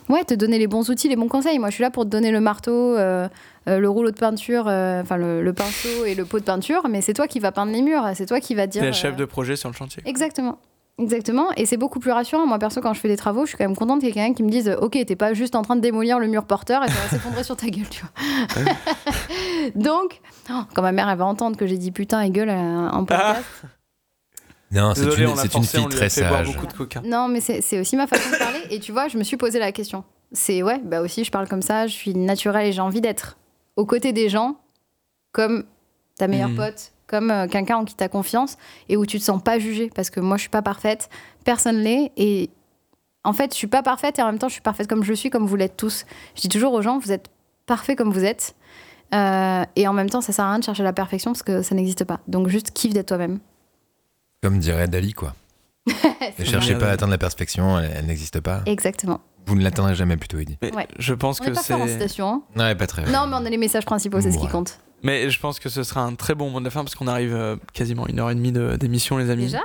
[0.07, 1.57] Ouais, te donner les bons outils, les bons conseils.
[1.57, 3.27] Moi, je suis là pour te donner le marteau, euh,
[3.67, 6.87] euh, le rouleau de peinture, euh, enfin le, le pinceau et le pot de peinture,
[6.87, 8.81] mais c'est toi qui vas peindre les murs, c'est toi qui vas dire.
[8.81, 10.03] T'es la chef de projet sur le chantier.
[10.05, 10.59] Exactement.
[10.97, 12.47] Exactement, et c'est beaucoup plus rassurant.
[12.47, 14.13] Moi, perso, quand je fais des travaux, je suis quand même contente qu'il y ait
[14.13, 16.85] quelqu'un qui me dise Ok, t'es pas juste en train de démolir le mur porteur
[16.85, 18.63] et ça va s'effondrer sur ta gueule, tu vois.
[19.75, 23.03] Donc, oh, quand ma mère, elle va entendre que j'ai dit putain et gueule en
[23.03, 23.43] podcast.
[24.75, 26.53] Non, c'est une, on une fille on lui a très fait boire sage.
[26.53, 27.01] beaucoup de coca.
[27.05, 28.59] Non, mais c'est c'est aussi ma façon de parler.
[28.69, 30.03] Et tu vois, je me suis posé la question.
[30.31, 33.37] C'est ouais, bah aussi, je parle comme ça, je suis naturelle et j'ai envie d'être
[33.75, 34.57] aux côtés des gens
[35.31, 35.63] comme
[36.17, 36.55] ta meilleure Mhm.
[36.57, 38.57] pote, comme euh, quelqu'un en qui tu as confiance
[38.89, 39.89] et où tu te sens pas jugée.
[39.93, 41.09] Parce que moi, je suis pas parfaite,
[41.43, 42.11] personne l'est.
[42.17, 42.49] Et
[43.23, 45.13] en fait, je suis pas parfaite et en même temps, je suis parfaite comme je
[45.13, 46.05] suis, comme vous l'êtes tous.
[46.35, 47.29] Je dis toujours aux gens, vous êtes
[47.65, 48.55] parfaits comme vous êtes.
[49.13, 51.61] Euh, et en même temps, ça sert à rien de chercher la perfection parce que
[51.61, 52.19] ça n'existe pas.
[52.27, 53.39] Donc juste kiffe d'être toi-même.
[54.45, 55.33] Comme dirait Dali, quoi.
[56.39, 58.61] Ne cherchez pas à atteindre la perfection, elle, elle n'existe pas.
[58.67, 59.21] Exactement.
[59.47, 60.37] Vous ne l'atteindrez jamais, plutôt.
[60.61, 60.87] Mais Ouais.
[60.99, 61.93] je pense On que pas fort en c'est.
[61.93, 62.27] citation.
[62.27, 62.41] hein.
[62.55, 63.01] Ouais, pas très.
[63.11, 64.79] Non, mais on a les messages principaux, c'est ce qui compte.
[65.01, 67.07] Mais je pense que ce sera un très bon mot de la fin parce qu'on
[67.07, 69.45] arrive euh, quasiment une heure et demie de- d'émission, les amis.
[69.45, 69.61] Déjà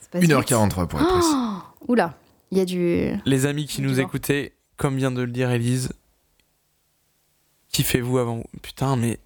[0.00, 0.30] C'est pas vite.
[0.30, 1.28] 1h43 pour être précis.
[1.32, 2.14] Oh Oula,
[2.50, 3.12] il y a du.
[3.24, 5.88] Les amis qui nous écoutaient, comme vient de le dire Elise,
[7.72, 8.42] kiffez-vous avant.
[8.62, 9.18] Putain, mais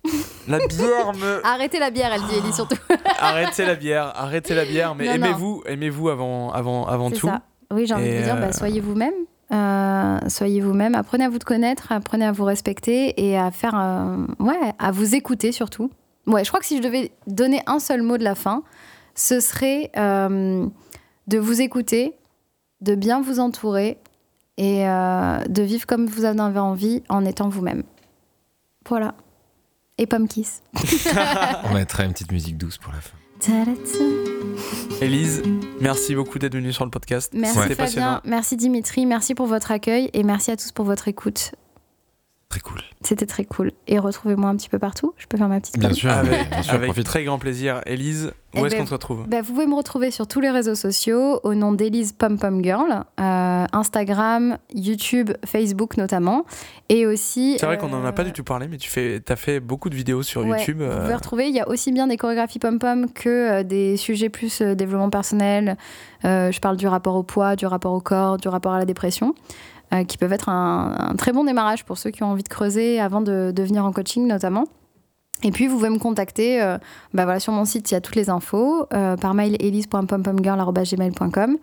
[0.48, 1.40] la bière me.
[1.46, 2.76] Arrêtez la bière, elle dit Ellie surtout.
[3.20, 7.26] arrêtez la bière, arrêtez la bière, mais aimez-vous, aimez-vous avant, avant, avant C'est tout.
[7.28, 7.42] ça.
[7.72, 9.14] Oui, j'ai envie de vous dire, bah, euh, soyez vous-même.
[9.52, 10.94] Euh, soyez vous-même.
[10.94, 13.74] Apprenez à vous connaître, apprenez à vous respecter et à faire.
[13.78, 15.90] euh, ouais, à vous écouter surtout.
[16.26, 18.62] Ouais, je crois que si je devais donner un seul mot de la fin,
[19.14, 20.66] ce serait euh,
[21.26, 22.14] de vous écouter,
[22.80, 23.98] de bien vous entourer
[24.58, 27.82] et de vivre comme vous en avez envie en étant vous-même.
[28.88, 29.14] Voilà.
[29.98, 30.62] Et Pomme Kiss.
[31.64, 33.16] On mettra une petite musique douce pour la fin.
[35.00, 35.42] Élise,
[35.80, 37.32] merci beaucoup d'être venue sur le podcast.
[37.34, 38.14] Merci C'était passionnant.
[38.16, 41.52] Fabien, merci Dimitri, merci pour votre accueil et merci à tous pour votre écoute.
[42.52, 42.82] Très cool.
[43.00, 43.72] C'était très cool.
[43.88, 45.14] Et retrouvez-moi un petit peu partout.
[45.16, 47.06] Je peux faire ma petite Bien sûr, Avec, bien sûr, avec profite.
[47.06, 47.80] très grand plaisir.
[47.86, 49.26] Élise, où Eh est-ce ben, qu'on te retrouve?
[49.26, 52.62] Bah, vous pouvez me retrouver sur tous les réseaux sociaux au nom d'Elise Pom Pom
[52.62, 56.44] Girl, euh, Instagram, YouTube, Facebook notamment,
[56.90, 57.56] et aussi.
[57.58, 59.58] C'est vrai qu'on n'en a pas euh, du tout parlé, mais tu fais, as fait
[59.58, 60.82] beaucoup de vidéos sur ouais, YouTube.
[60.82, 63.62] Vous euh, pouvez retrouver, il y a aussi bien des chorégraphies pom pom que euh,
[63.62, 65.78] des sujets plus euh, développement personnel.
[66.26, 68.84] Euh, je parle du rapport au poids, du rapport au corps, du rapport à la
[68.84, 69.34] dépression,
[69.92, 72.98] euh, qui peuvent être un, très bon démarrage pour ceux qui ont envie de creuser
[72.98, 74.64] avant de, venir en coaching notamment.
[75.44, 76.78] Et puis, vous pouvez me contacter euh,
[77.14, 81.56] bah sur mon site, il y a toutes les infos, euh, par mail elise.pompomgirl.gmail.com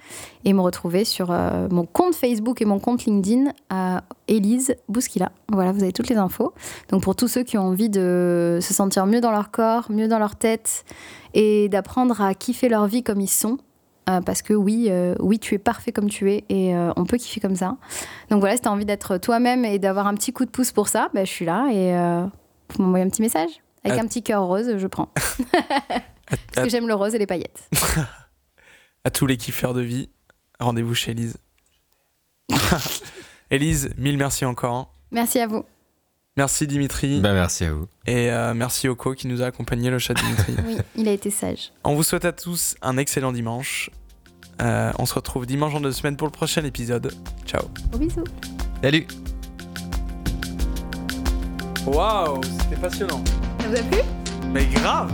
[0.43, 1.33] et me retrouver sur
[1.71, 5.31] mon compte Facebook et mon compte LinkedIn à Elise Bouskila.
[5.47, 6.53] Voilà, vous avez toutes les infos.
[6.89, 10.09] Donc, pour tous ceux qui ont envie de se sentir mieux dans leur corps, mieux
[10.09, 10.83] dans leur tête
[11.33, 13.59] et d'apprendre à kiffer leur vie comme ils sont,
[14.09, 17.05] euh, parce que oui, euh, oui, tu es parfait comme tu es et euh, on
[17.05, 17.77] peut kiffer comme ça.
[18.29, 20.71] Donc voilà, si tu as envie d'être toi-même et d'avoir un petit coup de pouce
[20.71, 22.25] pour ça, bah, je suis là et euh,
[22.75, 23.49] vous m'envoyez un petit message.
[23.83, 25.09] Avec un petit cœur rose, je prends.
[25.53, 25.99] à,
[26.53, 27.69] Parce que j'aime le rose et les paillettes.
[29.03, 30.09] à tous les kiffeurs de vie,
[30.59, 31.37] rendez-vous chez Élise.
[33.51, 34.75] Élise, mille merci encore.
[34.75, 34.87] hein.
[35.11, 35.63] Merci à vous.
[36.37, 37.19] Merci Dimitri.
[37.19, 37.87] Bah, merci à vous.
[38.05, 40.55] Et euh, merci Oko qui nous a accompagné, le chat Dimitri.
[40.65, 41.71] Oui, il a été sage.
[41.83, 43.89] On vous souhaite à tous un excellent dimanche.
[44.61, 47.13] Euh, on se retrouve dimanche en deux semaines pour le prochain épisode.
[47.45, 47.63] Ciao.
[47.89, 48.23] Gros bisous.
[48.81, 49.07] Salut
[51.85, 53.23] Waouh, c'était passionnant.
[53.61, 53.99] Ça vous a plu?
[54.51, 55.13] Mais grave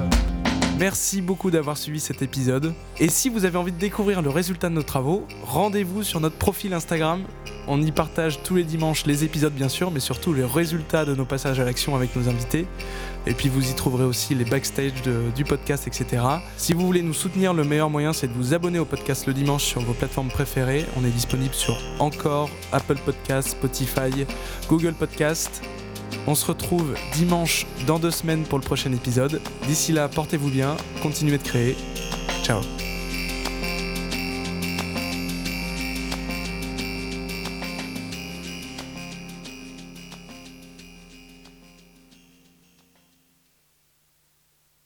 [0.77, 2.73] Merci beaucoup d'avoir suivi cet épisode.
[2.99, 6.35] Et si vous avez envie de découvrir le résultat de nos travaux, rendez-vous sur notre
[6.35, 7.23] profil Instagram.
[7.67, 11.15] On y partage tous les dimanches les épisodes bien sûr, mais surtout les résultats de
[11.15, 12.67] nos passages à l'action avec nos invités.
[13.27, 14.93] Et puis vous y trouverez aussi les backstage
[15.35, 16.23] du podcast, etc.
[16.57, 19.33] Si vous voulez nous soutenir, le meilleur moyen c'est de vous abonner au podcast le
[19.33, 20.85] dimanche sur vos plateformes préférées.
[20.97, 24.25] On est disponible sur Encore, Apple Podcast, Spotify,
[24.69, 25.61] Google Podcast.
[26.27, 29.41] On se retrouve dimanche dans deux semaines pour le prochain épisode.
[29.67, 31.75] D'ici là, portez-vous bien, continuez de créer.
[32.43, 32.61] Ciao.